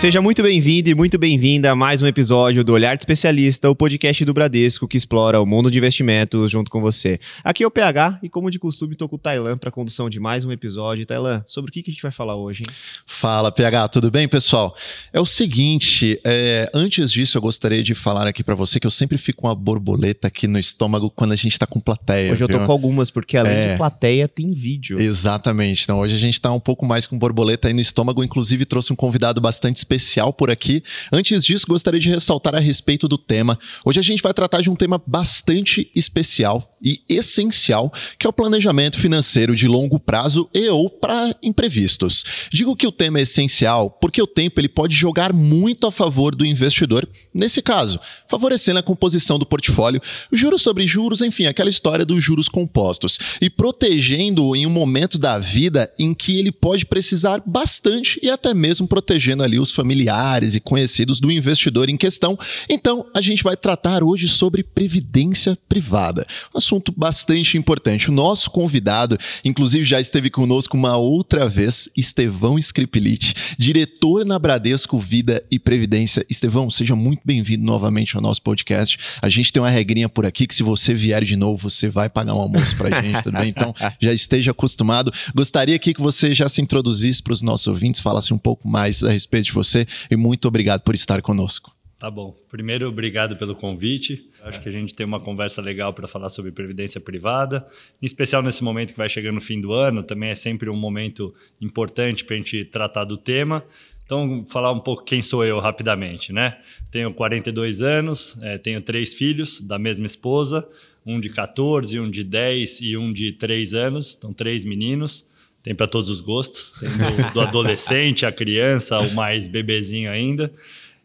Seja 0.00 0.22
muito 0.22 0.44
bem-vindo 0.44 0.88
e 0.88 0.94
muito 0.94 1.18
bem-vinda 1.18 1.72
a 1.72 1.74
mais 1.74 2.00
um 2.00 2.06
episódio 2.06 2.62
do 2.62 2.72
Olhar 2.72 2.96
de 2.96 3.02
Especialista, 3.02 3.68
o 3.68 3.74
podcast 3.74 4.24
do 4.24 4.32
Bradesco 4.32 4.86
que 4.86 4.96
explora 4.96 5.40
o 5.40 5.44
mundo 5.44 5.72
de 5.72 5.78
investimentos 5.78 6.52
junto 6.52 6.70
com 6.70 6.80
você. 6.80 7.18
Aqui 7.42 7.64
é 7.64 7.66
o 7.66 7.70
PH 7.70 8.20
e, 8.22 8.28
como 8.28 8.48
de 8.48 8.60
costume, 8.60 8.92
estou 8.92 9.08
com 9.08 9.16
o 9.16 9.18
Tailan 9.18 9.58
para 9.58 9.70
a 9.70 9.72
condução 9.72 10.08
de 10.08 10.20
mais 10.20 10.44
um 10.44 10.52
episódio. 10.52 11.04
Tailan, 11.04 11.42
sobre 11.48 11.70
o 11.70 11.72
que, 11.72 11.82
que 11.82 11.90
a 11.90 11.92
gente 11.92 12.00
vai 12.00 12.12
falar 12.12 12.36
hoje? 12.36 12.62
Hein? 12.62 12.72
Fala, 13.06 13.50
PH, 13.50 13.88
tudo 13.88 14.08
bem, 14.08 14.28
pessoal? 14.28 14.76
É 15.12 15.18
o 15.18 15.26
seguinte, 15.26 16.20
é, 16.24 16.70
antes 16.72 17.10
disso 17.10 17.36
eu 17.36 17.42
gostaria 17.42 17.82
de 17.82 17.92
falar 17.92 18.28
aqui 18.28 18.44
para 18.44 18.54
você 18.54 18.78
que 18.78 18.86
eu 18.86 18.92
sempre 18.92 19.18
fico 19.18 19.42
com 19.42 19.48
uma 19.48 19.54
borboleta 19.56 20.28
aqui 20.28 20.46
no 20.46 20.60
estômago 20.60 21.10
quando 21.10 21.32
a 21.32 21.36
gente 21.36 21.54
está 21.54 21.66
com 21.66 21.80
plateia. 21.80 22.32
Hoje 22.32 22.44
eu 22.44 22.48
tô 22.48 22.60
com 22.60 22.70
algumas, 22.70 23.10
porque 23.10 23.36
além 23.36 23.52
é, 23.52 23.72
de 23.72 23.76
plateia 23.76 24.28
tem 24.28 24.52
vídeo. 24.52 25.00
Exatamente, 25.00 25.82
então 25.82 25.98
hoje 25.98 26.14
a 26.14 26.18
gente 26.18 26.34
está 26.34 26.52
um 26.52 26.60
pouco 26.60 26.86
mais 26.86 27.04
com 27.04 27.18
borboleta 27.18 27.66
aí 27.66 27.74
no 27.74 27.80
estômago, 27.80 28.22
inclusive 28.22 28.64
trouxe 28.64 28.92
um 28.92 28.96
convidado 28.96 29.40
bastante 29.40 29.87
especial 29.88 30.32
por 30.32 30.50
aqui. 30.50 30.82
Antes 31.10 31.44
disso, 31.44 31.66
gostaria 31.66 31.98
de 31.98 32.10
ressaltar 32.10 32.54
a 32.54 32.60
respeito 32.60 33.08
do 33.08 33.16
tema. 33.16 33.58
Hoje 33.84 33.98
a 33.98 34.02
gente 34.02 34.22
vai 34.22 34.34
tratar 34.34 34.60
de 34.60 34.68
um 34.68 34.76
tema 34.76 35.00
bastante 35.06 35.90
especial 35.94 36.76
e 36.82 37.00
essencial, 37.08 37.92
que 38.18 38.26
é 38.26 38.30
o 38.30 38.32
planejamento 38.32 39.00
financeiro 39.00 39.56
de 39.56 39.66
longo 39.66 39.98
prazo 39.98 40.48
e 40.54 40.68
ou 40.68 40.88
para 40.88 41.34
imprevistos. 41.42 42.24
Digo 42.52 42.76
que 42.76 42.86
o 42.86 42.92
tema 42.92 43.18
é 43.18 43.22
essencial 43.22 43.90
porque 43.90 44.22
o 44.22 44.26
tempo 44.26 44.60
ele 44.60 44.68
pode 44.68 44.94
jogar 44.94 45.32
muito 45.32 45.86
a 45.86 45.90
favor 45.90 46.34
do 46.34 46.46
investidor, 46.46 47.08
nesse 47.34 47.62
caso, 47.62 47.98
favorecendo 48.28 48.78
a 48.78 48.82
composição 48.82 49.38
do 49.38 49.46
portfólio, 49.46 50.00
juros 50.32 50.62
sobre 50.62 50.86
juros, 50.86 51.20
enfim, 51.20 51.46
aquela 51.46 51.70
história 51.70 52.04
dos 52.04 52.22
juros 52.22 52.48
compostos, 52.48 53.18
e 53.40 53.50
protegendo-o 53.50 54.54
em 54.54 54.66
um 54.66 54.70
momento 54.70 55.18
da 55.18 55.38
vida 55.38 55.90
em 55.98 56.14
que 56.14 56.38
ele 56.38 56.52
pode 56.52 56.86
precisar 56.86 57.42
bastante 57.44 58.20
e 58.22 58.30
até 58.30 58.54
mesmo 58.54 58.86
protegendo 58.86 59.42
ali 59.42 59.58
os 59.58 59.72
familiares 59.78 60.56
e 60.56 60.60
conhecidos 60.60 61.20
do 61.20 61.30
investidor 61.30 61.88
em 61.88 61.96
questão. 61.96 62.36
Então, 62.68 63.06
a 63.14 63.20
gente 63.20 63.44
vai 63.44 63.56
tratar 63.56 64.02
hoje 64.02 64.26
sobre 64.26 64.64
previdência 64.64 65.56
privada. 65.68 66.26
Um 66.52 66.58
assunto 66.58 66.90
bastante 66.90 67.56
importante. 67.56 68.10
O 68.10 68.12
nosso 68.12 68.50
convidado, 68.50 69.16
inclusive, 69.44 69.84
já 69.84 70.00
esteve 70.00 70.30
conosco 70.30 70.76
uma 70.76 70.96
outra 70.96 71.48
vez, 71.48 71.88
Estevão 71.96 72.58
Scripilite, 72.58 73.34
diretor 73.56 74.26
na 74.26 74.36
Bradesco 74.36 74.98
Vida 74.98 75.40
e 75.48 75.60
Previdência. 75.60 76.26
Estevão, 76.28 76.68
seja 76.72 76.96
muito 76.96 77.20
bem-vindo 77.24 77.64
novamente 77.64 78.16
ao 78.16 78.22
nosso 78.22 78.42
podcast. 78.42 78.98
A 79.22 79.28
gente 79.28 79.52
tem 79.52 79.62
uma 79.62 79.70
regrinha 79.70 80.08
por 80.08 80.26
aqui 80.26 80.44
que 80.44 80.56
se 80.56 80.64
você 80.64 80.92
vier 80.92 81.22
de 81.22 81.36
novo, 81.36 81.70
você 81.70 81.88
vai 81.88 82.08
pagar 82.08 82.34
um 82.34 82.40
almoço 82.40 82.76
pra 82.76 83.00
gente, 83.00 83.22
tudo 83.22 83.38
bem? 83.38 83.50
Então, 83.50 83.72
já 84.02 84.12
esteja 84.12 84.50
acostumado. 84.50 85.12
Gostaria 85.32 85.76
aqui 85.76 85.94
que 85.94 86.00
você 86.00 86.34
já 86.34 86.48
se 86.48 86.60
introduzisse 86.60 87.22
para 87.22 87.32
os 87.32 87.42
nossos 87.42 87.68
ouvintes, 87.68 88.00
falasse 88.00 88.34
um 88.34 88.38
pouco 88.38 88.66
mais 88.68 89.04
a 89.04 89.10
respeito 89.10 89.46
de 89.46 89.52
você 89.52 89.67
e 90.10 90.16
muito 90.16 90.46
obrigado 90.48 90.82
por 90.82 90.94
estar 90.94 91.20
conosco. 91.22 91.76
Tá 91.98 92.08
bom. 92.08 92.32
Primeiro, 92.48 92.86
obrigado 92.86 93.36
pelo 93.36 93.56
convite. 93.56 94.30
Acho 94.44 94.60
que 94.60 94.68
a 94.68 94.72
gente 94.72 94.94
tem 94.94 95.04
uma 95.04 95.18
conversa 95.18 95.60
legal 95.60 95.92
para 95.92 96.06
falar 96.06 96.28
sobre 96.28 96.52
previdência 96.52 97.00
privada, 97.00 97.66
em 98.00 98.06
especial 98.06 98.40
nesse 98.40 98.62
momento 98.62 98.92
que 98.92 98.98
vai 98.98 99.08
chegando 99.08 99.34
no 99.34 99.40
fim 99.40 99.60
do 99.60 99.72
ano. 99.72 100.04
Também 100.04 100.30
é 100.30 100.34
sempre 100.36 100.70
um 100.70 100.76
momento 100.76 101.34
importante 101.60 102.24
para 102.24 102.36
a 102.36 102.38
gente 102.38 102.64
tratar 102.66 103.02
do 103.02 103.16
tema. 103.16 103.64
Então, 104.04 104.44
falar 104.46 104.72
um 104.72 104.78
pouco 104.78 105.04
quem 105.04 105.20
sou 105.20 105.44
eu 105.44 105.58
rapidamente, 105.58 106.32
né? 106.32 106.58
Tenho 106.90 107.12
42 107.12 107.82
anos, 107.82 108.38
é, 108.42 108.56
tenho 108.56 108.80
três 108.80 109.12
filhos 109.12 109.60
da 109.60 109.76
mesma 109.76 110.06
esposa, 110.06 110.66
um 111.04 111.18
de 111.18 111.28
14, 111.28 111.98
um 111.98 112.08
de 112.08 112.22
10 112.22 112.80
e 112.80 112.96
um 112.96 113.12
de 113.12 113.32
3 113.32 113.74
anos, 113.74 114.14
então 114.16 114.32
três 114.32 114.64
meninos. 114.64 115.28
Tem 115.62 115.74
para 115.74 115.86
todos 115.86 116.08
os 116.08 116.20
gostos, 116.20 116.72
tem 116.72 116.88
do, 116.88 117.32
do 117.34 117.40
adolescente, 117.40 118.24
a 118.24 118.32
criança, 118.32 118.98
o 118.98 119.14
mais 119.14 119.46
bebezinho 119.46 120.10
ainda. 120.10 120.52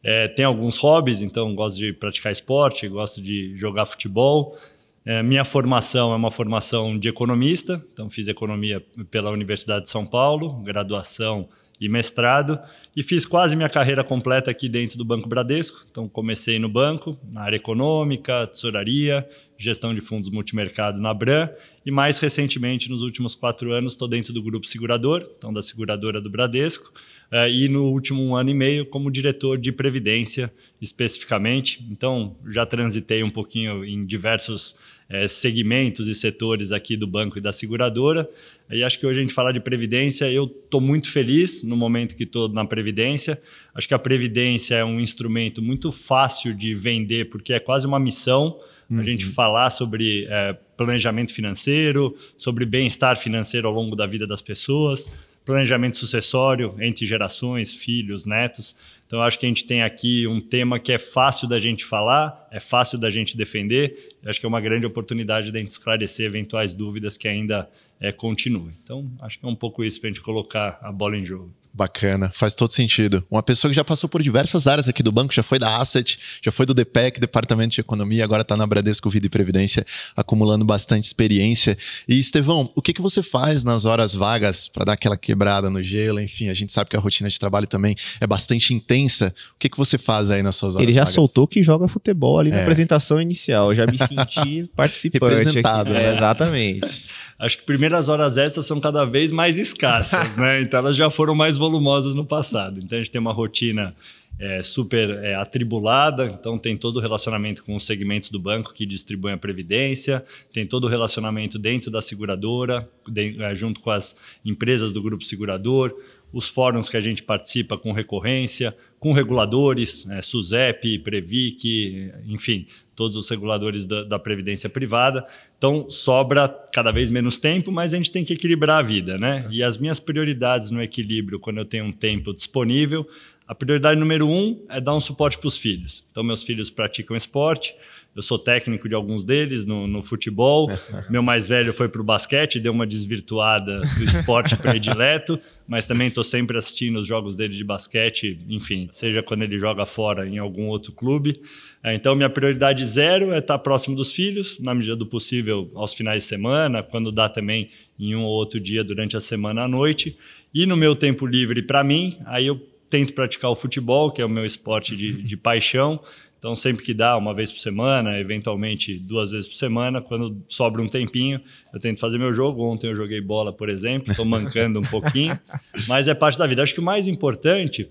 É, 0.03 0.27
tem 0.27 0.43
alguns 0.43 0.77
hobbies, 0.77 1.21
então 1.21 1.55
gosto 1.55 1.77
de 1.77 1.93
praticar 1.93 2.31
esporte, 2.31 2.87
gosto 2.87 3.21
de 3.21 3.55
jogar 3.55 3.85
futebol. 3.85 4.57
É, 5.05 5.23
minha 5.23 5.43
formação 5.43 6.13
é 6.13 6.15
uma 6.15 6.31
formação 6.31 6.97
de 6.97 7.09
economista, 7.09 7.83
então 7.93 8.09
fiz 8.09 8.27
economia 8.27 8.81
pela 9.09 9.31
Universidade 9.31 9.85
de 9.85 9.89
São 9.89 10.05
Paulo, 10.05 10.61
graduação 10.63 11.47
e 11.85 11.89
mestrado, 11.89 12.57
e 12.95 13.03
fiz 13.03 13.25
quase 13.25 13.57
minha 13.57 13.67
carreira 13.67 14.03
completa 14.05 14.49
aqui 14.49 14.69
dentro 14.69 14.97
do 14.97 15.03
Banco 15.03 15.27
Bradesco. 15.27 15.85
Então 15.91 16.07
comecei 16.07 16.57
no 16.57 16.69
banco, 16.69 17.19
na 17.29 17.41
área 17.41 17.57
econômica, 17.57 18.47
tesouraria, 18.47 19.27
gestão 19.57 19.93
de 19.93 19.99
fundos 19.99 20.29
multimercado 20.29 21.01
na 21.01 21.13
Bran 21.13 21.49
e 21.85 21.91
mais 21.91 22.19
recentemente, 22.19 22.89
nos 22.89 23.01
últimos 23.01 23.35
quatro 23.35 23.73
anos, 23.73 23.93
estou 23.93 24.07
dentro 24.07 24.31
do 24.31 24.41
grupo 24.41 24.65
segurador, 24.65 25.27
então 25.37 25.51
da 25.51 25.61
seguradora 25.61 26.21
do 26.21 26.29
Bradesco, 26.29 26.93
uh, 27.31 27.49
e 27.49 27.67
no 27.67 27.89
último 27.89 28.33
ano 28.33 28.49
e 28.49 28.53
meio 28.53 28.85
como 28.85 29.11
diretor 29.11 29.57
de 29.57 29.71
previdência 29.71 30.53
especificamente. 30.81 31.85
Então 31.91 32.37
já 32.49 32.65
transitei 32.65 33.23
um 33.23 33.29
pouquinho 33.29 33.83
em 33.83 33.99
diversos 33.99 34.75
uh, 35.13 35.27
segmentos 35.27 36.07
e 36.07 36.15
setores 36.15 36.71
aqui 36.71 36.97
do 36.97 37.05
banco 37.05 37.37
e 37.37 37.41
da 37.41 37.51
seguradora. 37.51 38.29
E 38.71 38.83
acho 38.83 38.99
que 38.99 39.05
hoje 39.05 39.19
a 39.19 39.21
gente 39.21 39.33
falar 39.33 39.51
de 39.51 39.59
previdência, 39.59 40.31
eu 40.31 40.45
estou 40.45 40.81
muito 40.81 41.11
feliz 41.11 41.61
no 41.63 41.77
momento 41.77 42.15
que 42.15 42.23
estou 42.23 42.49
na 42.49 42.65
previdência. 42.65 43.39
Acho 43.75 43.87
que 43.87 43.93
a 43.93 43.99
previdência 43.99 44.75
é 44.75 44.85
um 44.85 44.99
instrumento 44.99 45.61
muito 45.61 45.91
fácil 45.91 46.53
de 46.53 46.73
vender 46.73 47.29
porque 47.29 47.53
é 47.53 47.59
quase 47.59 47.85
uma 47.85 47.99
missão 47.99 48.59
uhum. 48.89 48.99
a 48.99 49.03
gente 49.03 49.25
falar 49.25 49.69
sobre 49.69 50.25
é, 50.29 50.53
planejamento 50.77 51.33
financeiro, 51.33 52.15
sobre 52.37 52.65
bem-estar 52.65 53.17
financeiro 53.17 53.67
ao 53.67 53.73
longo 53.73 53.95
da 53.95 54.05
vida 54.05 54.25
das 54.25 54.41
pessoas, 54.41 55.09
planejamento 55.45 55.97
sucessório 55.97 56.75
entre 56.79 57.05
gerações, 57.05 57.73
filhos, 57.73 58.25
netos. 58.25 58.75
Então, 59.05 59.21
acho 59.21 59.37
que 59.37 59.45
a 59.45 59.49
gente 59.49 59.65
tem 59.65 59.83
aqui 59.83 60.25
um 60.25 60.41
tema 60.41 60.79
que 60.79 60.91
é 60.91 60.97
fácil 60.97 61.47
da 61.47 61.59
gente 61.59 61.85
falar, 61.85 62.47
é 62.51 62.59
fácil 62.59 62.97
da 62.97 63.09
gente 63.09 63.37
defender. 63.37 64.15
acho 64.25 64.39
que 64.39 64.45
é 64.45 64.49
uma 64.49 64.61
grande 64.61 64.85
oportunidade 64.85 65.51
de 65.51 65.57
a 65.57 65.59
gente 65.59 65.69
esclarecer 65.69 66.25
eventuais 66.25 66.73
dúvidas 66.73 67.17
que 67.17 67.27
ainda 67.27 67.69
é, 67.99 68.11
continuem. 68.11 68.73
Então, 68.83 69.09
acho 69.21 69.39
que 69.39 69.45
é 69.45 69.49
um 69.49 69.55
pouco 69.55 69.83
isso 69.83 69.99
para 69.99 70.09
a 70.09 70.11
gente 70.13 70.21
colocar 70.21 70.79
a 70.81 70.91
bola 70.91 71.17
em 71.17 71.25
jogo. 71.25 71.53
Bacana, 71.75 72.29
faz 72.31 72.53
todo 72.53 72.71
sentido. 72.71 73.25
Uma 73.31 73.41
pessoa 73.41 73.71
que 73.71 73.75
já 73.75 73.83
passou 73.83 74.07
por 74.07 74.21
diversas 74.21 74.67
áreas 74.67 74.87
aqui 74.87 75.01
do 75.01 75.11
banco, 75.11 75.33
já 75.33 75.41
foi 75.41 75.57
da 75.57 75.77
Asset, 75.77 76.19
já 76.39 76.51
foi 76.51 76.67
do 76.67 76.73
DPEC, 76.73 77.19
Departamento 77.19 77.73
de 77.73 77.81
Economia, 77.81 78.23
agora 78.23 78.43
está 78.43 78.55
na 78.55 78.67
Bradesco 78.67 79.09
Vida 79.09 79.25
e 79.25 79.29
Previdência, 79.29 79.83
acumulando 80.15 80.63
bastante 80.63 81.05
experiência. 81.05 81.75
E, 82.07 82.19
Estevão, 82.19 82.71
o 82.75 82.81
que, 82.81 82.93
que 82.93 83.01
você 83.01 83.23
faz 83.23 83.63
nas 83.63 83.85
horas 83.85 84.13
vagas 84.13 84.67
para 84.67 84.85
dar 84.85 84.93
aquela 84.93 85.17
quebrada 85.17 85.67
no 85.67 85.81
gelo? 85.81 86.19
Enfim, 86.19 86.49
a 86.49 86.53
gente 86.53 86.71
sabe 86.71 86.91
que 86.91 86.95
a 86.95 86.99
rotina 86.99 87.27
de 87.27 87.39
trabalho 87.39 87.65
também 87.65 87.95
é 88.21 88.27
bastante 88.27 88.71
intensa. 88.71 89.33
O 89.55 89.59
que, 89.59 89.67
que 89.67 89.77
você 89.77 89.97
faz 89.97 90.29
aí 90.29 90.43
nas 90.43 90.55
suas 90.55 90.75
horas 90.75 90.83
Ele 90.83 90.93
já 90.93 91.01
vagas? 91.01 91.15
soltou 91.15 91.47
que 91.47 91.63
joga 91.63 91.87
futebol 91.87 92.39
ali 92.39 92.51
é. 92.51 92.55
na 92.55 92.61
apresentação 92.61 93.19
inicial. 93.19 93.71
Eu 93.71 93.75
já 93.75 93.87
me 93.87 93.97
senti 93.97 94.69
participante. 94.77 95.35
Representado, 95.37 95.89
aqui. 95.89 95.99
Né? 95.99 96.11
É, 96.11 96.15
exatamente. 96.17 97.03
Acho 97.39 97.57
que 97.57 97.65
primeiras 97.65 98.07
horas 98.07 98.37
extras 98.37 98.65
são 98.65 98.79
cada 98.79 99.03
vez 99.05 99.31
mais 99.31 99.57
escassas, 99.57 100.33
né? 100.37 100.61
Então 100.61 100.79
elas 100.79 100.95
já 100.95 101.09
foram 101.09 101.35
mais 101.35 101.57
volumosas 101.63 102.13
no 102.13 102.25
passado. 102.25 102.81
Então 102.83 102.97
a 102.97 103.01
gente 103.01 103.09
tem 103.09 103.21
uma 103.21 103.31
rotina 103.31 103.95
é, 104.37 104.61
super 104.61 105.09
é, 105.23 105.33
atribulada, 105.35 106.25
então 106.25 106.57
tem 106.57 106.75
todo 106.75 106.97
o 106.97 106.99
relacionamento 106.99 107.63
com 107.63 107.73
os 107.73 107.85
segmentos 107.85 108.29
do 108.29 108.37
banco 108.37 108.73
que 108.73 108.85
distribuem 108.85 109.35
a 109.35 109.37
previdência, 109.37 110.25
tem 110.51 110.65
todo 110.65 110.83
o 110.83 110.87
relacionamento 110.87 111.57
dentro 111.57 111.89
da 111.89 112.01
seguradora, 112.01 112.89
de, 113.07 113.41
é, 113.41 113.55
junto 113.55 113.79
com 113.79 113.91
as 113.91 114.13
empresas 114.43 114.91
do 114.91 115.01
grupo 115.01 115.23
segurador, 115.23 115.95
os 116.33 116.49
fóruns 116.49 116.89
que 116.89 116.97
a 116.97 117.01
gente 117.01 117.21
participa 117.21 117.77
com 117.77 117.91
recorrência, 117.91 118.75
com 118.99 119.13
reguladores, 119.13 120.09
é, 120.09 120.21
SUSEP, 120.21 120.97
Previc, 120.99 122.11
enfim, 122.25 122.65
todos 122.95 123.15
os 123.15 123.29
reguladores 123.29 123.85
da, 123.85 124.03
da, 124.03 124.17
Previdência 124.17 124.67
Privada. 124.67 125.27
Então, 125.57 125.89
sobra 125.89 126.49
cada 126.73 126.91
vez 126.91 127.09
menos 127.09 127.37
tempo, 127.37 127.71
mas 127.71 127.93
a 127.93 127.97
gente 127.97 128.09
tem 128.09 128.25
que 128.25 128.33
equilibrar 128.33 128.79
a 128.79 128.81
vida, 128.81 129.17
né? 129.17 129.47
E 129.51 129.61
as 129.61 129.77
minhas 129.77 129.99
prioridades 129.99 130.71
no 130.71 130.81
equilíbrio, 130.81 131.39
quando 131.39 131.57
eu 131.57 131.65
tenho 131.65 131.85
um 131.85 131.91
tempo 131.91 132.33
disponível, 132.33 133.07
a 133.47 133.53
prioridade 133.53 133.99
número 133.99 134.27
um 134.27 134.65
é 134.69 134.81
dar 134.81 134.95
um 134.95 134.99
suporte 134.99 135.37
para 135.37 135.47
os 135.47 135.57
filhos. 135.57 136.03
Então, 136.11 136.23
meus 136.23 136.43
filhos 136.43 136.69
praticam 136.69 137.15
esporte, 137.15 137.75
eu 138.15 138.21
sou 138.21 138.37
técnico 138.37 138.87
de 138.87 138.93
alguns 138.93 139.25
deles 139.25 139.65
no, 139.65 139.87
no 139.87 140.03
futebol. 140.03 140.69
Meu 141.09 141.23
mais 141.23 141.47
velho 141.47 141.73
foi 141.73 141.89
para 141.89 142.01
o 142.01 142.03
basquete, 142.03 142.59
deu 142.59 142.71
uma 142.71 142.85
desvirtuada 142.85 143.81
do 143.81 144.03
esporte 144.03 144.55
predileto, 144.55 145.39
mas 145.67 145.85
também 145.85 146.07
estou 146.07 146.23
sempre 146.23 146.57
assistindo 146.57 146.99
os 146.99 147.07
jogos 147.07 147.35
dele 147.35 147.55
de 147.55 147.63
basquete, 147.63 148.39
enfim, 148.47 148.89
seja 148.91 149.23
quando 149.23 149.43
ele 149.43 149.57
joga 149.57 149.85
fora 149.85 150.27
em 150.27 150.37
algum 150.37 150.67
outro 150.67 150.91
clube. 150.93 151.41
É, 151.83 151.93
então, 151.93 152.15
minha 152.15 152.29
prioridade 152.29 152.85
zero 152.85 153.31
é 153.31 153.39
estar 153.39 153.57
próximo 153.59 153.95
dos 153.95 154.13
filhos, 154.13 154.59
na 154.59 154.73
medida 154.73 154.95
do 154.95 155.05
possível, 155.05 155.71
aos 155.75 155.93
finais 155.93 156.23
de 156.23 156.29
semana, 156.29 156.83
quando 156.83 157.11
dá 157.11 157.27
também 157.27 157.69
em 157.99 158.15
um 158.15 158.23
ou 158.23 158.31
outro 158.31 158.59
dia 158.59 158.83
durante 158.83 159.17
a 159.17 159.19
semana 159.19 159.63
à 159.63 159.67
noite. 159.67 160.17
E 160.53 160.65
no 160.65 160.77
meu 160.77 160.95
tempo 160.95 161.25
livre, 161.25 161.61
para 161.63 161.83
mim, 161.83 162.17
aí 162.25 162.45
eu 162.45 162.61
tento 162.89 163.13
praticar 163.13 163.49
o 163.49 163.55
futebol, 163.55 164.11
que 164.11 164.21
é 164.21 164.25
o 164.25 164.29
meu 164.29 164.45
esporte 164.45 164.95
de, 164.95 165.21
de 165.21 165.35
paixão. 165.37 165.99
Então, 166.43 166.57
sempre 166.57 166.83
que 166.83 166.93
dá, 166.93 167.15
uma 167.15 167.33
vez 167.33 167.53
por 167.53 167.59
semana, 167.59 168.19
eventualmente 168.19 168.99
duas 168.99 169.31
vezes 169.31 169.47
por 169.47 169.55
semana, 169.55 170.01
quando 170.01 170.43
sobra 170.49 170.81
um 170.81 170.89
tempinho, 170.89 171.39
eu 171.73 171.79
tento 171.79 172.01
fazer 172.01 172.17
meu 172.17 172.33
jogo. 172.33 172.61
Ontem 172.65 172.87
eu 172.87 172.95
joguei 172.95 173.21
bola, 173.21 173.53
por 173.53 173.69
exemplo, 173.69 174.11
estou 174.11 174.25
mancando 174.25 174.77
um 174.77 174.83
pouquinho, 174.83 175.39
mas 175.87 176.05
é 176.09 176.13
parte 176.13 176.37
da 176.37 176.45
vida. 176.45 176.61
Acho 176.61 176.73
que 176.73 176.81
o 176.81 176.83
mais 176.83 177.07
importante 177.07 177.89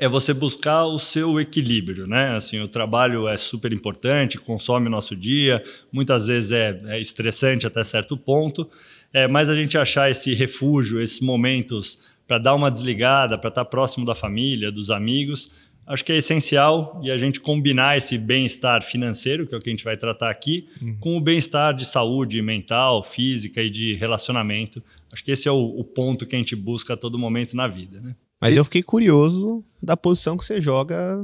é 0.00 0.08
você 0.08 0.34
buscar 0.34 0.84
o 0.86 0.98
seu 0.98 1.38
equilíbrio, 1.38 2.08
né? 2.08 2.34
Assim, 2.34 2.58
o 2.58 2.66
trabalho 2.66 3.28
é 3.28 3.36
super 3.36 3.72
importante, 3.72 4.36
consome 4.36 4.88
o 4.88 4.90
nosso 4.90 5.14
dia, 5.14 5.62
muitas 5.92 6.26
vezes 6.26 6.50
é, 6.50 6.80
é 6.86 7.00
estressante 7.00 7.68
até 7.68 7.84
certo 7.84 8.16
ponto, 8.16 8.68
é, 9.12 9.28
mas 9.28 9.48
a 9.48 9.54
gente 9.54 9.78
achar 9.78 10.10
esse 10.10 10.34
refúgio, 10.34 11.00
esses 11.00 11.20
momentos 11.20 12.00
para 12.26 12.38
dar 12.38 12.56
uma 12.56 12.68
desligada, 12.68 13.38
para 13.38 13.48
estar 13.48 13.64
tá 13.64 13.70
próximo 13.70 14.04
da 14.04 14.16
família, 14.16 14.72
dos 14.72 14.90
amigos, 14.90 15.52
acho 15.86 16.04
que 16.04 16.12
é 16.12 16.16
essencial 16.16 17.00
e 17.02 17.10
a 17.10 17.16
gente 17.16 17.40
combinar 17.40 17.96
esse 17.96 18.18
bem-estar 18.18 18.82
financeiro, 18.82 19.46
que 19.46 19.54
é 19.54 19.58
o 19.58 19.60
que 19.60 19.70
a 19.70 19.72
gente 19.72 19.84
vai 19.84 19.96
tratar 19.96 20.30
aqui, 20.30 20.68
uhum. 20.82 20.96
com 20.98 21.16
o 21.16 21.20
bem-estar 21.20 21.74
de 21.74 21.84
saúde 21.84 22.42
mental, 22.42 23.02
física 23.02 23.62
e 23.62 23.70
de 23.70 23.94
relacionamento. 23.94 24.82
Acho 25.12 25.24
que 25.24 25.30
esse 25.30 25.48
é 25.48 25.52
o, 25.52 25.56
o 25.56 25.84
ponto 25.84 26.26
que 26.26 26.34
a 26.34 26.38
gente 26.38 26.56
busca 26.56 26.94
a 26.94 26.96
todo 26.96 27.18
momento 27.18 27.54
na 27.56 27.68
vida, 27.68 28.00
né? 28.00 28.16
Mas 28.40 28.54
e... 28.54 28.58
eu 28.58 28.64
fiquei 28.64 28.82
curioso 28.82 29.64
da 29.82 29.96
posição 29.96 30.36
que 30.36 30.44
você 30.44 30.60
joga 30.60 31.16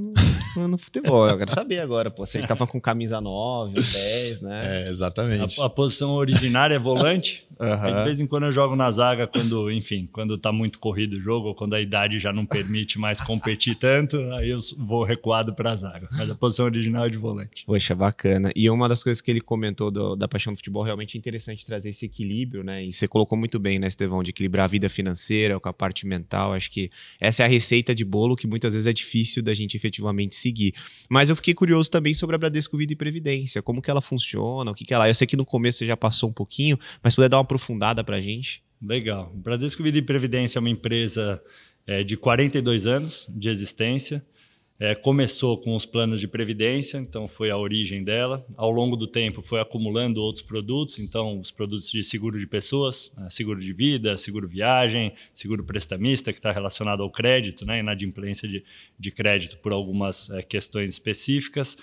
no, 0.57 0.79
futebol. 0.79 1.29
Eu 1.29 1.39
quero 1.39 1.53
saber 1.53 1.81
agora, 1.81 2.11
pô. 2.11 2.25
Você 2.25 2.41
tava 2.47 2.67
com 2.67 2.81
camisa 2.81 3.21
9, 3.21 3.75
10, 3.75 4.41
né? 4.43 4.87
É, 4.87 4.91
exatamente. 4.91 5.61
A, 5.61 5.67
a 5.67 5.71
posição 5.71 6.13
originária 6.13 6.75
é 6.75 6.79
volante. 6.79 7.45
Uhum. 7.61 7.99
de 7.99 8.05
vez 8.05 8.21
em 8.21 8.27
quando 8.27 8.45
eu 8.45 8.53
jogo 8.53 8.75
na 8.75 8.91
zaga 8.91 9.27
quando, 9.27 9.71
enfim, 9.71 10.09
quando 10.11 10.37
tá 10.37 10.51
muito 10.51 10.81
corrido 10.81 11.13
o 11.13 11.21
jogo, 11.21 11.49
ou 11.49 11.55
quando 11.55 11.75
a 11.75 11.81
idade 11.81 12.19
já 12.19 12.33
não 12.33 12.45
permite 12.45 12.99
mais 12.99 13.21
competir 13.21 13.77
tanto, 13.77 14.17
aí 14.33 14.51
eu 14.51 14.59
vou 14.79 15.05
recuado 15.05 15.55
pra 15.55 15.77
zaga. 15.77 16.09
Mas 16.11 16.29
a 16.29 16.35
posição 16.35 16.65
original 16.65 17.07
é 17.07 17.09
de 17.09 17.17
volante. 17.17 17.65
Poxa, 17.65 17.95
bacana. 17.95 18.51
E 18.57 18.69
uma 18.69 18.89
das 18.89 19.03
coisas 19.03 19.21
que 19.21 19.31
ele 19.31 19.41
comentou 19.41 19.91
do, 19.91 20.17
da 20.17 20.27
paixão 20.27 20.53
do 20.53 20.57
futebol, 20.57 20.83
realmente 20.83 21.17
é 21.17 21.19
interessante 21.19 21.65
trazer 21.65 21.91
esse 21.91 22.07
equilíbrio, 22.07 22.65
né? 22.65 22.85
E 22.85 22.93
você 22.93 23.07
colocou 23.07 23.39
muito 23.39 23.61
bem, 23.61 23.79
né, 23.79 23.87
Estevão, 23.87 24.23
de 24.23 24.31
equilibrar 24.31 24.65
a 24.65 24.69
vida 24.69 24.89
financeira 24.89 25.61
com 25.61 25.69
a 25.69 25.73
parte 25.73 26.07
mental. 26.07 26.55
Acho 26.55 26.71
que 26.71 26.91
essa 27.21 27.43
é 27.43 27.47
a 27.47 27.49
receita 27.49 27.95
de 27.95 28.05
bolo 28.05 28.35
que 28.35 28.47
muitas 28.47 28.75
vezes 28.75 28.87
é 28.87 28.93
difícil 28.93 29.43
da 29.43 29.55
gente 29.55 29.77
efetivamente 29.77 30.35
seguir. 30.43 30.75
Mas 31.09 31.29
eu 31.29 31.37
fiquei 31.37 31.55
curioso 31.55 31.91
também 31.91 32.13
sobre 32.13 32.37
a 32.37 32.39
Bradesco 32.39 32.77
Vida 32.77 32.93
e 32.93 32.97
Previdência, 32.97 33.63
como 33.63 33.81
que 33.81 33.91
ela 33.91 34.03
funciona, 34.03 34.71
o 34.71 34.75
que 34.75 34.85
que 34.85 34.93
ela... 34.93 35.09
Eu 35.09 35.15
sei 35.15 35.27
que 35.27 35.37
no 35.37 35.47
começo 35.47 35.79
você 35.79 35.87
já 35.87 35.97
passou 35.97 36.29
um 36.29 36.33
pouquinho, 36.33 36.79
mas 37.03 37.15
puder 37.15 37.29
dar 37.29 37.39
uma 37.39 37.43
aprofundada 37.43 38.03
para 38.05 38.17
a 38.17 38.21
gente? 38.21 38.63
Legal. 38.81 39.33
Bradesco 39.35 39.83
Vida 39.83 39.99
e 39.99 40.03
Previdência 40.03 40.59
é 40.59 40.61
uma 40.61 40.71
empresa 40.71 41.41
é, 41.87 42.03
de 42.03 42.17
42 42.17 42.87
anos 42.87 43.27
de 43.29 43.49
existência. 43.49 44.25
É, 44.85 44.97
começou 44.97 45.57
com 45.57 45.77
os 45.77 45.87
planos 45.87 46.21
de 46.21 46.27
previdência, 46.27 46.99
então 46.99 47.29
foi 47.29 47.51
a 47.53 47.57
origem 47.57 48.03
dela. 48.03 48.45
Ao 48.57 48.69
longo 48.69 48.97
do 48.97 49.07
tempo 49.07 49.41
foi 49.41 49.61
acumulando 49.61 50.21
outros 50.21 50.45
produtos, 50.45 50.99
então 50.99 51.39
os 51.39 51.53
produtos 51.53 51.89
de 51.89 52.03
seguro 52.03 52.37
de 52.37 52.49
pessoas, 52.49 53.13
é, 53.17 53.31
seguro 53.31 53.61
de 53.61 53.73
vida, 53.73 54.17
seguro 54.17 54.49
viagem, 54.49 55.13
seguro 55.33 55.63
prestamista, 55.63 56.33
que 56.33 56.41
está 56.41 56.51
relacionado 56.51 57.01
ao 57.01 57.09
crédito, 57.09 57.65
né, 57.65 57.79
inadimplência 57.79 58.49
de, 58.49 58.65
de 58.99 59.11
crédito 59.13 59.57
por 59.59 59.71
algumas 59.71 60.29
é, 60.31 60.43
questões 60.43 60.91
específicas. 60.91 61.75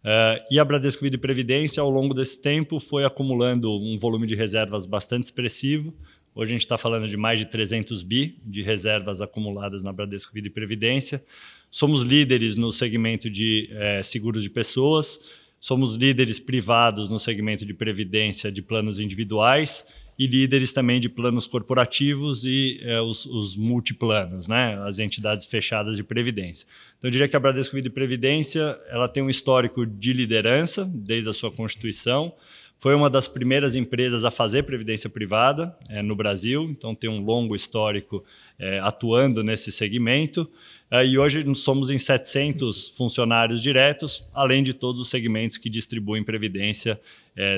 Uh, 0.00 0.42
e 0.50 0.58
a 0.58 0.64
Bradesco 0.64 1.04
Vida 1.04 1.14
e 1.14 1.18
Previdência, 1.18 1.80
ao 1.80 1.90
longo 1.90 2.12
desse 2.12 2.42
tempo, 2.42 2.80
foi 2.80 3.04
acumulando 3.04 3.70
um 3.70 3.96
volume 3.96 4.26
de 4.26 4.34
reservas 4.34 4.84
bastante 4.84 5.24
expressivo. 5.24 5.94
Hoje 6.34 6.50
a 6.50 6.54
gente 6.54 6.62
está 6.62 6.78
falando 6.78 7.06
de 7.06 7.16
mais 7.16 7.38
de 7.38 7.46
300 7.46 8.02
bi 8.02 8.38
de 8.44 8.62
reservas 8.62 9.20
acumuladas 9.20 9.82
na 9.82 9.92
Bradesco 9.92 10.32
Vida 10.32 10.48
e 10.48 10.50
Previdência. 10.50 11.22
Somos 11.70 12.02
líderes 12.02 12.56
no 12.56 12.72
segmento 12.72 13.28
de 13.28 13.68
eh, 13.72 14.02
seguros 14.02 14.42
de 14.42 14.50
pessoas, 14.50 15.20
somos 15.60 15.94
líderes 15.94 16.38
privados 16.38 17.10
no 17.10 17.18
segmento 17.18 17.66
de 17.66 17.74
previdência 17.74 18.50
de 18.50 18.62
planos 18.62 19.00
individuais 19.00 19.84
e 20.18 20.26
líderes 20.26 20.72
também 20.72 20.98
de 21.00 21.08
planos 21.08 21.46
corporativos 21.46 22.44
e 22.44 22.80
é, 22.82 23.00
os, 23.00 23.24
os, 23.24 23.54
multiplanos, 23.54 24.48
né? 24.48 24.76
as 24.84 24.98
entidades 24.98 25.44
fechadas 25.44 25.96
de 25.96 26.02
previdência. 26.02 26.66
Então, 26.98 27.06
eu 27.06 27.12
diria 27.12 27.28
que 27.28 27.36
a 27.36 27.40
Bradesco 27.40 27.76
Vida 27.76 27.86
e 27.86 27.90
Previdência 27.90 28.76
ela 28.88 29.08
tem 29.08 29.22
um 29.22 29.30
histórico 29.30 29.86
de 29.86 30.12
liderança 30.12 30.84
desde 30.92 31.30
a 31.30 31.32
sua 31.32 31.52
constituição. 31.52 32.32
Foi 32.78 32.94
uma 32.94 33.10
das 33.10 33.26
primeiras 33.26 33.74
empresas 33.74 34.24
a 34.24 34.30
fazer 34.30 34.62
previdência 34.62 35.10
privada 35.10 35.76
é, 35.88 36.00
no 36.00 36.14
Brasil, 36.14 36.62
então 36.70 36.94
tem 36.94 37.10
um 37.10 37.20
longo 37.20 37.56
histórico 37.56 38.24
é, 38.56 38.78
atuando 38.78 39.42
nesse 39.42 39.72
segmento. 39.72 40.48
É, 40.88 41.04
e 41.04 41.18
hoje 41.18 41.44
somos 41.56 41.90
em 41.90 41.98
700 41.98 42.90
funcionários 42.90 43.60
diretos, 43.60 44.24
além 44.32 44.62
de 44.62 44.72
todos 44.72 45.00
os 45.00 45.10
segmentos 45.10 45.58
que 45.58 45.68
distribuem 45.68 46.22
previdência 46.22 47.00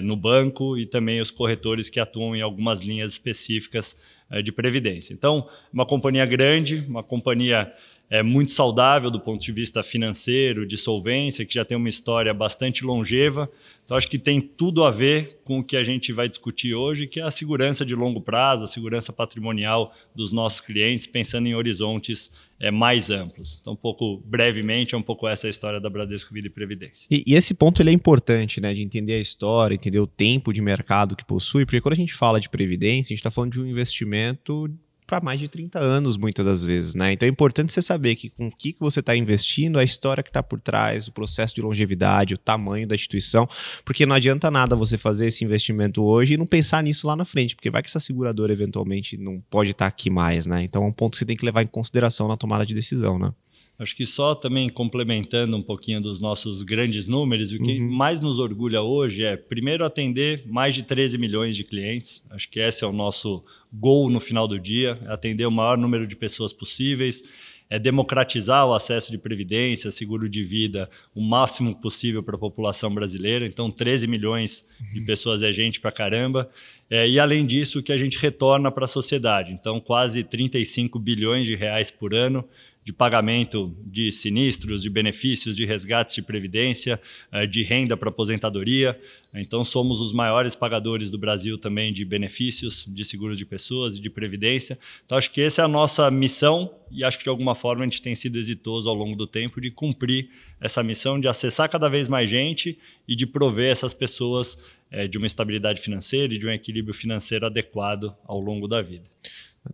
no 0.02 0.14
banco 0.14 0.76
e 0.76 0.84
também 0.84 1.22
os 1.22 1.30
corretores 1.30 1.88
que 1.88 1.98
atuam 1.98 2.36
em 2.36 2.42
algumas 2.42 2.84
linhas 2.84 3.12
específicas 3.12 3.96
de 4.42 4.52
previdência. 4.52 5.12
Então, 5.12 5.48
uma 5.72 5.84
companhia 5.84 6.24
grande, 6.24 6.84
uma 6.88 7.02
companhia 7.02 7.72
é, 8.10 8.24
muito 8.24 8.50
saudável 8.50 9.08
do 9.08 9.20
ponto 9.20 9.40
de 9.40 9.52
vista 9.52 9.84
financeiro, 9.84 10.66
de 10.66 10.76
solvência, 10.76 11.46
que 11.46 11.54
já 11.54 11.64
tem 11.64 11.76
uma 11.76 11.88
história 11.88 12.34
bastante 12.34 12.84
longeva. 12.84 13.48
Então, 13.84 13.96
acho 13.96 14.08
que 14.08 14.18
tem 14.18 14.40
tudo 14.40 14.84
a 14.84 14.90
ver 14.90 15.40
com 15.44 15.60
o 15.60 15.64
que 15.64 15.76
a 15.76 15.84
gente 15.84 16.12
vai 16.12 16.28
discutir 16.28 16.74
hoje, 16.74 17.06
que 17.06 17.20
é 17.20 17.22
a 17.22 17.30
segurança 17.30 17.84
de 17.84 17.94
longo 17.94 18.20
prazo, 18.20 18.64
a 18.64 18.68
segurança 18.68 19.12
patrimonial 19.12 19.92
dos 20.14 20.32
nossos 20.32 20.60
clientes, 20.60 21.06
pensando 21.06 21.46
em 21.46 21.54
horizontes 21.54 22.30
é, 22.60 22.70
mais 22.70 23.10
amplos. 23.10 23.58
Então, 23.60 23.72
um 23.72 23.76
pouco 23.76 24.18
brevemente, 24.24 24.94
é 24.94 24.98
um 24.98 25.02
pouco 25.02 25.26
essa 25.26 25.46
a 25.46 25.50
história 25.50 25.80
da 25.80 25.88
Bradesco 25.88 26.34
Vida 26.34 26.48
e 26.48 26.50
Previdência. 26.50 27.06
E, 27.10 27.22
e, 27.26 27.34
esse 27.34 27.54
ponto 27.54 27.80
ele 27.80 27.90
é 27.90 27.92
importante, 27.92 28.60
né, 28.60 28.74
de 28.74 28.82
entender 28.82 29.14
a 29.14 29.20
história, 29.20 29.74
entender 29.74 30.00
o 30.00 30.06
tempo 30.06 30.52
de 30.52 30.60
mercado 30.60 31.16
que 31.16 31.24
possui, 31.24 31.64
porque 31.64 31.80
quando 31.80 31.94
a 31.94 31.96
gente 31.96 32.14
fala 32.14 32.40
de 32.40 32.48
previdência, 32.48 33.08
a 33.08 33.14
gente 33.14 33.20
está 33.20 33.30
falando 33.30 33.52
de 33.52 33.60
um 33.60 33.66
investimento 33.66 34.19
para 35.10 35.20
mais 35.20 35.40
de 35.40 35.48
30 35.48 35.76
anos, 35.80 36.16
muitas 36.16 36.46
das 36.46 36.64
vezes, 36.64 36.94
né? 36.94 37.12
Então 37.12 37.26
é 37.26 37.30
importante 37.30 37.72
você 37.72 37.82
saber 37.82 38.14
que 38.14 38.30
com 38.30 38.46
o 38.46 38.50
que, 38.50 38.72
que 38.72 38.78
você 38.78 39.00
está 39.00 39.16
investindo, 39.16 39.76
a 39.76 39.82
história 39.82 40.22
que 40.22 40.30
está 40.30 40.40
por 40.40 40.60
trás, 40.60 41.08
o 41.08 41.12
processo 41.12 41.52
de 41.52 41.60
longevidade, 41.60 42.34
o 42.34 42.38
tamanho 42.38 42.86
da 42.86 42.94
instituição, 42.94 43.48
porque 43.84 44.06
não 44.06 44.14
adianta 44.14 44.52
nada 44.52 44.76
você 44.76 44.96
fazer 44.96 45.26
esse 45.26 45.44
investimento 45.44 46.04
hoje 46.04 46.34
e 46.34 46.36
não 46.36 46.46
pensar 46.46 46.80
nisso 46.84 47.08
lá 47.08 47.16
na 47.16 47.24
frente, 47.24 47.56
porque 47.56 47.70
vai 47.70 47.82
que 47.82 47.88
essa 47.88 47.98
seguradora 47.98 48.52
eventualmente 48.52 49.16
não 49.16 49.42
pode 49.50 49.72
estar 49.72 49.86
tá 49.86 49.88
aqui 49.88 50.08
mais, 50.08 50.46
né? 50.46 50.62
Então 50.62 50.84
é 50.84 50.86
um 50.86 50.92
ponto 50.92 51.12
que 51.12 51.18
você 51.18 51.26
tem 51.26 51.36
que 51.36 51.44
levar 51.44 51.62
em 51.62 51.66
consideração 51.66 52.28
na 52.28 52.36
tomada 52.36 52.64
de 52.64 52.72
decisão, 52.72 53.18
né? 53.18 53.32
Acho 53.80 53.96
que 53.96 54.04
só 54.04 54.34
também 54.34 54.68
complementando 54.68 55.56
um 55.56 55.62
pouquinho 55.62 56.02
dos 56.02 56.20
nossos 56.20 56.62
grandes 56.62 57.06
números, 57.06 57.50
o 57.50 57.58
que 57.58 57.80
uhum. 57.80 57.90
mais 57.90 58.20
nos 58.20 58.38
orgulha 58.38 58.82
hoje 58.82 59.24
é, 59.24 59.38
primeiro, 59.38 59.86
atender 59.86 60.42
mais 60.46 60.74
de 60.74 60.82
13 60.82 61.16
milhões 61.16 61.56
de 61.56 61.64
clientes. 61.64 62.22
Acho 62.28 62.46
que 62.50 62.60
esse 62.60 62.84
é 62.84 62.86
o 62.86 62.92
nosso 62.92 63.42
gol 63.72 64.10
no 64.10 64.20
final 64.20 64.46
do 64.46 64.60
dia, 64.60 64.98
é 65.06 65.10
atender 65.10 65.46
o 65.46 65.50
maior 65.50 65.78
número 65.78 66.06
de 66.06 66.14
pessoas 66.14 66.52
possíveis, 66.52 67.22
é 67.70 67.78
democratizar 67.78 68.66
o 68.66 68.74
acesso 68.74 69.10
de 69.10 69.16
previdência, 69.16 69.90
seguro 69.90 70.28
de 70.28 70.44
vida, 70.44 70.90
o 71.14 71.22
máximo 71.22 71.74
possível 71.74 72.22
para 72.22 72.36
a 72.36 72.38
população 72.38 72.92
brasileira. 72.92 73.46
Então, 73.46 73.70
13 73.70 74.06
milhões 74.06 74.66
de 74.92 74.98
uhum. 74.98 75.06
pessoas 75.06 75.40
é 75.40 75.50
gente 75.50 75.80
para 75.80 75.90
caramba. 75.90 76.50
É, 76.90 77.08
e, 77.08 77.18
além 77.18 77.46
disso, 77.46 77.78
o 77.78 77.82
que 77.82 77.92
a 77.92 77.96
gente 77.96 78.18
retorna 78.18 78.70
para 78.70 78.84
a 78.84 78.88
sociedade. 78.88 79.52
Então, 79.52 79.80
quase 79.80 80.22
35 80.22 80.98
bilhões 80.98 81.46
de 81.46 81.54
reais 81.54 81.90
por 81.90 82.12
ano 82.12 82.44
de 82.82 82.92
pagamento 82.92 83.76
de 83.84 84.10
sinistros, 84.10 84.82
de 84.82 84.88
benefícios, 84.88 85.54
de 85.54 85.64
resgates 85.66 86.14
de 86.14 86.22
previdência, 86.22 87.00
eh, 87.30 87.46
de 87.46 87.62
renda 87.62 87.96
para 87.96 88.08
aposentadoria. 88.08 88.98
Então, 89.34 89.62
somos 89.62 90.00
os 90.00 90.12
maiores 90.12 90.54
pagadores 90.54 91.10
do 91.10 91.18
Brasil 91.18 91.58
também 91.58 91.92
de 91.92 92.04
benefícios, 92.04 92.86
de 92.88 93.04
seguros 93.04 93.38
de 93.38 93.44
pessoas 93.44 93.96
e 93.96 94.00
de 94.00 94.08
previdência. 94.08 94.78
Então, 95.04 95.18
acho 95.18 95.30
que 95.30 95.42
essa 95.42 95.62
é 95.62 95.64
a 95.64 95.68
nossa 95.68 96.10
missão 96.10 96.74
e 96.90 97.04
acho 97.04 97.18
que 97.18 97.24
de 97.24 97.30
alguma 97.30 97.54
forma 97.54 97.82
a 97.82 97.86
gente 97.86 98.02
tem 98.02 98.14
sido 98.14 98.38
exitoso 98.38 98.88
ao 98.88 98.94
longo 98.94 99.14
do 99.14 99.26
tempo 99.26 99.60
de 99.60 99.70
cumprir 99.70 100.30
essa 100.60 100.82
missão 100.82 101.20
de 101.20 101.28
acessar 101.28 101.68
cada 101.68 101.88
vez 101.88 102.08
mais 102.08 102.28
gente 102.28 102.78
e 103.06 103.14
de 103.14 103.26
prover 103.26 103.70
essas 103.70 103.94
pessoas 103.94 104.58
é, 104.90 105.06
de 105.06 105.18
uma 105.18 105.26
estabilidade 105.26 105.80
financeira 105.80 106.34
e 106.34 106.38
de 106.38 106.46
um 106.46 106.50
equilíbrio 106.50 106.94
financeiro 106.94 107.46
adequado 107.46 108.14
ao 108.24 108.40
longo 108.40 108.66
da 108.66 108.82
vida. 108.82 109.04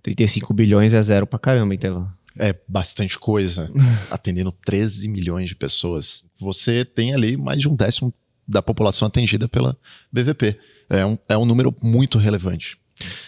35 0.02 0.52
bilhões 0.52 0.92
é 0.92 1.02
zero 1.02 1.26
para 1.26 1.38
caramba, 1.38 1.74
então. 1.74 2.12
É 2.38 2.54
bastante 2.68 3.18
coisa, 3.18 3.70
atendendo 4.10 4.52
13 4.64 5.08
milhões 5.08 5.48
de 5.48 5.54
pessoas. 5.54 6.24
Você 6.38 6.84
tem 6.84 7.14
ali 7.14 7.36
mais 7.36 7.60
de 7.60 7.68
um 7.68 7.74
décimo 7.74 8.12
da 8.46 8.62
população 8.62 9.08
atendida 9.08 9.48
pela 9.48 9.76
BVP. 10.12 10.58
É 10.88 11.04
um, 11.04 11.18
é 11.28 11.36
um 11.36 11.44
número 11.44 11.74
muito 11.82 12.18
relevante. 12.18 12.78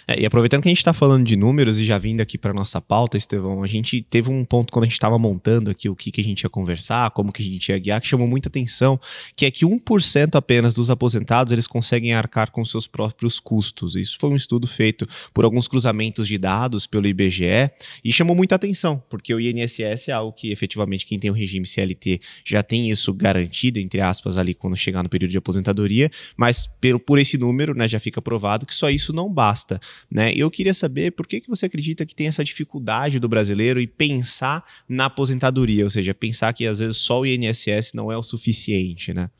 É, 0.06 0.20
e 0.20 0.26
aproveitando 0.26 0.62
que 0.62 0.68
a 0.68 0.70
gente 0.70 0.78
está 0.78 0.92
falando 0.92 1.25
de 1.25 1.37
números 1.37 1.76
e 1.76 1.84
já 1.84 1.98
vindo 1.98 2.20
aqui 2.20 2.38
para 2.38 2.54
nossa 2.54 2.80
pauta, 2.80 3.16
Estevão, 3.16 3.62
a 3.62 3.66
gente 3.66 4.02
teve 4.02 4.30
um 4.30 4.44
ponto 4.44 4.72
quando 4.72 4.84
a 4.84 4.87
gente 4.87 4.94
estava 4.94 5.18
montando 5.18 5.70
aqui 5.70 5.88
o 5.88 5.94
que, 5.94 6.10
que 6.10 6.20
a 6.20 6.25
gente 6.25 6.42
ia 6.42 6.50
conversar, 6.50 7.10
como 7.10 7.32
que 7.32 7.42
a 7.42 7.44
gente 7.44 7.68
ia 7.68 7.78
guiar, 7.78 8.00
que 8.00 8.06
chamou 8.06 8.26
muita 8.26 8.48
atenção, 8.48 8.98
que 9.37 9.44
é 9.44 9.50
que 9.50 9.66
1% 9.66 10.34
apenas 10.34 10.75
dos 10.75 10.90
aposentados 10.90 11.52
eles 11.52 11.66
conseguem 11.66 12.14
arcar 12.14 12.50
com 12.50 12.64
seus 12.64 12.87
próprios 12.87 13.38
custos. 13.38 13.94
Isso 13.94 14.16
foi 14.18 14.30
um 14.30 14.37
estudo 14.37 14.66
feito 14.66 15.06
por 15.34 15.44
alguns 15.44 15.68
cruzamentos 15.68 16.26
de 16.26 16.38
dados 16.38 16.87
pelo 16.87 17.06
IBGE 17.06 17.70
e 18.02 18.12
chamou 18.12 18.34
muita 18.34 18.54
atenção, 18.54 19.02
porque 19.10 19.34
o 19.34 19.40
INSS 19.40 20.08
é 20.08 20.12
algo 20.12 20.32
que 20.32 20.50
efetivamente 20.50 21.04
quem 21.04 21.18
tem 21.18 21.30
o 21.30 21.34
regime 21.34 21.66
CLT 21.66 22.20
já 22.44 22.62
tem 22.62 22.90
isso 22.90 23.12
garantido, 23.12 23.78
entre 23.78 24.00
aspas, 24.00 24.38
ali 24.38 24.54
quando 24.54 24.76
chegar 24.76 25.02
no 25.02 25.08
período 25.08 25.30
de 25.30 25.38
aposentadoria, 25.38 26.10
mas 26.37 26.66
pelo, 26.80 26.98
por 26.98 27.18
esse 27.18 27.37
número 27.37 27.75
né, 27.75 27.87
já 27.87 28.00
fica 28.00 28.22
provado 28.22 28.64
que 28.64 28.75
só 28.75 28.88
isso 28.88 29.12
não 29.12 29.30
basta 29.30 29.58
vasta, 29.59 29.81
né? 30.11 30.33
Eu 30.35 30.50
queria 30.50 30.75
saber 30.75 31.12
por 31.12 31.27
que, 31.27 31.41
que 31.41 31.49
você 31.49 31.67
acredita 31.67 32.07
que 32.07 32.15
tem 32.15 32.29
essa 32.29 32.45
dificuldade 32.45 33.19
do 33.19 33.29
brasileiro 33.29 33.81
e 33.81 33.87
pensar 33.87 34.65
na 34.88 35.07
aposentadoria, 35.07 35.85
ou 35.85 35.91
seja, 35.91 36.15
pensar 36.15 36.53
que 36.53 36.67
às 36.67 36.79
vezes 36.79 36.99
só 36.99 37.21
o 37.21 37.27
INSS 37.27 37.93
não 37.95 38.12
é 38.12 38.17
o 38.17 38.23
suficiente, 38.23 39.12
né? 39.12 39.31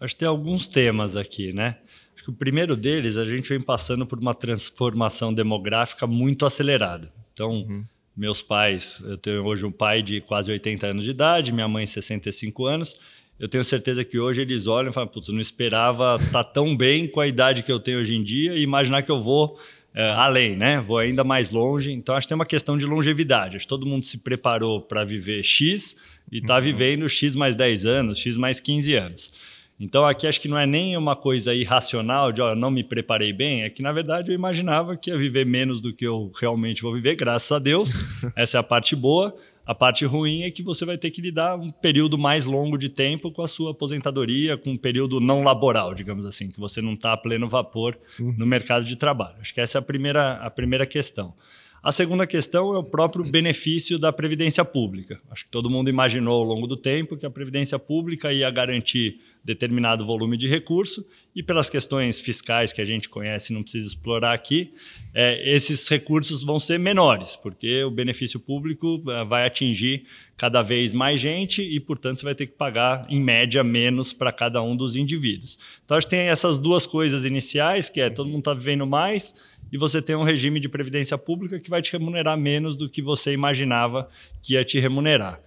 Acho 0.00 0.14
que 0.14 0.20
tem 0.20 0.28
alguns 0.28 0.68
temas 0.68 1.16
aqui, 1.16 1.52
né? 1.52 1.78
Acho 2.14 2.24
que 2.24 2.30
o 2.30 2.34
primeiro 2.34 2.76
deles, 2.76 3.16
a 3.16 3.24
gente 3.24 3.48
vem 3.48 3.60
passando 3.60 4.06
por 4.06 4.18
uma 4.18 4.34
transformação 4.34 5.34
demográfica 5.34 6.06
muito 6.06 6.46
acelerada. 6.46 7.12
Então, 7.32 7.50
uhum. 7.50 7.84
meus 8.16 8.40
pais, 8.40 9.00
eu 9.04 9.18
tenho 9.18 9.44
hoje 9.44 9.66
um 9.66 9.72
pai 9.72 10.02
de 10.02 10.20
quase 10.20 10.50
80 10.52 10.86
anos 10.86 11.04
de 11.04 11.10
idade, 11.10 11.52
minha 11.52 11.68
mãe 11.68 11.84
65 11.84 12.64
anos. 12.66 13.00
Eu 13.38 13.48
tenho 13.48 13.64
certeza 13.64 14.04
que 14.04 14.18
hoje 14.18 14.40
eles 14.40 14.66
olham 14.66 14.90
e 14.90 14.92
falam, 14.92 15.08
putz, 15.08 15.28
não 15.28 15.40
esperava 15.40 16.16
estar 16.16 16.42
tá 16.42 16.44
tão 16.44 16.76
bem 16.76 17.06
com 17.06 17.20
a 17.20 17.26
idade 17.26 17.62
que 17.62 17.70
eu 17.70 17.78
tenho 17.78 18.00
hoje 18.00 18.14
em 18.14 18.22
dia 18.22 18.54
e 18.54 18.62
imaginar 18.62 19.02
que 19.02 19.10
eu 19.10 19.22
vou 19.22 19.58
é, 19.94 20.10
além, 20.10 20.56
né? 20.56 20.80
Vou 20.80 20.98
ainda 20.98 21.24
mais 21.24 21.50
longe. 21.50 21.92
Então, 21.92 22.14
acho 22.14 22.26
que 22.26 22.28
tem 22.28 22.34
uma 22.34 22.46
questão 22.46 22.76
de 22.76 22.84
longevidade. 22.84 23.56
Acho 23.56 23.64
que 23.64 23.68
todo 23.68 23.86
mundo 23.86 24.04
se 24.04 24.18
preparou 24.18 24.80
para 24.80 25.04
viver 25.04 25.42
X 25.42 25.96
e 26.30 26.38
está 26.38 26.56
uhum. 26.56 26.62
vivendo 26.62 27.08
X 27.08 27.34
mais 27.34 27.54
10 27.54 27.86
anos, 27.86 28.18
X 28.18 28.36
mais 28.36 28.60
15 28.60 28.94
anos. 28.94 29.32
Então 29.80 30.04
aqui 30.04 30.26
acho 30.26 30.40
que 30.40 30.48
não 30.48 30.58
é 30.58 30.66
nem 30.66 30.96
uma 30.96 31.14
coisa 31.14 31.54
irracional 31.54 32.32
de, 32.32 32.40
ó, 32.40 32.54
não 32.54 32.68
me 32.68 32.82
preparei 32.82 33.32
bem, 33.32 33.62
é 33.62 33.70
que 33.70 33.80
na 33.80 33.92
verdade 33.92 34.30
eu 34.30 34.34
imaginava 34.34 34.96
que 34.96 35.08
ia 35.08 35.16
viver 35.16 35.46
menos 35.46 35.80
do 35.80 35.92
que 35.92 36.04
eu 36.04 36.32
realmente 36.40 36.82
vou 36.82 36.92
viver, 36.92 37.14
graças 37.14 37.52
a 37.52 37.60
Deus. 37.60 37.90
Essa 38.34 38.56
é 38.56 38.60
a 38.60 38.62
parte 38.62 38.96
boa. 38.96 39.34
A 39.68 39.74
parte 39.74 40.06
ruim 40.06 40.44
é 40.44 40.50
que 40.50 40.62
você 40.62 40.86
vai 40.86 40.96
ter 40.96 41.10
que 41.10 41.20
lidar 41.20 41.54
um 41.54 41.70
período 41.70 42.16
mais 42.16 42.46
longo 42.46 42.78
de 42.78 42.88
tempo 42.88 43.30
com 43.30 43.42
a 43.42 43.46
sua 43.46 43.72
aposentadoria, 43.72 44.56
com 44.56 44.70
um 44.70 44.78
período 44.78 45.20
não 45.20 45.42
laboral, 45.42 45.94
digamos 45.94 46.24
assim, 46.24 46.48
que 46.48 46.58
você 46.58 46.80
não 46.80 46.94
está 46.94 47.12
a 47.12 47.18
pleno 47.18 47.46
vapor 47.50 47.98
uhum. 48.18 48.34
no 48.38 48.46
mercado 48.46 48.86
de 48.86 48.96
trabalho. 48.96 49.36
Acho 49.38 49.52
que 49.52 49.60
essa 49.60 49.76
é 49.76 49.80
a 49.80 49.82
primeira, 49.82 50.36
a 50.36 50.48
primeira 50.48 50.86
questão. 50.86 51.34
A 51.80 51.92
segunda 51.92 52.26
questão 52.26 52.74
é 52.74 52.78
o 52.78 52.82
próprio 52.82 53.24
benefício 53.24 53.98
da 53.98 54.12
previdência 54.12 54.64
pública. 54.64 55.20
Acho 55.30 55.44
que 55.44 55.50
todo 55.50 55.70
mundo 55.70 55.88
imaginou 55.88 56.38
ao 56.38 56.42
longo 56.42 56.66
do 56.66 56.76
tempo 56.76 57.16
que 57.16 57.24
a 57.24 57.30
previdência 57.30 57.78
pública 57.78 58.32
ia 58.32 58.50
garantir 58.50 59.20
determinado 59.44 60.04
volume 60.04 60.36
de 60.36 60.48
recurso 60.48 61.06
e 61.34 61.42
pelas 61.42 61.70
questões 61.70 62.20
fiscais 62.20 62.72
que 62.72 62.82
a 62.82 62.84
gente 62.84 63.08
conhece, 63.08 63.52
não 63.52 63.62
precisa 63.62 63.86
explorar 63.86 64.34
aqui, 64.34 64.74
é, 65.14 65.54
esses 65.54 65.88
recursos 65.88 66.42
vão 66.42 66.58
ser 66.58 66.78
menores, 66.78 67.36
porque 67.36 67.82
o 67.84 67.90
benefício 67.90 68.38
público 68.38 69.02
é, 69.08 69.24
vai 69.24 69.46
atingir 69.46 70.04
cada 70.36 70.62
vez 70.62 70.92
mais 70.92 71.20
gente 71.20 71.62
e, 71.62 71.80
portanto, 71.80 72.18
você 72.18 72.24
vai 72.24 72.34
ter 72.34 72.46
que 72.46 72.54
pagar, 72.54 73.06
em 73.08 73.20
média, 73.20 73.64
menos 73.64 74.12
para 74.12 74.32
cada 74.32 74.60
um 74.60 74.76
dos 74.76 74.96
indivíduos. 74.96 75.58
Então, 75.84 75.96
acho 75.96 76.06
que 76.06 76.16
tem 76.16 76.28
essas 76.28 76.58
duas 76.58 76.86
coisas 76.86 77.24
iniciais, 77.24 77.88
que 77.88 78.00
é 78.00 78.10
todo 78.10 78.28
mundo 78.28 78.40
está 78.40 78.54
vivendo 78.54 78.86
mais 78.86 79.34
e 79.72 79.78
você 79.78 80.00
tem 80.00 80.16
um 80.16 80.22
regime 80.22 80.60
de 80.60 80.68
previdência 80.68 81.16
pública 81.18 81.58
que 81.58 81.70
vai 81.70 81.82
te 81.82 81.92
remunerar 81.92 82.38
menos 82.38 82.76
do 82.76 82.88
que 82.88 83.02
você 83.02 83.32
imaginava 83.32 84.08
que 84.42 84.54
ia 84.54 84.64
te 84.64 84.78
remunerar. 84.78 85.40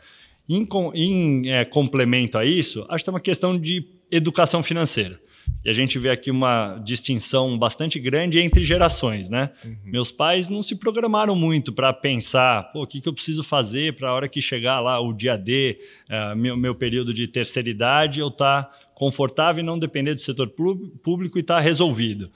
Em, 0.48 0.68
em 0.94 1.50
é, 1.50 1.66
complemento 1.66 2.38
a 2.38 2.46
isso, 2.46 2.86
acho 2.90 3.04
que 3.04 3.10
é 3.10 3.14
uma 3.14 3.20
questão 3.20 3.58
de 3.58 3.86
educação 4.12 4.62
financeira. 4.62 5.20
E 5.64 5.70
a 5.70 5.74
gente 5.74 6.00
vê 6.00 6.10
aqui 6.10 6.32
uma 6.32 6.80
distinção 6.84 7.58
bastante 7.58 8.00
grande 8.00 8.40
entre 8.40 8.64
gerações, 8.64 9.30
né? 9.30 9.52
Uhum. 9.64 9.78
Meus 9.86 10.12
pais 10.12 10.50
não 10.50 10.64
se 10.64 10.76
programaram 10.76 11.36
muito 11.36 11.72
para 11.72 11.94
pensar, 11.94 12.72
pô, 12.72 12.84
o 12.84 12.88
que, 12.88 13.00
que 13.00 13.08
eu 13.08 13.14
preciso 13.14 13.44
fazer 13.44 13.96
para 13.96 14.10
a 14.10 14.14
hora 14.14 14.28
que 14.28 14.42
chegar 14.42 14.80
lá 14.80 15.00
o 15.00 15.14
dia 15.14 15.38
D, 15.38 15.78
uh, 16.10 16.36
meu, 16.36 16.58
meu 16.58 16.74
período 16.74 17.14
de 17.14 17.28
terceira 17.28 17.70
idade, 17.70 18.20
eu 18.20 18.30
estar 18.30 18.64
tá 18.64 18.80
confortável 18.96 19.62
e 19.62 19.66
não 19.66 19.78
depender 19.78 20.16
do 20.16 20.22
setor 20.22 20.50
público 20.50 21.38
e 21.38 21.42
estar 21.42 21.56
tá 21.56 21.62
resolvido. 21.62 22.32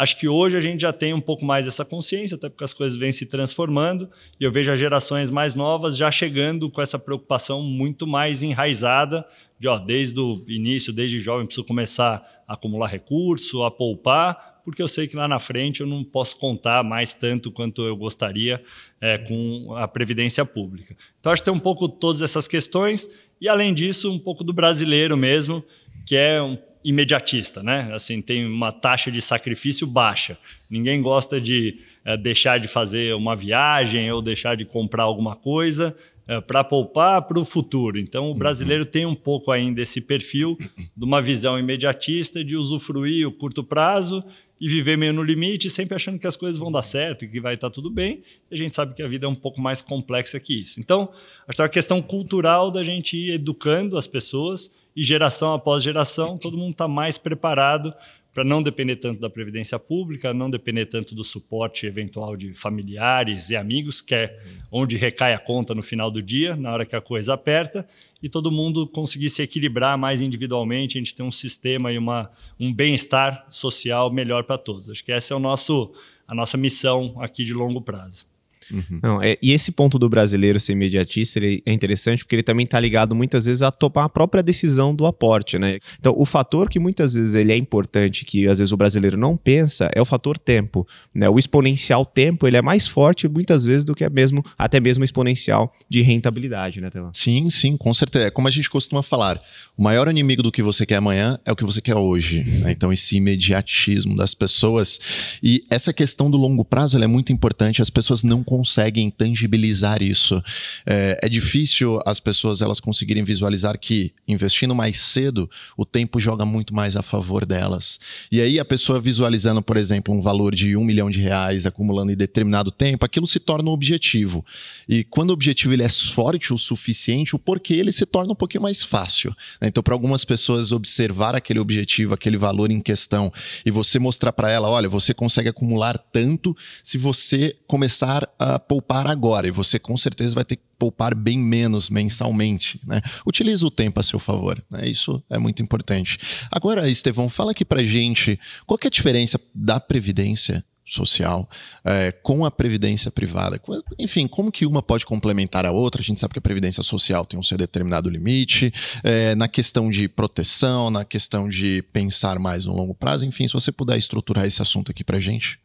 Acho 0.00 0.16
que 0.16 0.26
hoje 0.26 0.56
a 0.56 0.62
gente 0.62 0.80
já 0.80 0.94
tem 0.94 1.12
um 1.12 1.20
pouco 1.20 1.44
mais 1.44 1.66
essa 1.66 1.84
consciência, 1.84 2.34
até 2.34 2.48
porque 2.48 2.64
as 2.64 2.72
coisas 2.72 2.96
vêm 2.96 3.12
se 3.12 3.26
transformando, 3.26 4.08
e 4.40 4.44
eu 4.44 4.50
vejo 4.50 4.72
as 4.72 4.80
gerações 4.80 5.28
mais 5.28 5.54
novas 5.54 5.94
já 5.94 6.10
chegando 6.10 6.70
com 6.70 6.80
essa 6.80 6.98
preocupação 6.98 7.62
muito 7.62 8.06
mais 8.06 8.42
enraizada, 8.42 9.26
de 9.58 9.68
ó, 9.68 9.78
desde 9.78 10.18
o 10.18 10.42
início, 10.48 10.90
desde 10.90 11.18
jovem, 11.18 11.44
preciso 11.44 11.66
começar 11.66 12.42
a 12.48 12.54
acumular 12.54 12.86
recurso, 12.86 13.62
a 13.62 13.70
poupar, 13.70 14.62
porque 14.64 14.80
eu 14.80 14.88
sei 14.88 15.06
que 15.06 15.16
lá 15.16 15.28
na 15.28 15.38
frente 15.38 15.82
eu 15.82 15.86
não 15.86 16.02
posso 16.02 16.34
contar 16.38 16.82
mais 16.82 17.12
tanto 17.12 17.52
quanto 17.52 17.82
eu 17.82 17.94
gostaria 17.94 18.62
é, 19.02 19.18
com 19.18 19.74
a 19.76 19.86
previdência 19.86 20.46
pública. 20.46 20.96
Então 21.20 21.30
acho 21.30 21.42
que 21.42 21.50
tem 21.50 21.54
um 21.54 21.60
pouco 21.60 21.86
todas 21.86 22.22
essas 22.22 22.48
questões, 22.48 23.06
e 23.38 23.46
além 23.50 23.74
disso, 23.74 24.10
um 24.10 24.18
pouco 24.18 24.42
do 24.42 24.54
brasileiro 24.54 25.14
mesmo, 25.14 25.62
que 26.06 26.16
é 26.16 26.40
um 26.40 26.56
imediatista, 26.84 27.62
né? 27.62 27.90
Assim, 27.92 28.22
tem 28.22 28.46
uma 28.46 28.72
taxa 28.72 29.10
de 29.10 29.20
sacrifício 29.20 29.86
baixa. 29.86 30.38
Ninguém 30.68 31.00
gosta 31.02 31.40
de 31.40 31.78
é, 32.04 32.16
deixar 32.16 32.58
de 32.58 32.68
fazer 32.68 33.14
uma 33.14 33.36
viagem 33.36 34.10
ou 34.10 34.22
deixar 34.22 34.56
de 34.56 34.64
comprar 34.64 35.02
alguma 35.02 35.36
coisa 35.36 35.94
é, 36.26 36.36
eh, 36.36 36.40
para 36.40 36.64
poupar 36.64 37.22
para 37.22 37.38
o 37.38 37.44
futuro. 37.44 37.98
Então, 37.98 38.26
o 38.26 38.28
uhum. 38.28 38.38
brasileiro 38.38 38.86
tem 38.86 39.04
um 39.04 39.14
pouco 39.14 39.50
ainda 39.50 39.82
esse 39.82 40.00
perfil 40.00 40.56
de 40.96 41.04
uma 41.04 41.20
visão 41.20 41.58
imediatista 41.58 42.42
de 42.42 42.56
usufruir 42.56 43.26
o 43.28 43.32
curto 43.32 43.62
prazo 43.62 44.24
e 44.60 44.68
viver 44.68 44.96
meio 44.96 45.12
no 45.12 45.22
limite, 45.22 45.70
sempre 45.70 45.94
achando 45.94 46.18
que 46.18 46.26
as 46.26 46.36
coisas 46.36 46.58
vão 46.58 46.70
dar 46.70 46.82
certo, 46.82 47.26
que 47.26 47.40
vai 47.40 47.54
estar 47.54 47.70
tudo 47.70 47.90
bem. 47.90 48.22
E 48.50 48.54
a 48.54 48.58
gente 48.58 48.74
sabe 48.74 48.94
que 48.94 49.02
a 49.02 49.08
vida 49.08 49.26
é 49.26 49.28
um 49.28 49.34
pouco 49.34 49.60
mais 49.60 49.80
complexa 49.80 50.38
que 50.38 50.60
isso. 50.60 50.78
Então, 50.78 51.10
acho 51.48 51.56
que 51.56 51.62
é 51.62 51.64
uma 51.64 51.68
questão 51.68 52.02
cultural 52.02 52.70
da 52.70 52.84
gente 52.84 53.16
ir 53.16 53.32
educando 53.32 53.96
as 53.96 54.06
pessoas 54.06 54.70
e 54.94 55.02
geração 55.02 55.52
após 55.52 55.82
geração, 55.82 56.36
todo 56.36 56.56
mundo 56.56 56.72
está 56.72 56.88
mais 56.88 57.18
preparado 57.18 57.94
para 58.32 58.44
não 58.44 58.62
depender 58.62 58.96
tanto 58.96 59.20
da 59.20 59.28
previdência 59.28 59.78
pública, 59.78 60.32
não 60.32 60.48
depender 60.48 60.86
tanto 60.86 61.14
do 61.14 61.24
suporte 61.24 61.86
eventual 61.86 62.36
de 62.36 62.54
familiares 62.54 63.50
e 63.50 63.56
amigos, 63.56 64.00
que 64.00 64.14
é 64.14 64.38
onde 64.70 64.96
recai 64.96 65.34
a 65.34 65.38
conta 65.38 65.74
no 65.74 65.82
final 65.82 66.10
do 66.10 66.22
dia, 66.22 66.54
na 66.54 66.72
hora 66.72 66.86
que 66.86 66.94
a 66.94 67.00
coisa 67.00 67.34
aperta, 67.34 67.86
e 68.22 68.28
todo 68.28 68.52
mundo 68.52 68.86
conseguir 68.86 69.30
se 69.30 69.42
equilibrar 69.42 69.98
mais 69.98 70.20
individualmente, 70.20 70.96
a 70.96 71.00
gente 71.00 71.14
ter 71.14 71.22
um 71.22 71.30
sistema 71.30 71.92
e 71.92 71.98
uma, 71.98 72.30
um 72.58 72.72
bem-estar 72.72 73.46
social 73.50 74.12
melhor 74.12 74.44
para 74.44 74.58
todos. 74.58 74.88
Acho 74.88 75.04
que 75.04 75.10
essa 75.10 75.34
é 75.34 75.36
o 75.36 75.40
nosso, 75.40 75.92
a 76.26 76.34
nossa 76.34 76.56
missão 76.56 77.16
aqui 77.18 77.44
de 77.44 77.52
longo 77.52 77.80
prazo. 77.80 78.29
Uhum. 78.72 79.00
Não, 79.02 79.22
é, 79.22 79.36
e 79.42 79.52
esse 79.52 79.72
ponto 79.72 79.98
do 79.98 80.08
brasileiro 80.08 80.60
ser 80.60 80.72
imediatista 80.72 81.38
ele 81.38 81.62
é 81.66 81.72
interessante 81.72 82.24
porque 82.24 82.36
ele 82.36 82.42
também 82.42 82.64
está 82.64 82.78
ligado 82.78 83.14
muitas 83.14 83.44
vezes 83.44 83.62
a 83.62 83.70
topar 83.70 84.04
a 84.04 84.08
própria 84.08 84.42
decisão 84.42 84.94
do 84.94 85.06
aporte, 85.06 85.58
né? 85.58 85.78
Então, 85.98 86.14
o 86.16 86.24
fator 86.24 86.68
que 86.68 86.78
muitas 86.78 87.14
vezes 87.14 87.34
ele 87.34 87.52
é 87.52 87.56
importante, 87.56 88.24
que 88.24 88.46
às 88.46 88.58
vezes 88.58 88.72
o 88.72 88.76
brasileiro 88.76 89.16
não 89.16 89.36
pensa, 89.36 89.90
é 89.94 90.00
o 90.00 90.04
fator 90.04 90.38
tempo. 90.38 90.86
Né? 91.14 91.28
O 91.28 91.38
exponencial 91.38 92.04
tempo 92.04 92.46
ele 92.46 92.56
é 92.56 92.62
mais 92.62 92.86
forte 92.86 93.28
muitas 93.28 93.64
vezes 93.64 93.84
do 93.84 93.94
que 93.94 94.04
é 94.04 94.10
mesmo, 94.10 94.42
até 94.56 94.80
mesmo 94.80 95.04
exponencial 95.04 95.74
de 95.88 96.02
rentabilidade, 96.02 96.80
né, 96.80 96.90
Telão? 96.90 97.10
Sim, 97.12 97.50
sim, 97.50 97.76
com 97.76 97.92
certeza. 97.92 98.26
É 98.26 98.30
como 98.30 98.48
a 98.48 98.50
gente 98.50 98.70
costuma 98.70 99.02
falar, 99.02 99.40
o 99.76 99.82
maior 99.82 100.08
inimigo 100.08 100.42
do 100.42 100.52
que 100.52 100.62
você 100.62 100.86
quer 100.86 100.96
amanhã 100.96 101.38
é 101.44 101.52
o 101.52 101.56
que 101.56 101.64
você 101.64 101.80
quer 101.80 101.96
hoje. 101.96 102.44
Né? 102.44 102.72
Então, 102.72 102.92
esse 102.92 103.16
imediatismo 103.16 104.14
das 104.16 104.34
pessoas. 104.34 105.00
E 105.42 105.64
essa 105.70 105.92
questão 105.92 106.30
do 106.30 106.36
longo 106.36 106.64
prazo 106.64 107.00
é 107.00 107.06
muito 107.06 107.32
importante, 107.32 107.80
as 107.80 107.90
pessoas 107.90 108.22
não 108.22 108.42
conseguem 108.42 108.59
conseguem 108.60 109.10
tangibilizar 109.10 110.02
isso. 110.02 110.42
É, 110.84 111.18
é, 111.22 111.28
difícil 111.30 111.98
as 112.04 112.20
pessoas 112.20 112.60
elas 112.60 112.78
conseguirem 112.78 113.24
visualizar 113.24 113.78
que 113.78 114.12
investindo 114.28 114.74
mais 114.74 115.00
cedo, 115.00 115.48
o 115.78 115.86
tempo 115.86 116.20
joga 116.20 116.44
muito 116.44 116.74
mais 116.74 116.94
a 116.94 117.00
favor 117.00 117.46
delas. 117.46 117.98
E 118.30 118.38
aí 118.38 118.60
a 118.60 118.64
pessoa 118.64 119.00
visualizando, 119.00 119.62
por 119.62 119.78
exemplo, 119.78 120.14
um 120.14 120.20
valor 120.20 120.54
de 120.54 120.76
um 120.76 120.84
milhão 120.84 121.08
de 121.08 121.20
reais 121.22 121.64
acumulando 121.64 122.12
em 122.12 122.16
determinado 122.16 122.70
tempo, 122.70 123.02
aquilo 123.02 123.26
se 123.26 123.40
torna 123.40 123.70
um 123.70 123.72
objetivo. 123.72 124.44
E 124.86 125.04
quando 125.04 125.30
o 125.30 125.32
objetivo 125.32 125.72
ele 125.72 125.82
é 125.82 125.88
forte 125.88 126.52
o 126.52 126.58
suficiente, 126.58 127.34
o 127.34 127.38
porquê 127.38 127.74
ele 127.74 127.92
se 127.92 128.04
torna 128.04 128.32
um 128.32 128.36
pouquinho 128.36 128.62
mais 128.62 128.82
fácil. 128.82 129.34
Né? 129.58 129.68
Então, 129.68 129.82
para 129.82 129.94
algumas 129.94 130.22
pessoas 130.22 130.70
observar 130.70 131.34
aquele 131.34 131.60
objetivo, 131.60 132.12
aquele 132.12 132.36
valor 132.36 132.70
em 132.70 132.80
questão, 132.80 133.32
e 133.64 133.70
você 133.70 133.98
mostrar 133.98 134.32
para 134.34 134.50
ela, 134.50 134.68
olha, 134.68 134.88
você 134.88 135.14
consegue 135.14 135.48
acumular 135.48 135.96
tanto 135.96 136.54
se 136.82 136.98
você 136.98 137.56
começar 137.66 138.28
a 138.38 138.49
poupar 138.58 139.06
agora 139.06 139.46
e 139.46 139.50
você 139.50 139.78
com 139.78 139.96
certeza 139.96 140.34
vai 140.34 140.44
ter 140.44 140.56
que 140.56 140.62
poupar 140.78 141.14
bem 141.14 141.38
menos 141.38 141.90
mensalmente. 141.90 142.80
Né? 142.86 143.00
Utilize 143.26 143.64
o 143.64 143.70
tempo 143.70 144.00
a 144.00 144.02
seu 144.02 144.18
favor. 144.18 144.62
Né? 144.70 144.88
Isso 144.88 145.22
é 145.28 145.38
muito 145.38 145.62
importante. 145.62 146.18
Agora, 146.50 146.88
Estevão, 146.88 147.28
fala 147.28 147.52
aqui 147.52 147.64
pra 147.64 147.82
gente 147.82 148.38
qual 148.66 148.78
é 148.82 148.86
a 148.86 148.90
diferença 148.90 149.40
da 149.54 149.78
Previdência 149.78 150.64
social 150.90 151.48
é, 151.84 152.10
com 152.10 152.44
a 152.44 152.50
previdência 152.50 153.10
privada. 153.10 153.60
Enfim, 153.98 154.26
como 154.26 154.50
que 154.50 154.66
uma 154.66 154.82
pode 154.82 155.06
complementar 155.06 155.64
a 155.64 155.70
outra? 155.70 156.00
A 156.00 156.04
gente 156.04 156.18
sabe 156.18 156.32
que 156.32 156.38
a 156.38 156.42
previdência 156.42 156.82
social 156.82 157.24
tem 157.24 157.38
um 157.38 157.42
seu 157.42 157.56
determinado 157.56 158.10
limite, 158.10 158.72
é, 159.04 159.34
na 159.34 159.46
questão 159.46 159.88
de 159.88 160.08
proteção, 160.08 160.90
na 160.90 161.04
questão 161.04 161.48
de 161.48 161.82
pensar 161.92 162.38
mais 162.38 162.64
no 162.64 162.74
longo 162.74 162.94
prazo. 162.94 163.24
Enfim, 163.24 163.46
se 163.46 163.54
você 163.54 163.70
puder 163.70 163.96
estruturar 163.96 164.46
esse 164.46 164.60
assunto 164.60 164.90
aqui 164.90 165.04
para 165.04 165.20
gente. 165.20 165.58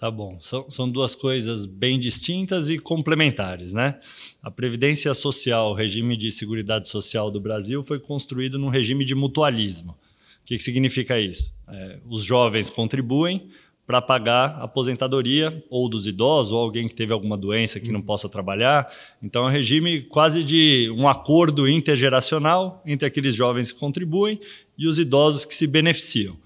Tá 0.00 0.10
bom. 0.10 0.38
São, 0.40 0.70
são 0.70 0.88
duas 0.88 1.14
coisas 1.14 1.66
bem 1.66 1.98
distintas 1.98 2.70
e 2.70 2.78
complementares, 2.78 3.74
né? 3.74 4.00
A 4.42 4.50
Previdência 4.50 5.12
Social, 5.12 5.72
o 5.72 5.74
regime 5.74 6.16
de 6.16 6.32
seguridade 6.32 6.88
social 6.88 7.30
do 7.30 7.38
Brasil, 7.38 7.84
foi 7.84 8.00
construído 8.00 8.58
num 8.58 8.70
regime 8.70 9.04
de 9.04 9.14
mutualismo. 9.14 9.92
O 9.92 10.46
que, 10.46 10.56
que 10.56 10.62
significa 10.62 11.20
isso? 11.20 11.52
É, 11.68 11.98
os 12.08 12.24
jovens 12.24 12.70
contribuem 12.70 13.50
para 13.86 14.00
pagar 14.00 14.52
a 14.52 14.62
aposentadoria 14.62 15.62
ou 15.68 15.86
dos 15.86 16.06
idosos 16.06 16.54
ou 16.54 16.60
alguém 16.60 16.88
que 16.88 16.94
teve 16.94 17.12
alguma 17.12 17.36
doença 17.36 17.78
que 17.78 17.92
não 17.92 18.00
possa 18.00 18.26
trabalhar. 18.26 18.90
Então 19.22 19.42
é 19.42 19.50
um 19.50 19.52
regime 19.52 20.00
quase 20.04 20.42
de 20.42 20.90
um 20.96 21.06
acordo 21.06 21.68
intergeracional 21.68 22.82
entre 22.86 23.06
aqueles 23.06 23.34
jovens 23.34 23.70
que 23.70 23.78
contribuem 23.78 24.40
e 24.78 24.88
os 24.88 24.98
idosos 24.98 25.44
que 25.44 25.54
se 25.54 25.66
beneficiam. 25.66 26.38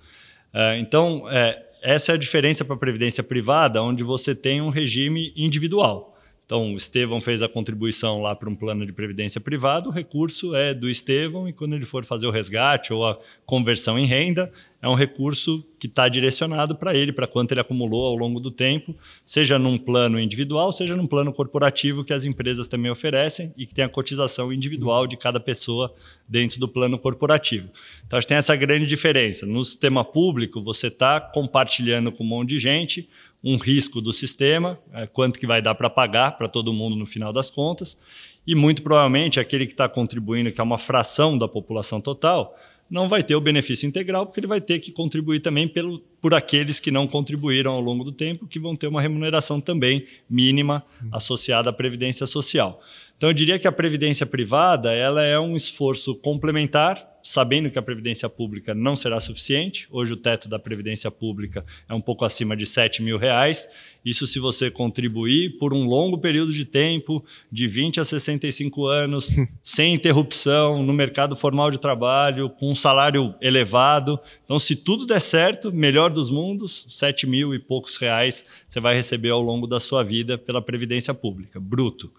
É, 0.52 0.76
então, 0.80 1.30
é, 1.30 1.64
essa 1.84 2.12
é 2.12 2.14
a 2.14 2.18
diferença 2.18 2.64
para 2.64 2.74
a 2.74 2.78
previdência 2.78 3.22
privada, 3.22 3.82
onde 3.82 4.02
você 4.02 4.34
tem 4.34 4.62
um 4.62 4.70
regime 4.70 5.34
individual. 5.36 6.13
Então, 6.44 6.74
o 6.74 6.76
Estevão 6.76 7.20
fez 7.20 7.40
a 7.40 7.48
contribuição 7.48 8.20
lá 8.20 8.34
para 8.34 8.50
um 8.50 8.54
plano 8.54 8.84
de 8.84 8.92
previdência 8.92 9.40
privado, 9.40 9.88
o 9.88 9.92
recurso 9.92 10.54
é 10.54 10.74
do 10.74 10.90
Estevão 10.90 11.48
e 11.48 11.52
quando 11.52 11.74
ele 11.74 11.86
for 11.86 12.04
fazer 12.04 12.26
o 12.26 12.30
resgate 12.30 12.92
ou 12.92 13.06
a 13.06 13.18
conversão 13.46 13.98
em 13.98 14.04
renda, 14.04 14.52
é 14.84 14.88
um 14.88 14.94
recurso 14.94 15.64
que 15.78 15.86
está 15.86 16.06
direcionado 16.06 16.76
para 16.76 16.94
ele, 16.94 17.10
para 17.10 17.26
quanto 17.26 17.52
ele 17.52 17.60
acumulou 17.60 18.04
ao 18.04 18.14
longo 18.14 18.38
do 18.38 18.50
tempo, 18.50 18.94
seja 19.24 19.58
num 19.58 19.78
plano 19.78 20.20
individual, 20.20 20.70
seja 20.72 20.94
num 20.94 21.06
plano 21.06 21.32
corporativo 21.32 22.04
que 22.04 22.12
as 22.12 22.26
empresas 22.26 22.68
também 22.68 22.90
oferecem 22.90 23.50
e 23.56 23.64
que 23.64 23.74
tem 23.74 23.82
a 23.82 23.88
cotização 23.88 24.52
individual 24.52 25.06
de 25.06 25.16
cada 25.16 25.40
pessoa 25.40 25.94
dentro 26.28 26.60
do 26.60 26.68
plano 26.68 26.98
corporativo. 26.98 27.70
Então, 28.06 28.18
acho 28.18 28.26
que 28.26 28.28
tem 28.28 28.36
essa 28.36 28.54
grande 28.54 28.84
diferença. 28.84 29.46
No 29.46 29.64
sistema 29.64 30.04
público, 30.04 30.62
você 30.62 30.88
está 30.88 31.18
compartilhando 31.18 32.12
com 32.12 32.22
um 32.22 32.26
monte 32.26 32.50
de 32.50 32.58
gente, 32.58 33.08
um 33.44 33.58
risco 33.58 34.00
do 34.00 34.10
sistema, 34.10 34.78
é, 34.92 35.06
quanto 35.06 35.38
que 35.38 35.46
vai 35.46 35.60
dar 35.60 35.74
para 35.74 35.90
pagar 35.90 36.38
para 36.38 36.48
todo 36.48 36.72
mundo 36.72 36.96
no 36.96 37.04
final 37.04 37.30
das 37.30 37.50
contas, 37.50 37.98
e 38.46 38.54
muito 38.54 38.82
provavelmente 38.82 39.38
aquele 39.38 39.66
que 39.66 39.72
está 39.72 39.88
contribuindo, 39.88 40.50
que 40.50 40.60
é 40.60 40.64
uma 40.64 40.78
fração 40.78 41.36
da 41.36 41.46
população 41.46 42.00
total, 42.00 42.56
não 42.90 43.08
vai 43.08 43.22
ter 43.22 43.34
o 43.34 43.40
benefício 43.40 43.86
integral, 43.86 44.26
porque 44.26 44.40
ele 44.40 44.46
vai 44.46 44.60
ter 44.60 44.78
que 44.78 44.92
contribuir 44.92 45.40
também 45.40 45.66
pelo, 45.66 45.98
por 46.20 46.34
aqueles 46.34 46.80
que 46.80 46.90
não 46.90 47.06
contribuíram 47.06 47.72
ao 47.72 47.80
longo 47.80 48.04
do 48.04 48.12
tempo, 48.12 48.46
que 48.46 48.58
vão 48.58 48.76
ter 48.76 48.86
uma 48.86 49.00
remuneração 49.00 49.60
também 49.60 50.06
mínima 50.28 50.84
associada 51.10 51.70
à 51.70 51.72
previdência 51.72 52.26
social. 52.26 52.80
Então 53.25 53.31
eu 53.31 53.35
diria 53.35 53.59
que 53.59 53.66
a 53.66 53.73
previdência 53.73 54.26
privada 54.26 54.93
ela 54.93 55.23
é 55.23 55.40
um 55.40 55.57
esforço 55.57 56.14
complementar 56.14 57.14
sabendo 57.25 57.71
que 57.71 57.78
a 57.78 57.83
previdência 57.83 58.28
pública 58.28 58.75
não 58.75 58.95
será 58.95 59.19
suficiente. 59.19 59.88
Hoje 59.90 60.12
o 60.12 60.16
teto 60.16 60.47
da 60.47 60.59
previdência 60.59 61.11
pública 61.11 61.64
é 61.88 61.95
um 61.95 62.00
pouco 62.00 62.23
acima 62.23 62.54
de 62.54 62.66
7 62.66 63.02
mil 63.02 63.16
reais. 63.16 63.66
Isso 64.04 64.26
se 64.26 64.38
você 64.38 64.71
contribuir 64.71 65.57
por 65.57 65.73
um 65.73 65.87
longo 65.87 66.19
período 66.19 66.52
de 66.52 66.66
tempo, 66.66 67.25
de 67.50 67.66
20 67.66 67.99
a 67.99 68.04
65 68.04 68.87
anos, 68.87 69.35
sem 69.62 69.95
interrupção, 69.95 70.83
no 70.83 70.93
mercado 70.93 71.35
formal 71.35 71.71
de 71.71 71.78
trabalho, 71.78 72.50
com 72.50 72.71
um 72.71 72.75
salário 72.75 73.35
elevado. 73.40 74.21
Então, 74.45 74.59
se 74.59 74.76
tudo 74.76 75.07
der 75.07 75.21
certo, 75.21 75.73
melhor 75.73 76.11
dos 76.11 76.31
mundos, 76.31 76.85
7 76.90 77.26
mil 77.26 77.54
e 77.54 77.59
poucos 77.59 77.97
reais 77.97 78.45
você 78.69 78.78
vai 78.78 78.95
receber 78.95 79.31
ao 79.31 79.40
longo 79.40 79.66
da 79.66 79.81
sua 79.81 80.02
vida 80.02 80.37
pela 80.37 80.61
previdência 80.61 81.14
pública, 81.14 81.59
bruto. 81.59 82.12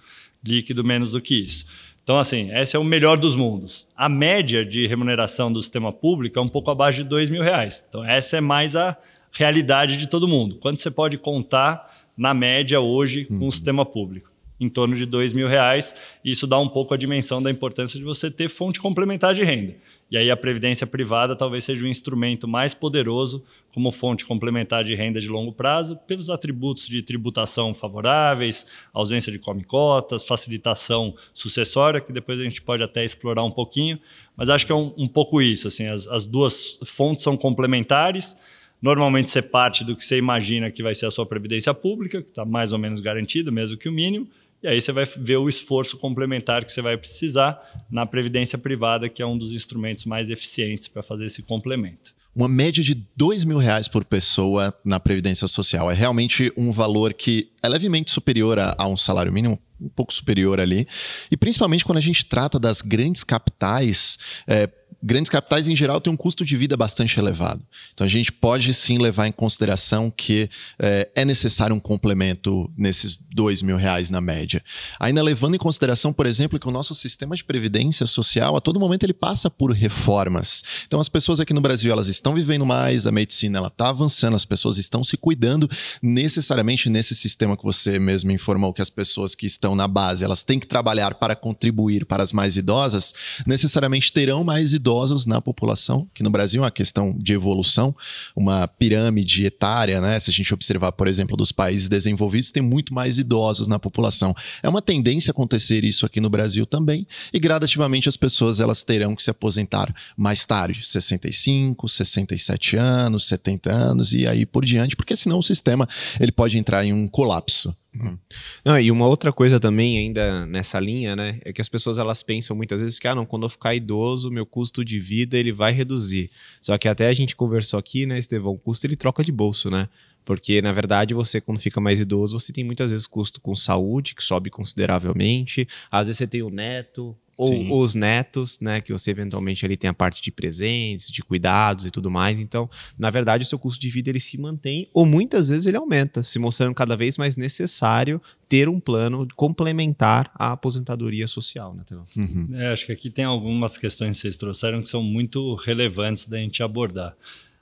Líquido 0.45 0.83
menos 0.83 1.11
do 1.11 1.21
que 1.21 1.35
isso. 1.35 1.65
Então, 2.03 2.19
assim, 2.19 2.55
esse 2.55 2.75
é 2.75 2.79
o 2.79 2.83
melhor 2.83 3.17
dos 3.17 3.35
mundos. 3.35 3.87
A 3.97 4.07
média 4.07 4.63
de 4.63 4.85
remuneração 4.85 5.51
do 5.51 5.59
sistema 5.59 5.91
público 5.91 6.37
é 6.37 6.41
um 6.41 6.47
pouco 6.47 6.69
abaixo 6.69 6.99
de 6.99 7.09
dois 7.09 7.29
mil 7.31 7.41
reais. 7.41 7.83
Então, 7.89 8.05
essa 8.05 8.37
é 8.37 8.41
mais 8.41 8.75
a 8.75 8.95
realidade 9.31 9.97
de 9.97 10.07
todo 10.07 10.27
mundo. 10.27 10.57
Quanto 10.57 10.79
você 10.79 10.91
pode 10.91 11.17
contar 11.17 11.91
na 12.15 12.33
média 12.33 12.79
hoje 12.79 13.25
com 13.25 13.47
o 13.47 13.51
sistema 13.51 13.83
público? 13.83 14.34
Em 14.59 14.69
torno 14.69 14.95
de 14.95 15.05
dois 15.05 15.33
mil 15.33 15.47
reais. 15.47 15.95
Isso 16.23 16.47
dá 16.47 16.57
um 16.59 16.69
pouco 16.69 16.93
a 16.93 16.97
dimensão 16.97 17.41
da 17.41 17.51
importância 17.51 17.99
de 17.99 18.05
você 18.05 18.31
ter 18.31 18.49
fonte 18.49 18.79
complementar 18.79 19.33
de 19.33 19.43
renda. 19.43 19.75
E 20.09 20.17
aí 20.17 20.29
a 20.29 20.37
previdência 20.37 20.85
privada 20.85 21.35
talvez 21.35 21.63
seja 21.63 21.83
o 21.83 21.87
um 21.87 21.89
instrumento 21.89 22.47
mais 22.47 22.73
poderoso 22.73 23.43
como 23.73 23.91
fonte 23.91 24.23
complementar 24.23 24.83
de 24.83 24.93
renda 24.95 25.19
de 25.19 25.27
longo 25.27 25.51
prazo, 25.51 25.97
pelos 26.07 26.29
atributos 26.29 26.87
de 26.87 27.01
tributação 27.01 27.73
favoráveis, 27.73 28.65
ausência 28.93 29.31
de 29.31 29.39
come-cotas, 29.39 30.23
facilitação 30.23 31.13
sucessória, 31.33 31.99
que 31.99 32.13
depois 32.13 32.39
a 32.39 32.43
gente 32.43 32.61
pode 32.61 32.83
até 32.83 33.03
explorar 33.03 33.43
um 33.43 33.51
pouquinho. 33.51 33.99
Mas 34.37 34.49
acho 34.49 34.65
que 34.65 34.71
é 34.71 34.75
um, 34.75 34.93
um 34.95 35.07
pouco 35.07 35.41
isso. 35.41 35.67
Assim, 35.67 35.87
as, 35.87 36.07
as 36.07 36.25
duas 36.25 36.79
fontes 36.85 37.23
são 37.23 37.35
complementares. 37.35 38.37
Normalmente 38.81 39.31
você 39.31 39.41
parte 39.41 39.83
do 39.83 39.95
que 39.95 40.03
você 40.03 40.17
imagina 40.17 40.69
que 40.69 40.83
vai 40.83 40.93
ser 40.93 41.07
a 41.07 41.11
sua 41.11 41.25
previdência 41.25 41.73
pública, 41.73 42.21
que 42.21 42.29
está 42.29 42.45
mais 42.45 42.71
ou 42.71 42.79
menos 42.79 43.01
garantida, 43.01 43.51
mesmo 43.51 43.75
que 43.75 43.89
o 43.89 43.91
mínimo, 43.91 44.27
e 44.65 44.67
aí 44.67 44.81
você 44.81 44.91
vai 44.91 45.05
ver 45.05 45.37
o 45.37 45.47
esforço 45.47 45.95
complementar 45.95 46.65
que 46.65 46.71
você 46.71 46.81
vai 46.81 46.97
precisar 46.97 47.85
na 47.89 48.03
previdência 48.03 48.57
privada, 48.57 49.07
que 49.07 49.21
é 49.21 49.25
um 49.25 49.37
dos 49.37 49.51
instrumentos 49.51 50.05
mais 50.05 50.31
eficientes 50.31 50.87
para 50.87 51.03
fazer 51.03 51.25
esse 51.25 51.43
complemento 51.43 52.15
uma 52.35 52.49
média 52.49 52.83
de 52.83 53.01
dois 53.15 53.45
mil 53.45 53.57
reais 53.57 53.87
por 53.87 54.03
pessoa 54.03 54.77
na 54.83 54.99
Previdência 54.99 55.47
Social. 55.47 55.89
É 55.89 55.93
realmente 55.93 56.51
um 56.57 56.69
valor 56.69 57.13
que 57.13 57.49
é 57.63 57.69
levemente 57.69 58.11
superior 58.11 58.59
a, 58.59 58.75
a, 58.77 58.85
um 58.87 58.97
salário 58.97 59.31
mínimo, 59.31 59.57
um 59.79 59.87
pouco 59.87 60.13
superior 60.13 60.59
ali. 60.59 60.85
E 61.31 61.37
principalmente 61.37 61.85
quando 61.85 61.97
a 61.97 62.01
gente 62.01 62.25
trata 62.25 62.59
das 62.59 62.81
grandes 62.81 63.23
capitais. 63.23 64.17
É, 64.45 64.69
grandes 65.05 65.29
capitais, 65.29 65.67
em 65.67 65.75
geral, 65.75 66.01
têm 66.01 66.11
um 66.11 66.17
custo 66.17 66.43
de 66.43 66.57
vida 66.57 66.75
bastante 66.75 67.19
elevado. 67.19 67.63
Então, 67.93 68.05
a 68.05 68.09
gente 68.09 68.31
pode 68.31 68.73
sim 68.73 68.97
levar 68.97 69.27
em 69.27 69.31
consideração 69.31 70.09
que 70.09 70.49
é, 70.79 71.07
é 71.13 71.23
necessário 71.23 71.75
um 71.75 71.79
complemento 71.79 72.73
nesses 72.75 73.19
dois 73.31 73.61
mil 73.61 73.77
reais 73.77 74.09
na 74.09 74.19
média. 74.19 74.63
Ainda 74.99 75.21
levando 75.21 75.53
em 75.53 75.59
consideração, 75.59 76.11
por 76.11 76.25
exemplo, 76.25 76.57
que 76.57 76.67
o 76.67 76.71
nosso 76.71 76.95
sistema 76.95 77.35
de 77.35 77.43
previdência 77.43 78.07
social, 78.07 78.55
a 78.55 78.61
todo 78.61 78.79
momento, 78.79 79.03
ele 79.03 79.13
passa 79.13 79.47
por 79.47 79.71
reformas. 79.71 80.63
Então, 80.87 80.99
as 80.99 81.07
pessoas 81.07 81.39
aqui 81.39 81.53
no 81.53 81.61
Brasil, 81.61 81.91
elas 81.91 82.07
estão 82.07 82.33
vivendo 82.33 82.65
mais, 82.65 83.05
a 83.05 83.11
medicina, 83.11 83.59
ela 83.59 83.67
está 83.67 83.89
avançando, 83.89 84.35
as 84.35 84.45
pessoas 84.45 84.79
estão 84.79 85.03
se 85.03 85.17
cuidando 85.17 85.69
necessariamente 86.01 86.89
nesse 86.89 87.13
sistema 87.13 87.55
que 87.55 87.63
você 87.63 87.99
mesmo 87.99 88.31
informou, 88.31 88.73
que 88.73 88.81
as 88.81 88.89
pessoas 88.89 89.35
que 89.35 89.45
estão 89.45 89.75
na 89.75 89.87
base, 89.87 90.23
elas 90.23 90.41
têm 90.41 90.59
que 90.59 90.65
trabalhar 90.65 91.13
para 91.13 91.35
contribuir 91.35 92.07
para 92.07 92.23
as 92.23 92.31
mais 92.31 92.57
idosas, 92.57 93.13
necessariamente 93.45 94.11
terão 94.11 94.43
mais 94.43 94.73
idosos 94.73 94.94
idosos 94.95 95.25
na 95.25 95.41
população, 95.41 96.07
que 96.13 96.23
no 96.23 96.29
Brasil 96.29 96.61
é 96.61 96.63
uma 96.63 96.71
questão 96.71 97.13
de 97.17 97.33
evolução, 97.33 97.93
uma 98.33 98.65
pirâmide 98.65 99.45
etária, 99.45 99.99
né? 99.99 100.17
Se 100.19 100.29
a 100.29 100.33
gente 100.33 100.53
observar, 100.53 100.93
por 100.93 101.07
exemplo, 101.07 101.35
dos 101.35 101.51
países 101.51 101.89
desenvolvidos, 101.89 102.49
tem 102.49 102.63
muito 102.63 102.93
mais 102.93 103.17
idosos 103.17 103.67
na 103.67 103.77
população. 103.77 104.33
É 104.63 104.69
uma 104.69 104.81
tendência 104.81 105.31
acontecer 105.31 105.83
isso 105.83 106.05
aqui 106.05 106.21
no 106.21 106.29
Brasil 106.29 106.65
também, 106.65 107.05
e 107.33 107.39
gradativamente 107.39 108.07
as 108.07 108.15
pessoas 108.15 108.61
elas 108.61 108.83
terão 108.83 109.15
que 109.15 109.23
se 109.23 109.29
aposentar 109.29 109.93
mais 110.15 110.45
tarde, 110.45 110.87
65, 110.87 111.89
67 111.89 112.77
anos, 112.77 113.27
70 113.27 113.71
anos 113.71 114.13
e 114.13 114.25
aí 114.25 114.45
por 114.45 114.63
diante, 114.63 114.95
porque 114.95 115.15
senão 115.15 115.39
o 115.39 115.43
sistema 115.43 115.87
ele 116.19 116.31
pode 116.31 116.57
entrar 116.57 116.85
em 116.85 116.93
um 116.93 117.07
colapso. 117.07 117.75
Uhum. 118.01 118.17
Não, 118.63 118.79
e 118.79 118.91
uma 118.91 119.07
outra 119.07 119.31
coisa 119.31 119.59
também 119.59 119.97
ainda 119.97 120.45
nessa 120.45 120.79
linha, 120.79 121.15
né, 121.15 121.39
é 121.43 121.53
que 121.53 121.61
as 121.61 121.69
pessoas 121.69 121.97
elas 121.97 122.21
pensam 122.21 122.55
muitas 122.55 122.81
vezes 122.81 122.99
que 122.99 123.07
ah, 123.07 123.15
não, 123.15 123.25
quando 123.25 123.43
eu 123.43 123.49
ficar 123.49 123.73
idoso, 123.75 124.29
meu 124.29 124.45
custo 124.45 124.83
de 124.83 124.99
vida 124.99 125.37
ele 125.37 125.51
vai 125.51 125.71
reduzir. 125.71 126.29
Só 126.61 126.77
que 126.77 126.87
até 126.87 127.07
a 127.07 127.13
gente 127.13 127.35
conversou 127.35 127.79
aqui, 127.79 128.05
né, 128.05 128.19
Estevão, 128.19 128.53
o 128.53 128.59
custo 128.59 128.85
ele 128.85 128.95
troca 128.95 129.23
de 129.23 129.31
bolso, 129.31 129.69
né? 129.69 129.87
Porque, 130.25 130.59
na 130.59 130.71
verdade, 130.71 131.13
você, 131.13 131.39
quando 131.39 131.59
fica 131.59 131.79
mais 131.79 131.99
idoso, 131.99 132.39
você 132.39 132.51
tem 132.51 132.63
muitas 132.63 132.89
vezes 132.89 133.05
custo 133.05 133.39
com 133.39 133.55
saúde, 133.55 134.15
que 134.15 134.23
sobe 134.23 134.49
consideravelmente. 134.49 135.67
Às 135.91 136.07
vezes 136.07 136.17
você 136.17 136.25
tem 136.25 136.41
o 136.41 136.49
neto, 136.49 137.15
ou 137.37 137.49
Sim. 137.49 137.71
os 137.71 137.93
netos, 137.93 138.59
né, 138.59 138.81
que 138.81 138.93
você 138.93 139.11
eventualmente 139.11 139.65
ali 139.65 139.75
tem 139.75 139.89
a 139.89 139.93
parte 139.93 140.21
de 140.21 140.31
presentes, 140.31 141.09
de 141.09 141.21
cuidados 141.21 141.85
e 141.85 141.91
tudo 141.91 142.09
mais. 142.09 142.39
Então, 142.39 142.69
na 142.97 143.09
verdade, 143.09 143.43
o 143.43 143.47
seu 143.47 143.59
custo 143.59 143.79
de 143.79 143.89
vida 143.89 144.09
ele 144.09 144.19
se 144.19 144.37
mantém 144.37 144.89
ou 144.93 145.05
muitas 145.05 145.49
vezes 145.49 145.65
ele 145.65 145.77
aumenta, 145.77 146.23
se 146.23 146.39
mostrando 146.39 146.73
cada 146.73 146.95
vez 146.95 147.17
mais 147.17 147.35
necessário 147.35 148.21
ter 148.47 148.69
um 148.69 148.79
plano 148.79 149.27
complementar 149.35 150.31
à 150.35 150.51
aposentadoria 150.51 151.27
social, 151.27 151.73
né, 151.73 151.83
uhum. 152.15 152.49
é, 152.53 152.71
acho 152.71 152.85
que 152.85 152.91
aqui 152.91 153.09
tem 153.09 153.25
algumas 153.25 153.77
questões 153.77 154.15
que 154.15 154.21
vocês 154.21 154.37
trouxeram 154.37 154.81
que 154.81 154.89
são 154.89 155.03
muito 155.03 155.55
relevantes 155.55 156.27
da 156.27 156.37
gente 156.37 156.61
abordar 156.61 157.15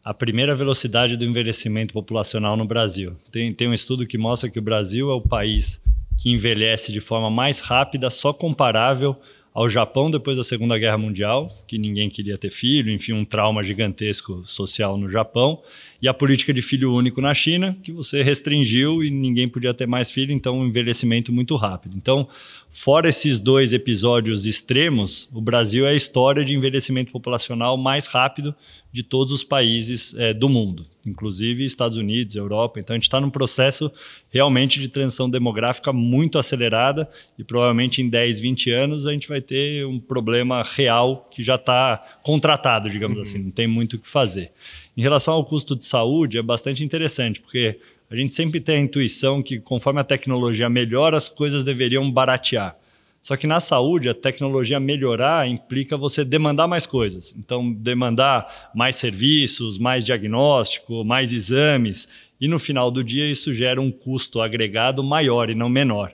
a 0.04 0.14
primeira 0.14 0.54
velocidade 0.54 1.16
do 1.16 1.24
envelhecimento 1.24 1.94
populacional 1.94 2.58
no 2.58 2.66
Brasil. 2.66 3.16
Tem, 3.32 3.54
tem 3.54 3.70
um 3.70 3.74
estudo 3.74 4.06
que 4.06 4.18
mostra 4.18 4.50
que 4.50 4.60
o 4.60 4.62
Brasil 4.62 5.10
é 5.10 5.14
o 5.14 5.22
país 5.22 5.82
que 6.18 6.30
envelhece 6.30 6.92
de 6.92 7.00
forma 7.00 7.30
mais 7.30 7.60
rápida, 7.62 8.10
só 8.10 8.34
comparável 8.34 9.18
ao 9.54 9.70
Japão 9.70 10.10
depois 10.10 10.36
da 10.36 10.44
Segunda 10.44 10.78
Guerra 10.78 10.98
Mundial, 10.98 11.56
que 11.68 11.78
ninguém 11.78 12.10
queria 12.10 12.38
ter 12.38 12.50
filho, 12.50 12.92
enfim, 12.92 13.14
um 13.14 13.24
trauma 13.24 13.64
gigantesco 13.64 14.42
social 14.46 14.98
no 14.98 15.08
Japão, 15.08 15.62
e 16.02 16.08
a 16.08 16.14
política 16.14 16.52
de 16.52 16.62
filho 16.62 16.94
único 16.94 17.22
na 17.22 17.34
China, 17.36 17.78
que 17.84 17.92
você 17.92 18.24
restringiu 18.24 19.04
e 19.04 19.12
ninguém 19.12 19.48
podia 19.48 19.74
ter 19.74 19.86
mais 19.86 20.10
filho, 20.10 20.34
então 20.34 20.60
um 20.60 20.68
envelhecimento 20.68 21.32
muito 21.32 21.56
rápido. 21.56 21.96
Então, 21.96 22.28
fora 22.72 23.10
esses 23.10 23.40
dois 23.40 23.74
episódios 23.74 24.48
extremos, 24.48 25.30
o 25.32 25.40
Brasil 25.40 25.86
é 25.86 25.92
a 25.92 25.96
história 25.96 26.44
de 26.44 26.56
envelhecimento 26.56 27.12
populacional 27.12 27.78
mais 27.78 28.08
rápido 28.08 28.56
de 28.92 29.04
todos 29.04 29.32
os 29.32 29.44
países 29.44 30.16
é, 30.16 30.34
do 30.34 30.50
mundo. 30.50 30.88
Inclusive 31.06 31.66
Estados 31.66 31.98
Unidos, 31.98 32.36
Europa. 32.36 32.80
Então 32.80 32.94
a 32.94 32.98
gente 32.98 33.04
está 33.04 33.20
num 33.20 33.30
processo 33.30 33.92
realmente 34.30 34.80
de 34.80 34.88
transição 34.88 35.30
demográfica 35.30 35.92
muito 35.92 36.38
acelerada 36.38 37.10
e 37.38 37.44
provavelmente 37.44 38.02
em 38.02 38.10
10, 38.10 38.40
20 38.40 38.72
anos 38.72 39.08
a 39.08 39.12
gente 39.12 39.28
vai 39.28 39.42
ter 39.42 39.86
um 39.86 40.00
problema 40.00 40.64
real 40.64 41.28
que 41.32 41.44
já 41.44 41.56
está 41.56 42.04
contratado, 42.24 42.90
digamos 42.90 43.18
uhum. 43.18 43.22
assim, 43.22 43.38
não 43.40 43.52
tem 43.52 43.68
muito 43.68 43.98
o 43.98 44.00
que 44.00 44.08
fazer. 44.08 44.52
Em 44.96 45.02
relação 45.02 45.34
ao 45.34 45.46
custo 45.46 45.76
de 45.76 45.86
saúde, 45.86 46.38
é 46.38 46.42
bastante 46.42 46.84
interessante, 46.84 47.42
porque 47.42 47.80
a 48.10 48.16
gente 48.16 48.34
sempre 48.34 48.60
tem 48.60 48.76
a 48.78 48.80
intuição 48.80 49.42
que 49.42 49.60
conforme 49.60 50.00
a 50.00 50.04
tecnologia 50.04 50.70
melhora, 50.70 51.18
as 51.18 51.30
coisas 51.30 51.64
deveriam 51.64 52.10
baratear. 52.12 52.78
Só 53.24 53.38
que 53.38 53.48
na 53.48 53.62
saúde, 53.62 54.10
a 54.10 54.14
tecnologia 54.14 54.82
melhorar 54.82 55.48
implica 55.48 55.96
você 55.96 56.26
demandar 56.26 56.68
mais 56.68 56.86
coisas. 56.86 57.34
Então, 57.38 57.72
demandar 57.72 58.72
mais 58.76 58.98
serviços, 58.98 59.78
mais 59.78 60.04
diagnóstico, 60.04 61.06
mais 61.06 61.32
exames. 61.32 62.06
E 62.40 62.50
no 62.50 62.60
final 62.60 62.92
do 62.92 63.02
dia, 63.02 63.26
isso 63.26 63.54
gera 63.54 63.80
um 63.80 63.90
custo 63.90 64.42
agregado 64.42 65.02
maior 65.02 65.50
e 65.50 65.56
não 65.56 65.70
menor. 65.70 66.12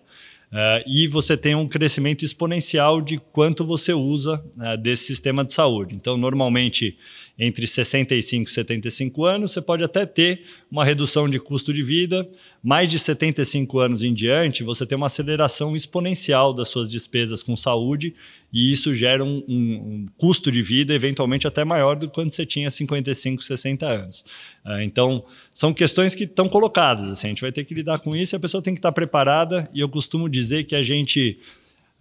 Uh, 0.51 0.85
e 0.85 1.07
você 1.07 1.35
tem 1.35 1.55
um 1.55 1.67
crescimento 1.67 2.23
exponencial 2.23 3.01
de 3.01 3.17
quanto 3.17 3.65
você 3.65 3.91
usa 3.91 4.43
uh, 4.57 4.77
desse 4.77 5.05
sistema 5.05 5.43
de 5.43 5.51
saúde. 5.51 5.95
Então, 5.95 6.15
normalmente, 6.15 6.95
entre 7.39 7.65
65 7.65 8.49
e 8.49 8.53
75 8.53 9.25
anos, 9.25 9.51
você 9.51 9.61
pode 9.61 9.81
até 9.81 10.05
ter 10.05 10.43
uma 10.69 10.83
redução 10.83 11.29
de 11.29 11.39
custo 11.39 11.73
de 11.73 11.81
vida. 11.81 12.29
Mais 12.61 12.89
de 12.89 12.99
75 12.99 13.79
anos 13.79 14.03
em 14.03 14.13
diante, 14.13 14.61
você 14.61 14.85
tem 14.85 14.97
uma 14.97 15.07
aceleração 15.07 15.73
exponencial 15.73 16.53
das 16.53 16.67
suas 16.67 16.91
despesas 16.91 17.41
com 17.41 17.55
saúde 17.55 18.13
e 18.51 18.73
isso 18.73 18.93
gera 18.93 19.23
um, 19.23 19.41
um, 19.47 19.53
um, 19.53 20.05
custo 20.17 20.51
de 20.51 20.61
vida 20.61 20.93
eventualmente 20.93 21.47
até 21.47 21.63
maior 21.63 21.95
do 21.95 22.07
que 22.07 22.13
quando 22.13 22.31
você 22.31 22.45
tinha 22.45 22.69
55, 22.69 23.41
60 23.41 23.85
anos. 23.85 24.25
Uh, 24.65 24.81
então, 24.81 25.23
são 25.53 25.73
questões 25.73 26.13
que 26.13 26.25
estão 26.25 26.49
colocadas. 26.49 27.07
Assim, 27.07 27.27
a 27.27 27.29
gente 27.29 27.41
vai 27.41 27.53
ter 27.53 27.63
que 27.63 27.73
lidar 27.73 27.99
com 27.99 28.15
isso 28.15 28.35
e 28.35 28.37
a 28.37 28.39
pessoa 28.39 28.61
tem 28.61 28.73
que 28.73 28.79
estar 28.79 28.91
preparada. 28.91 29.69
E 29.73 29.79
eu 29.79 29.87
costumo 29.87 30.27
dizer 30.27 30.65
que 30.65 30.75
a 30.75 30.83
gente 30.83 31.39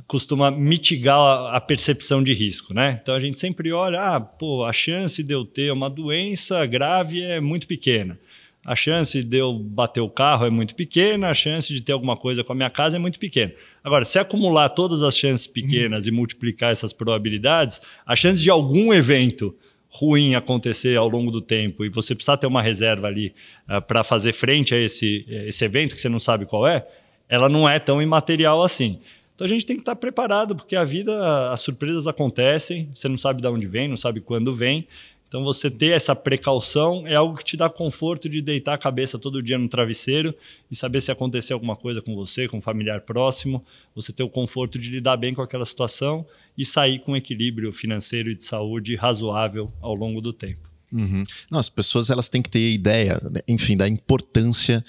costuma 0.07 0.51
mitigar 0.51 1.55
a, 1.55 1.61
percepção 1.61 2.23
de 2.23 2.33
risco, 2.33 2.73
né? 2.73 2.99
Então 3.03 3.15
a 3.15 3.21
gente 3.21 3.39
sempre 3.39 3.73
olha, 3.73 4.01
ah, 4.01 4.21
pô, 4.21 4.65
a 4.65 4.73
chance 4.73 5.23
de 5.23 5.35
eu 5.35 5.45
ter 5.45 5.71
uma 5.71 5.91
doença 5.91 6.65
grave 6.65 7.23
é 7.23 7.41
muito 7.41 7.67
pequena 7.67 8.19
a 8.69 8.77
chance 8.77 9.23
de 9.23 9.39
eu 9.39 9.55
bater 9.55 10.03
o 10.03 10.11
carro 10.11 10.45
é 10.45 10.51
muito 10.51 10.75
pequena, 10.75 11.31
a 11.31 11.35
chance 11.35 11.73
de 11.73 11.81
ter 11.81 11.93
alguma 11.93 12.19
coisa 12.19 12.45
com 12.45 12.53
a 12.53 12.55
minha 12.55 12.69
casa 12.69 12.97
é 12.97 12.99
muito 12.99 13.19
pequena. 13.19 13.51
Agora, 13.83 14.05
se 14.05 14.19
acumular 14.19 14.69
todas 14.69 15.03
as 15.03 15.17
chances 15.17 15.47
pequenas 15.47 16.05
uhum. 16.05 16.11
e 16.11 16.13
multiplicar 16.13 16.71
essas 16.71 16.93
probabilidades, 16.93 17.81
a 18.05 18.15
chance 18.15 18.43
de 18.43 18.51
algum 18.51 18.93
evento 18.93 19.57
ruim 19.89 20.35
acontecer 20.35 20.99
ao 20.99 21.09
longo 21.09 21.31
do 21.31 21.41
tempo 21.41 21.83
e 21.83 21.89
você 21.89 22.15
precisar 22.15 22.37
ter 22.37 22.47
uma 22.47 22.61
reserva 22.61 23.07
ali 23.07 23.29
uh, 23.29 23.33
ah, 23.77 23.81
para 23.81 24.05
fazer 24.05 24.35
frente 24.35 24.75
a 24.75 24.79
esse, 24.79 25.25
esse 25.47 25.65
evento 25.65 25.95
que 25.95 26.01
você 26.03 26.11
não 26.11 26.19
sabe 26.19 26.45
qual 26.45 26.69
é, 26.69 26.87
ela 27.27 27.49
não 27.49 27.67
é 27.67 27.79
tão 27.79 28.03
imaterial 28.03 28.63
assim. 28.63 29.01
Então 29.39 29.47
a 29.47 29.49
gente 29.49 29.65
tem 29.65 29.77
que 29.77 29.83
estar 29.83 29.95
preparado, 29.95 30.57
porque 30.57 30.75
a 30.75 30.83
vida, 30.83 31.53
as 31.53 31.61
surpresas 31.61 32.09
acontecem, 32.09 32.91
você 32.93 33.09
não 33.09 33.17
sabe 33.17 33.41
de 33.41 33.47
onde 33.47 33.69
vem, 33.69 33.87
não 33.87 33.97
sabe 33.97 34.21
quando 34.21 34.53
vem, 34.53 34.85
então, 35.29 35.45
você 35.45 35.71
ter 35.71 35.89
essa 35.89 36.17
precaução 36.17 37.07
é 37.07 37.15
algo 37.15 37.37
que 37.37 37.45
te 37.45 37.55
dá 37.55 37.69
conforto 37.69 38.31
de 38.31 38.41
deitar 38.41 38.73
a 38.73 38.79
cabeça 38.79 39.19
todo 39.19 39.43
dia 39.43 39.59
no 39.59 39.69
travesseiro 39.69 40.35
e 40.71 40.75
saber 40.75 41.03
se 41.03 41.13
acontecer 41.13 41.53
alguma 41.53 41.77
coisa 41.77 42.01
com 42.01 42.17
você, 42.17 42.49
com 42.49 42.57
um 42.57 42.63
familiar 42.63 43.03
próximo, 43.03 43.63
você 43.95 44.11
ter 44.11 44.23
o 44.23 44.31
conforto 44.31 44.79
de 44.79 44.89
lidar 44.91 45.19
bem 45.19 45.35
com 45.35 45.43
aquela 45.43 45.67
situação 45.67 46.27
e 46.57 46.65
sair 46.65 47.01
com 47.01 47.13
um 47.13 47.17
equilíbrio 47.17 47.71
financeiro 47.73 48.31
e 48.31 48.35
de 48.35 48.43
saúde 48.43 48.97
razoável 48.97 49.71
ao 49.83 49.95
longo 49.95 50.23
do 50.23 50.33
tempo. 50.33 50.68
Uhum. 50.93 51.25
Não, 51.51 51.59
as 51.59 51.69
pessoas 51.69 52.11
elas 52.11 52.29
têm 52.29 52.41
que 52.41 52.51
ter 52.51 52.73
ideia, 52.73 53.21
né, 53.31 53.41
enfim, 53.47 53.77
da 53.77 53.87
importância 53.87 54.85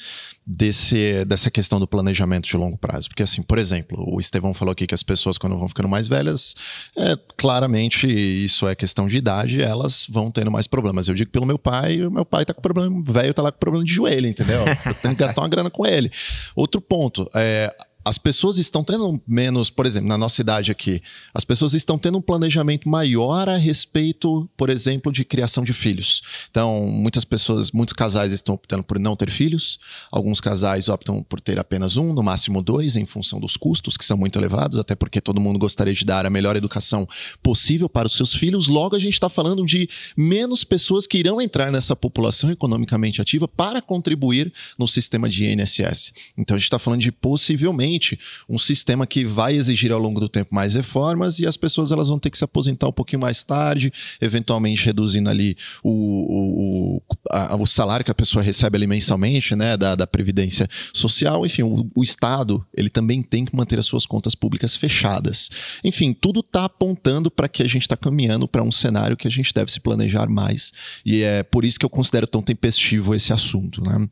desse, 0.46 1.24
dessa 1.26 1.52
questão 1.52 1.80
do 1.80 1.88
planejamento 1.88 2.48
de 2.48 2.58
longo 2.58 2.78
prazo. 2.78 3.10
Porque, 3.10 3.22
assim, 3.22 3.42
por 3.42 3.58
exemplo, 3.58 4.04
o 4.08 4.20
Estevão 4.20 4.54
falou 4.54 4.72
aqui 4.72 4.88
que 4.88 4.96
as 4.96 5.04
pessoas, 5.04 5.38
quando 5.38 5.58
vão 5.58 5.68
ficando 5.68 5.88
mais 5.88 6.08
velhas, 6.08 6.56
é, 6.98 7.18
claramente 7.38 8.08
isso 8.08 8.68
é 8.68 8.74
questão 8.74 9.08
de 9.08 9.18
idade, 9.18 9.62
elas 9.62 10.08
vão 10.10 10.32
tendo 10.32 10.50
mais 10.50 10.66
problemas. 10.66 11.08
Eu 11.08 11.14
digo 11.14 11.30
pelo 11.30 11.46
meu 11.46 11.60
pai, 11.60 12.04
o 12.04 12.12
meu 12.12 12.26
pai 12.26 12.46
tá 12.46 12.54
com 12.54 12.62
problema, 12.62 13.02
velho 13.04 13.34
tá 13.34 13.42
lá 13.42 13.52
com 13.52 13.60
problema 13.60 13.86
de 13.86 13.94
joelho, 13.94 14.28
entendeu? 14.28 14.62
Eu 14.86 14.94
tenho 14.96 15.16
que 15.16 15.20
gastar 15.20 15.42
uma 15.42 15.50
grana 15.50 15.70
com 15.70 15.86
ele. 15.86 16.12
Outro 16.56 16.82
ponto, 16.82 17.30
é, 17.36 17.76
as 18.04 18.18
pessoas 18.18 18.58
estão 18.58 18.84
tendo 18.84 19.22
menos, 19.28 19.70
por 19.70 19.86
exemplo, 19.86 20.08
na 20.08 20.18
nossa 20.18 20.42
idade 20.42 20.72
aqui, 20.72 21.02
as 21.34 21.44
pessoas 21.44 21.74
estão 21.74 21.98
tendo 21.98 22.18
um 22.18 22.22
planejamento 22.22 22.88
maior 22.88 23.50
a 23.50 23.58
respeito, 23.58 24.50
por 24.56 24.70
exemplo, 24.70 25.12
de 25.12 25.26
criação 25.26 25.64
de 25.64 25.74
filhos. 25.74 26.22
Então, 26.50 26.88
muitas 26.88 27.26
pessoas, 27.26 27.72
muitos 27.72 27.94
casais 27.94 28.32
estão 28.32 28.56
optando 28.56 28.84
por 28.84 28.98
não 28.98 29.16
ter 29.16 29.30
filhos, 29.30 29.80
alguns 30.12 30.40
casais 30.40 30.88
optam 30.88 31.22
por 31.22 31.42
ter 31.42 31.60
apenas 31.60 31.98
um, 31.98 32.14
no 32.14 32.24
máximo 32.24 32.62
dois, 32.64 32.96
em 32.96 33.06
função 33.06 33.40
dos 33.40 33.58
custos, 33.58 33.98
que 33.98 34.06
são 34.06 34.18
muito 34.18 34.40
elevados, 34.40 34.78
até 34.78 34.96
porque 34.96 35.20
todo 35.20 35.42
mundo 35.42 35.60
gostaria 35.60 35.94
de 35.94 36.06
dar 36.06 36.26
a 36.26 36.30
melhor 36.30 36.56
educação 36.56 37.08
possível 37.44 37.90
para 37.90 38.08
os 38.08 38.16
seus 38.16 38.34
filhos. 38.34 38.68
Logo, 38.68 38.96
a 38.96 39.00
gente 39.00 39.14
está 39.14 39.30
falando 39.30 39.66
de 39.66 39.90
menos 40.16 40.64
pessoas 40.64 41.06
que 41.06 41.18
irão 41.18 41.42
entrar 41.42 41.72
nessa 41.72 41.96
população 41.96 42.50
economicamente 42.50 43.22
ativa 43.22 43.48
para 43.48 43.82
contribuir 43.82 44.54
no 44.78 44.88
sistema 44.88 45.28
de 45.28 45.46
INSS. 45.46 46.14
Então, 46.38 46.56
a 46.56 46.58
gente 46.58 46.66
está 46.66 46.80
falando 46.80 47.02
de 47.02 47.12
possivelmente 47.12 47.99
um 48.48 48.58
sistema 48.58 49.06
que 49.06 49.26
vai 49.26 49.56
exigir 49.56 49.92
ao 49.92 50.00
longo 50.00 50.20
do 50.20 50.30
tempo 50.30 50.54
mais 50.54 50.76
reformas 50.76 51.40
e 51.40 51.48
as 51.48 51.58
pessoas 51.58 51.92
elas 51.92 52.08
vão 52.08 52.20
ter 52.20 52.30
que 52.30 52.38
se 52.38 52.44
aposentar 52.44 52.88
um 52.88 52.94
pouquinho 52.94 53.22
mais 53.22 53.44
tarde, 53.44 53.92
eventualmente 54.22 54.86
reduzindo 54.86 55.30
ali 55.30 55.56
o, 55.84 57.00
o, 57.00 57.02
a, 57.30 57.56
o 57.56 57.66
salário 57.66 58.06
que 58.06 58.12
a 58.12 58.16
pessoa 58.16 58.44
recebe 58.44 58.78
ali 58.78 58.88
mensalmente, 58.88 59.56
né, 59.56 59.78
da, 59.78 59.96
da 59.96 60.08
Previdência 60.08 60.68
Social. 60.94 61.46
Enfim, 61.46 61.64
o, 61.64 61.88
o 61.96 62.04
Estado 62.04 62.66
ele 62.76 62.90
também 62.90 63.22
tem 63.22 63.46
que 63.46 63.56
manter 63.56 63.80
as 63.80 63.86
suas 63.86 64.06
contas 64.06 64.36
públicas 64.36 64.76
fechadas. 64.76 65.50
Enfim, 65.84 66.14
tudo 66.14 66.42
está 66.42 66.66
apontando 66.66 67.32
para 67.32 67.48
que 67.48 67.64
a 67.64 67.68
gente 67.68 67.84
está 67.84 67.98
caminhando 67.98 68.48
para 68.48 68.64
um 68.64 68.72
cenário 68.72 69.18
que 69.18 69.28
a 69.28 69.32
gente 69.32 69.54
deve 69.54 69.72
se 69.72 69.80
planejar 69.80 70.30
mais. 70.30 70.72
E 71.06 71.22
é 71.22 71.44
por 71.44 71.66
isso 71.66 71.80
que 71.80 71.86
eu 71.86 71.90
considero 71.90 72.28
tão 72.28 72.42
tempestivo 72.42 73.16
esse 73.16 73.34
assunto. 73.34 73.84
Né? 73.84 73.96
Uhum. 73.96 74.08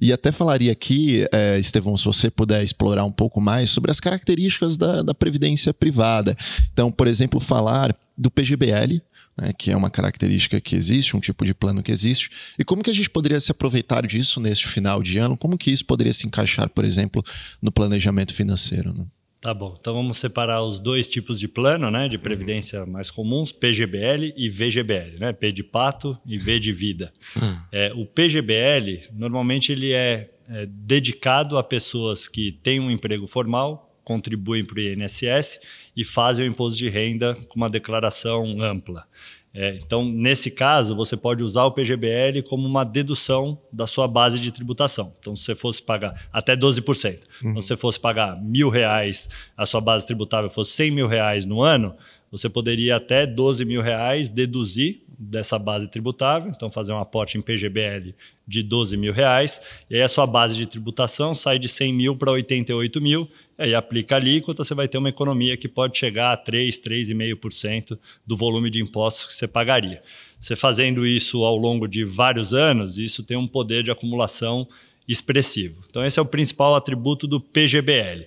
E 0.00 0.12
até 0.12 0.32
falaria 0.32 0.72
aqui, 0.72 1.26
é, 1.32 1.58
Estevão, 1.58 1.96
se 1.96 2.04
você 2.04 2.30
puder 2.30 2.62
explorar 2.62 3.04
um 3.04 3.10
pouco 3.10 3.21
mais 3.40 3.70
sobre 3.70 3.90
as 3.90 4.00
características 4.00 4.76
da, 4.76 5.02
da 5.02 5.14
previdência 5.14 5.72
privada. 5.72 6.36
Então, 6.72 6.90
por 6.90 7.06
exemplo, 7.06 7.40
falar 7.40 7.96
do 8.16 8.30
PGBL, 8.30 9.00
né, 9.36 9.52
que 9.56 9.70
é 9.70 9.76
uma 9.76 9.90
característica 9.90 10.60
que 10.60 10.76
existe, 10.76 11.16
um 11.16 11.20
tipo 11.20 11.44
de 11.44 11.54
plano 11.54 11.82
que 11.82 11.92
existe, 11.92 12.30
e 12.58 12.64
como 12.64 12.82
que 12.82 12.90
a 12.90 12.94
gente 12.94 13.10
poderia 13.10 13.40
se 13.40 13.50
aproveitar 13.50 14.06
disso 14.06 14.40
neste 14.40 14.68
final 14.68 15.02
de 15.02 15.18
ano, 15.18 15.36
como 15.36 15.58
que 15.58 15.70
isso 15.70 15.84
poderia 15.84 16.12
se 16.12 16.26
encaixar, 16.26 16.68
por 16.68 16.84
exemplo, 16.84 17.24
no 17.60 17.72
planejamento 17.72 18.34
financeiro. 18.34 18.92
Né? 18.92 19.06
Tá 19.42 19.52
bom, 19.52 19.74
então 19.76 19.92
vamos 19.94 20.18
separar 20.18 20.62
os 20.62 20.78
dois 20.78 21.08
tipos 21.08 21.40
de 21.40 21.48
plano, 21.48 21.90
né, 21.90 22.08
de 22.08 22.16
previdência 22.16 22.86
mais 22.86 23.10
comuns, 23.10 23.50
PGBL 23.50 24.32
e 24.36 24.48
VGBL, 24.48 25.18
né, 25.18 25.32
P 25.32 25.50
de 25.50 25.64
pato 25.64 26.16
e 26.24 26.38
V 26.38 26.60
de 26.60 26.72
vida. 26.72 27.12
Hum. 27.36 27.56
É, 27.72 27.92
o 27.96 28.06
PGBL, 28.06 29.08
normalmente 29.12 29.72
ele 29.72 29.92
é, 29.92 30.30
é 30.52 30.66
dedicado 30.66 31.56
a 31.56 31.64
pessoas 31.64 32.28
que 32.28 32.52
têm 32.62 32.78
um 32.78 32.90
emprego 32.90 33.26
formal, 33.26 33.90
contribuem 34.04 34.64
para 34.64 34.78
o 34.78 34.80
INSS 34.80 35.58
e 35.96 36.04
fazem 36.04 36.46
o 36.46 36.50
imposto 36.50 36.78
de 36.78 36.88
renda 36.88 37.34
com 37.48 37.56
uma 37.56 37.70
declaração 37.70 38.60
ampla. 38.60 39.06
É, 39.54 39.74
então, 39.76 40.02
nesse 40.02 40.50
caso, 40.50 40.96
você 40.96 41.14
pode 41.14 41.44
usar 41.44 41.64
o 41.64 41.72
PGBL 41.72 42.42
como 42.48 42.66
uma 42.66 42.84
dedução 42.84 43.58
da 43.70 43.86
sua 43.86 44.08
base 44.08 44.40
de 44.40 44.50
tributação. 44.50 45.14
Então, 45.20 45.36
se 45.36 45.44
você 45.44 45.54
fosse 45.54 45.82
pagar 45.82 46.26
até 46.32 46.56
12%, 46.56 47.20
uhum. 47.42 47.50
então, 47.50 47.60
se 47.60 47.68
você 47.68 47.76
fosse 47.76 48.00
pagar 48.00 48.40
mil 48.42 48.70
reais, 48.70 49.28
a 49.56 49.66
sua 49.66 49.80
base 49.80 50.06
tributável 50.06 50.48
fosse 50.48 50.72
100 50.72 50.90
mil 50.90 51.06
reais 51.06 51.44
no 51.44 51.62
ano, 51.62 51.94
você 52.30 52.48
poderia 52.48 52.96
até 52.96 53.26
12 53.26 53.64
mil 53.66 53.82
reais 53.82 54.30
deduzir 54.30 55.02
dessa 55.22 55.56
base 55.58 55.86
tributável, 55.88 56.50
então 56.50 56.70
fazer 56.70 56.92
um 56.92 56.98
aporte 56.98 57.38
em 57.38 57.40
PGBL 57.40 58.12
de 58.46 58.62
12 58.62 58.96
mil 58.96 59.12
reais, 59.12 59.60
e 59.88 59.94
aí 59.94 60.02
a 60.02 60.08
sua 60.08 60.26
base 60.26 60.56
de 60.56 60.66
tributação 60.66 61.32
sai 61.34 61.58
de 61.58 61.68
100 61.68 61.92
mil 61.92 62.16
para 62.16 62.32
88 62.32 63.00
mil, 63.00 63.28
aí 63.56 63.72
aplica 63.72 64.16
a 64.16 64.18
alíquota, 64.18 64.64
você 64.64 64.74
vai 64.74 64.88
ter 64.88 64.98
uma 64.98 65.08
economia 65.08 65.56
que 65.56 65.68
pode 65.68 65.96
chegar 65.96 66.32
a 66.32 66.36
3, 66.36 66.80
3,5% 66.80 67.96
do 68.26 68.36
volume 68.36 68.68
de 68.68 68.82
impostos 68.82 69.26
que 69.26 69.34
você 69.34 69.46
pagaria. 69.46 70.02
Você 70.40 70.56
fazendo 70.56 71.06
isso 71.06 71.44
ao 71.44 71.56
longo 71.56 71.86
de 71.86 72.04
vários 72.04 72.52
anos, 72.52 72.98
isso 72.98 73.22
tem 73.22 73.36
um 73.36 73.46
poder 73.46 73.84
de 73.84 73.92
acumulação 73.92 74.66
expressivo. 75.06 75.82
Então 75.88 76.04
esse 76.04 76.18
é 76.18 76.22
o 76.22 76.26
principal 76.26 76.74
atributo 76.74 77.28
do 77.28 77.40
PGBL. 77.40 78.26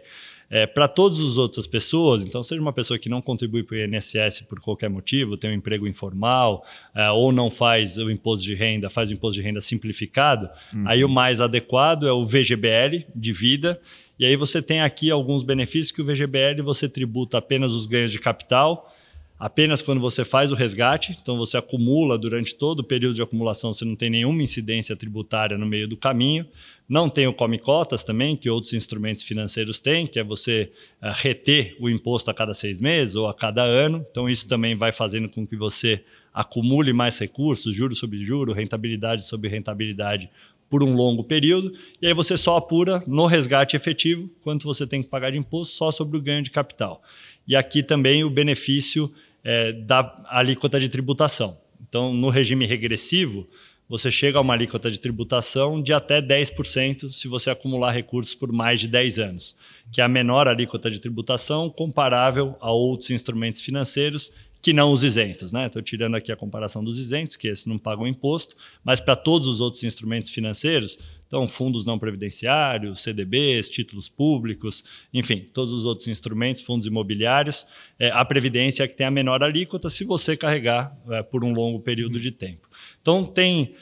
É, 0.50 0.68
para 0.68 0.88
todas 0.88 1.20
as 1.20 1.38
outras 1.38 1.66
pessoas, 1.66 2.24
então, 2.24 2.44
seja 2.44 2.62
uma 2.62 2.74
pessoa 2.74 3.00
que 3.00 3.10
não 3.10 3.22
contribui 3.22 3.64
para 3.64 3.78
o 3.78 3.80
INSS 3.80 4.42
por 4.48 4.60
qualquer 4.60 4.90
motivo, 4.90 5.38
tem 5.38 5.50
um 5.50 5.54
emprego 5.54 5.88
informal, 5.88 6.66
é, 6.94 7.10
ou 7.12 7.32
não 7.32 7.50
faz 7.50 7.98
o 7.98 8.10
imposto 8.10 8.46
de 8.46 8.54
renda, 8.54 8.90
faz 8.90 9.10
o 9.10 9.14
imposto 9.14 9.42
de 9.42 9.46
renda 9.46 9.60
simplificado, 9.62 10.50
uhum. 10.74 10.88
aí 10.88 11.04
o 11.04 11.10
mais 11.10 11.42
adequado 11.42 12.08
é 12.08 12.12
o 12.12 12.26
VGBL 12.26 13.06
de 13.16 13.34
vida. 13.34 13.80
E 14.18 14.26
aí 14.26 14.36
você 14.36 14.62
tem 14.62 14.82
aqui 14.82 15.12
alguns 15.12 15.44
benefícios 15.44 15.92
que 15.92 16.02
o 16.02 16.06
VGBL 16.06 16.62
você 16.64 16.88
tributa 16.88 17.38
apenas 17.38 17.74
os 17.74 17.86
ganhos 17.86 18.12
de 18.12 18.20
capital, 18.20 18.94
apenas 19.40 19.82
quando 19.82 20.00
você 20.00 20.24
faz 20.24 20.52
o 20.52 20.56
resgate, 20.56 21.18
então 21.22 21.38
você 21.38 21.58
acumula 21.58 22.18
durante 22.18 22.56
todo 22.56 22.80
o 22.80 22.84
período 22.84 23.16
de 23.16 23.22
acumulação, 23.22 23.74
você 23.74 23.86
não 23.86 23.96
tem 23.96 24.10
nenhuma 24.10 24.42
incidência 24.42 24.96
tributária 24.96 25.58
no 25.58 25.66
meio 25.66 25.88
do 25.88 25.98
caminho. 25.98 26.46
Não 26.88 27.10
tem 27.10 27.26
o 27.26 27.34
come 27.34 27.58
cotas 27.58 28.04
também, 28.04 28.36
que 28.36 28.50
outros 28.50 28.74
instrumentos 28.74 29.24
financeiros 29.24 29.80
têm, 29.80 30.06
que 30.06 30.20
é 30.20 30.24
você 30.24 30.72
uh, 31.02 31.08
reter 31.14 31.76
o 31.80 31.90
imposto 31.90 32.30
a 32.30 32.34
cada 32.34 32.54
seis 32.54 32.80
meses 32.80 33.16
ou 33.16 33.28
a 33.28 33.34
cada 33.34 33.64
ano. 33.64 34.06
Então 34.12 34.30
isso 34.30 34.48
também 34.48 34.76
vai 34.76 34.92
fazendo 34.92 35.28
com 35.28 35.48
que 35.48 35.56
você 35.56 36.04
acumule 36.32 36.94
mais 36.94 37.18
recursos, 37.18 37.74
juros 37.74 37.98
sobre 37.98 38.24
juros, 38.24 38.56
rentabilidade 38.56 39.24
sobre 39.24 39.50
rentabilidade 39.50 40.30
por 40.70 40.84
um 40.84 40.96
longo 40.96 41.24
período, 41.24 41.74
e 42.02 42.08
aí 42.08 42.14
você 42.14 42.36
só 42.36 42.58
apura 42.58 43.04
no 43.06 43.26
resgate 43.26 43.76
efetivo 43.76 44.30
quanto 44.42 44.66
você 44.66 44.86
tem 44.86 45.02
que 45.02 45.08
pagar 45.08 45.32
de 45.32 45.38
imposto 45.38 45.76
só 45.76 45.92
sobre 45.92 46.18
o 46.18 46.22
ganho 46.22 46.42
de 46.42 46.52
capital. 46.52 47.02
E 47.48 47.56
aqui 47.56 47.84
também 47.84 48.24
o 48.24 48.30
benefício 48.30 49.12
é, 49.46 49.72
da 49.72 50.26
alíquota 50.28 50.80
de 50.80 50.90
tributação. 50.90 51.58
Então, 51.88 52.12
no 52.14 52.30
regime 52.30 52.66
regressivo, 52.66 53.48
você 53.88 54.10
chega 54.10 54.40
a 54.40 54.42
uma 54.42 54.56
alíquota 54.56 54.90
de 54.90 55.00
tributação 55.00 55.80
de 55.82 55.94
até 55.94 56.20
10% 56.20 57.12
se 57.12 57.28
você 57.28 57.52
acumular 57.52 57.92
recursos 57.92 58.34
por 58.34 58.52
mais 58.52 58.80
de 58.80 58.88
10 58.88 59.20
anos, 59.20 59.56
que 59.92 60.02
é 60.02 60.04
a 60.04 60.08
menor 60.08 60.48
alíquota 60.48 60.90
de 60.90 61.00
tributação 61.00 61.70
comparável 61.70 62.56
a 62.60 62.72
outros 62.72 63.12
instrumentos 63.12 63.62
financeiros 63.62 64.32
que 64.66 64.74
não 64.74 64.92
os 64.92 65.04
isentos. 65.04 65.54
Estou 65.54 65.60
né? 65.62 65.86
tirando 65.86 66.16
aqui 66.16 66.32
a 66.32 66.36
comparação 66.36 66.84
dos 66.84 66.98
isentos, 66.98 67.36
que 67.36 67.48
esses 67.48 67.68
não 67.68 67.78
pagam 67.78 68.08
imposto, 68.08 68.56
mas 68.84 69.00
para 69.00 69.16
todos 69.16 69.48
os 69.48 69.62
outros 69.62 69.84
instrumentos 69.84 70.32
financeiros, 70.32 70.98
então 71.28 71.48
fundos 71.48 71.86
não 71.86 72.00
previdenciários, 72.00 73.02
CDBs, 73.02 73.70
títulos 73.70 74.10
públicos, 74.10 74.84
enfim, 75.14 75.40
todos 75.54 75.74
os 75.74 75.86
outros 75.86 76.08
instrumentos, 76.08 76.62
fundos 76.62 76.88
imobiliários, 76.88 77.66
é, 78.00 78.10
a 78.10 78.24
previdência 78.24 78.84
é 78.84 78.88
que 78.88 78.96
tem 78.96 79.08
a 79.08 79.12
menor 79.12 79.44
alíquota 79.44 79.90
se 79.90 80.04
você 80.04 80.38
carregar 80.38 80.96
é, 81.10 81.24
por 81.24 81.44
um 81.44 81.54
longo 81.54 81.80
período 81.80 82.20
de 82.20 82.32
tempo. 82.32 82.70
Então 83.02 83.26
tem 83.26 83.76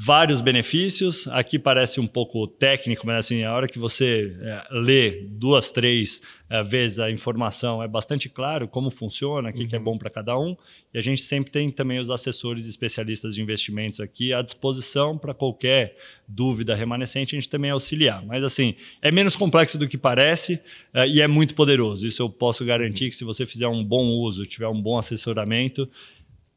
vários 0.00 0.40
benefícios. 0.40 1.26
Aqui 1.26 1.58
parece 1.58 1.98
um 1.98 2.06
pouco 2.06 2.46
técnico, 2.46 3.04
mas 3.04 3.16
assim, 3.16 3.42
a 3.42 3.52
hora 3.52 3.66
que 3.66 3.80
você 3.80 4.32
é, 4.40 4.62
lê 4.70 5.26
duas, 5.28 5.70
três 5.70 6.22
é, 6.48 6.62
vezes 6.62 7.00
a 7.00 7.10
informação, 7.10 7.82
é 7.82 7.88
bastante 7.88 8.28
claro 8.28 8.68
como 8.68 8.90
funciona, 8.90 9.50
o 9.50 9.52
que, 9.52 9.62
uhum. 9.62 9.68
que 9.68 9.74
é 9.74 9.78
uhum. 9.78 9.84
bom 9.84 9.98
para 9.98 10.08
cada 10.08 10.38
um. 10.38 10.56
E 10.94 10.98
a 10.98 11.00
gente 11.00 11.22
sempre 11.22 11.50
tem 11.50 11.68
também 11.68 11.98
os 11.98 12.10
assessores 12.10 12.66
especialistas 12.66 13.34
de 13.34 13.42
investimentos 13.42 13.98
aqui 13.98 14.32
à 14.32 14.40
disposição 14.40 15.18
para 15.18 15.34
qualquer 15.34 15.96
dúvida 16.28 16.76
remanescente, 16.76 17.34
a 17.34 17.38
gente 17.40 17.48
também 17.48 17.72
auxiliar. 17.72 18.24
Mas 18.24 18.44
assim, 18.44 18.76
é 19.02 19.10
menos 19.10 19.34
complexo 19.34 19.76
do 19.76 19.88
que 19.88 19.98
parece 19.98 20.60
é, 20.94 21.08
e 21.08 21.20
é 21.20 21.26
muito 21.26 21.56
poderoso. 21.56 22.06
Isso 22.06 22.22
eu 22.22 22.30
posso 22.30 22.64
garantir 22.64 23.04
uhum. 23.04 23.10
que 23.10 23.16
se 23.16 23.24
você 23.24 23.44
fizer 23.44 23.66
um 23.66 23.82
bom 23.82 24.06
uso, 24.06 24.46
tiver 24.46 24.68
um 24.68 24.80
bom 24.80 24.96
assessoramento, 24.96 25.90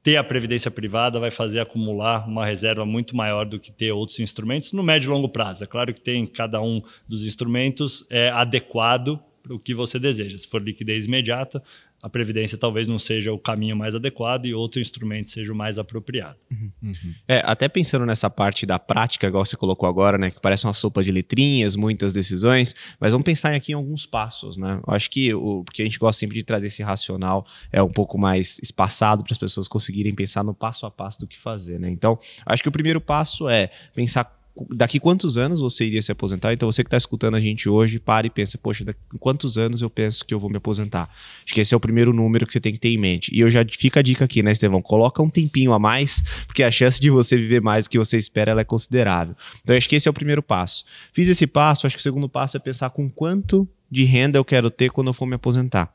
ter 0.04 0.18
a 0.18 0.24
previdência 0.24 0.72
privada 0.72 1.20
vai 1.20 1.30
fazer 1.30 1.60
acumular 1.60 2.28
uma 2.28 2.46
reserva 2.46 2.86
muito 2.86 3.16
maior 3.16 3.46
do 3.46 3.60
que 3.60 3.72
ter 3.72 3.92
outros 3.92 4.20
instrumentos 4.20 4.72
no 4.72 4.82
médio 4.82 5.08
e 5.08 5.12
longo 5.12 5.30
prazo. 5.30 5.64
É 5.64 5.68
claro 5.68 5.94
que 5.94 6.02
tem 6.02 6.26
cada 6.26 6.62
um 6.62 6.82
dos 7.08 7.24
instrumentos 7.24 8.06
é 8.10 8.30
adequado 8.30 9.20
para 9.42 9.54
o 9.54 9.60
que 9.60 9.74
você 9.74 10.00
deseja. 10.00 10.38
Se 10.38 10.48
for 10.48 10.62
liquidez 10.62 11.06
imediata, 11.06 11.62
a 12.02 12.10
previdência 12.10 12.58
talvez 12.58 12.88
não 12.88 12.98
seja 12.98 13.32
o 13.32 13.38
caminho 13.38 13.76
mais 13.76 13.94
adequado 13.94 14.46
e 14.46 14.54
outro 14.54 14.82
instrumento 14.82 15.30
seja 15.30 15.54
o 15.54 15.56
mais 15.56 15.78
apropriado. 15.78 16.38
Uhum. 16.52 16.72
Uhum. 16.82 17.14
É, 17.28 17.42
até 17.46 17.68
pensando 17.68 18.06
nessa 18.06 18.30
parte 18.30 18.66
da 18.66 18.80
prática, 18.80 19.28
igual 19.28 19.46
você 19.46 19.56
colocou 19.56 19.88
agora, 19.88 20.18
né, 20.18 20.32
que 20.32 20.42
parece 20.42 20.66
uma 20.66 20.74
sopa 20.74 21.04
de 21.04 21.12
letrinhas, 21.12 21.76
muitas 21.76 22.12
decisões, 22.12 22.74
mas 23.00 23.12
vamos 23.12 23.26
pensar 23.26 23.54
aqui 23.54 23.72
em 23.72 23.76
alguns 23.76 24.06
passos, 24.06 24.58
né? 24.58 24.80
Eu 24.88 24.94
acho 24.94 25.10
que 25.10 25.34
o 25.34 25.64
que 25.72 25.82
a 25.82 25.86
gente 25.86 26.00
gosta 26.00 26.20
sempre 26.20 26.36
de 26.36 26.44
trazer 26.44 26.68
esse 26.68 26.82
racional 26.82 27.46
é 27.72 27.82
um 27.84 27.90
pouco 27.90 28.18
mais 28.18 28.58
espaçado 28.62 29.24
para 29.24 29.34
as 29.34 29.38
pessoas 29.38 29.68
conseguirem 29.68 30.14
pensar 30.16 30.44
no 30.44 30.54
passo 30.54 30.86
a 30.86 30.92
passo 30.92 31.20
do 31.20 31.28
que 31.28 31.38
fazer, 31.38 31.80
né? 31.80 31.90
Então, 31.90 32.18
acho 32.46 32.64
que 32.64 32.70
o 32.70 32.72
primeiro 32.72 33.00
passo 33.00 33.48
é 33.48 33.70
pensar 33.94 34.41
daqui 34.72 35.00
quantos 35.00 35.38
anos 35.38 35.60
você 35.60 35.86
iria 35.86 36.02
se 36.02 36.12
aposentar? 36.12 36.54
Então 36.54 36.72
você 36.72 36.84
que 36.84 36.88
está 36.88 36.98
escutando 36.98 37.36
a 37.36 37.40
gente 37.40 37.70
hoje, 37.70 38.00
pare 38.00 38.28
e 38.28 38.30
pense, 38.30 38.58
poxa, 38.58 38.84
daqui 38.84 39.00
quantos 39.20 39.58
anos 39.58 39.82
eu 39.82 39.90
penso 39.90 40.26
que 40.26 40.34
eu 40.34 40.40
vou 40.40 40.50
me 40.50 40.58
aposentar? 40.58 41.10
Acho 41.44 41.54
que 41.54 41.62
esse 41.62 41.74
é 41.74 41.78
o 41.78 41.80
primeiro 41.80 42.14
número 42.14 42.46
que 42.46 42.54
você 42.54 42.60
tem 42.60 42.74
que 42.74 42.80
ter 42.80 42.90
em 42.90 42.98
mente. 42.98 43.34
E 43.34 43.40
eu 43.40 43.50
já 43.50 43.66
fica 43.66 44.00
a 44.00 44.04
dica 44.04 44.26
aqui, 44.26 44.44
né, 44.44 44.52
Estevão? 44.52 44.82
Coloca 44.82 45.22
um 45.22 45.30
tempinho 45.30 45.74
a 45.74 45.80
mais, 45.80 46.22
porque 46.46 46.64
a 46.64 46.72
chance 46.72 47.00
de 47.00 47.10
você 47.10 47.38
viver 47.38 47.62
mais 47.62 47.86
do 47.86 47.90
que 47.90 47.98
você 47.98 48.18
espera 48.18 48.60
é 48.60 48.64
considerável. 48.64 49.36
Então 49.64 49.76
acho 49.76 49.88
que 49.88 49.96
esse 49.96 50.08
é 50.08 50.12
o 50.12 50.14
primeiro 50.14 50.44
passo. 50.44 50.84
Fiz 51.14 51.28
esse 51.28 51.48
passo, 51.48 51.88
acho 51.88 51.96
que 51.96 52.02
o 52.02 52.04
segundo 52.04 52.28
passo 52.28 52.58
é 52.58 52.60
pensar 52.60 52.90
com 52.90 53.10
quanto 53.10 53.68
de 53.90 54.04
renda 54.04 54.38
eu 54.38 54.46
quero 54.46 54.70
ter 54.70 54.90
quando 54.90 55.08
eu 55.08 55.14
for 55.14 55.26
me 55.26 55.36
aposentar. 55.36 55.94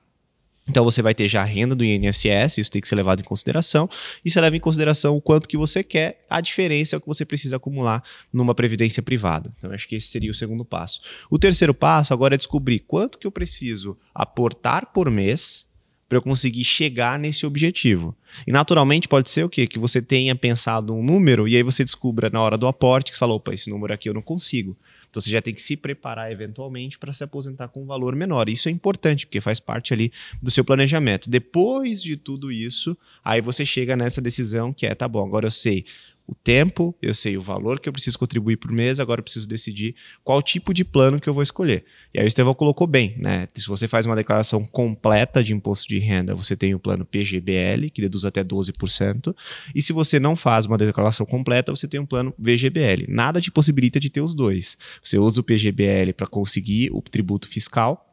Então 0.69 0.85
você 0.85 1.01
vai 1.01 1.15
ter 1.15 1.29
já 1.29 1.43
a 1.43 1.45
renda 1.45 1.75
do 1.75 1.85
INSS, 1.85 2.59
isso 2.59 2.71
tem 2.71 2.83
que 2.83 2.89
ser 2.89 2.97
levado 2.97 3.21
em 3.21 3.25
consideração, 3.25 3.89
e 4.25 4.31
você 4.31 4.41
leva 4.41 4.57
em 4.57 4.61
consideração 4.61 5.17
o 5.17 5.21
quanto 5.21 5.49
que 5.49 5.57
você 5.57 5.83
quer, 5.83 6.25
a 6.29 6.41
diferença 6.41 6.97
é 6.97 6.99
o 6.99 7.01
que 7.01 7.07
você 7.07 7.25
precisa 7.25 7.57
acumular 7.57 8.03
numa 8.33 8.55
previdência 8.55 9.03
privada. 9.03 9.53
Então 9.59 9.71
acho 9.71 9.89
que 9.89 9.95
esse 9.95 10.09
seria 10.09 10.31
o 10.31 10.35
segundo 10.35 10.65
passo. 10.65 11.01
O 11.31 11.39
terceiro 11.39 11.73
passo 11.73 12.13
agora 12.13 12.35
é 12.35 12.39
descobrir 12.39 12.81
quanto 12.81 13.19
que 13.19 13.27
eu 13.27 13.33
preciso 13.33 13.97
aportar 14.15 14.93
por 14.93 15.11
mês 15.11 15.67
para 16.09 16.19
eu 16.19 16.23
conseguir 16.23 16.65
chegar 16.65 17.19
nesse 17.19 17.45
objetivo. 17.47 18.17
E 18.47 18.53
naturalmente 18.53 19.09
pode 19.09 19.29
ser 19.29 19.45
o 19.45 19.49
quê? 19.49 19.67
Que 19.67 19.79
você 19.79 20.01
tenha 20.01 20.35
pensado 20.35 20.95
um 20.95 21.03
número 21.03 21.49
e 21.49 21.57
aí 21.57 21.63
você 21.63 21.83
descubra 21.83 22.31
na 22.31 22.41
hora 22.41 22.57
do 22.57 22.67
aporte 22.67 23.11
que 23.11 23.17
você 23.17 23.21
falou, 23.21 23.37
opa, 23.39 23.53
esse 23.53 23.71
número 23.71 23.93
aqui 23.93 24.09
eu 24.09 24.15
não 24.15 24.23
consigo. 24.23 24.77
Então 25.11 25.21
você 25.21 25.31
já 25.31 25.41
tem 25.41 25.55
que 25.55 25.63
se 25.63 25.77
preparar 25.77 26.31
eventualmente 26.31 26.99
para 26.99 27.13
se 27.13 27.25
aposentar 27.25 27.69
com 27.69 27.83
um 27.83 27.87
valor 27.87 28.15
menor. 28.15 28.49
Isso 28.49 28.69
é 28.69 28.73
importante, 28.73 29.27
porque 29.27 29.41
faz 29.41 29.61
parte 29.61 29.93
ali 29.93 30.13
do 30.43 30.51
seu 30.51 30.65
planejamento. 30.65 31.29
Depois 31.29 32.03
de 32.03 32.17
tudo 32.17 32.51
isso, 32.53 32.97
aí 33.25 33.41
você 33.41 33.65
chega 33.65 33.97
nessa 33.97 34.21
decisão 34.21 34.73
que 34.73 34.87
é, 34.87 34.95
tá 34.95 35.09
bom, 35.09 35.25
agora 35.25 35.47
eu 35.47 35.51
sei 35.51 35.85
o 36.27 36.35
tempo, 36.35 36.97
eu 37.01 37.15
sei 37.15 37.37
o 37.37 37.41
valor 37.41 37.79
que 37.79 37.89
eu 37.89 37.93
preciso 37.93 38.19
contribuir 38.19 38.57
por 38.57 38.73
mês, 38.73 38.99
agora 38.99 39.21
eu 39.21 39.23
preciso 39.23 39.47
decidir 39.47 39.95
qual 40.25 40.43
tipo 40.43 40.75
de 40.75 40.85
plano 40.85 41.21
que 41.21 41.29
eu 41.29 41.35
vou 41.35 41.43
escolher. 41.43 41.85
E 42.13 42.19
aí 42.19 42.25
o 42.25 42.29
Estevão 42.29 42.55
colocou 42.55 42.87
bem, 42.87 43.15
né? 43.19 43.49
Se 43.55 43.69
você 43.69 43.87
faz 43.87 44.07
uma 44.07 44.17
declaração 44.17 44.65
completa 44.65 45.43
de 45.43 45.55
imposto 45.55 45.89
de 45.89 45.99
renda, 45.99 46.35
você 46.35 46.57
tem 46.57 46.75
o 46.75 46.79
plano 46.79 47.05
PGBL, 47.05 47.91
que 47.93 48.01
deduz 48.01 48.25
até 48.25 48.43
12%, 48.43 49.35
e 49.75 49.81
se 49.81 49.93
você 49.93 50.19
não 50.19 50.35
faz 50.35 50.67
uma 50.67 50.77
declaração 50.77 51.25
completa, 51.25 51.75
você 51.75 51.87
tem 51.87 52.01
um 52.01 52.07
plano 52.07 52.35
VGBL. 52.39 53.07
Nada 53.09 53.41
te 53.41 53.51
possibilita 53.51 54.01
de 54.01 54.11
ter 54.11 54.21
os 54.21 54.35
dois. 54.35 54.77
Você 55.03 55.19
usa 55.19 55.41
o 55.41 55.45
PGBL 55.45 56.13
para 56.17 56.27
conseguir 56.27 56.91
o 56.93 57.01
tributo 57.03 57.49
fiscal, 57.49 58.06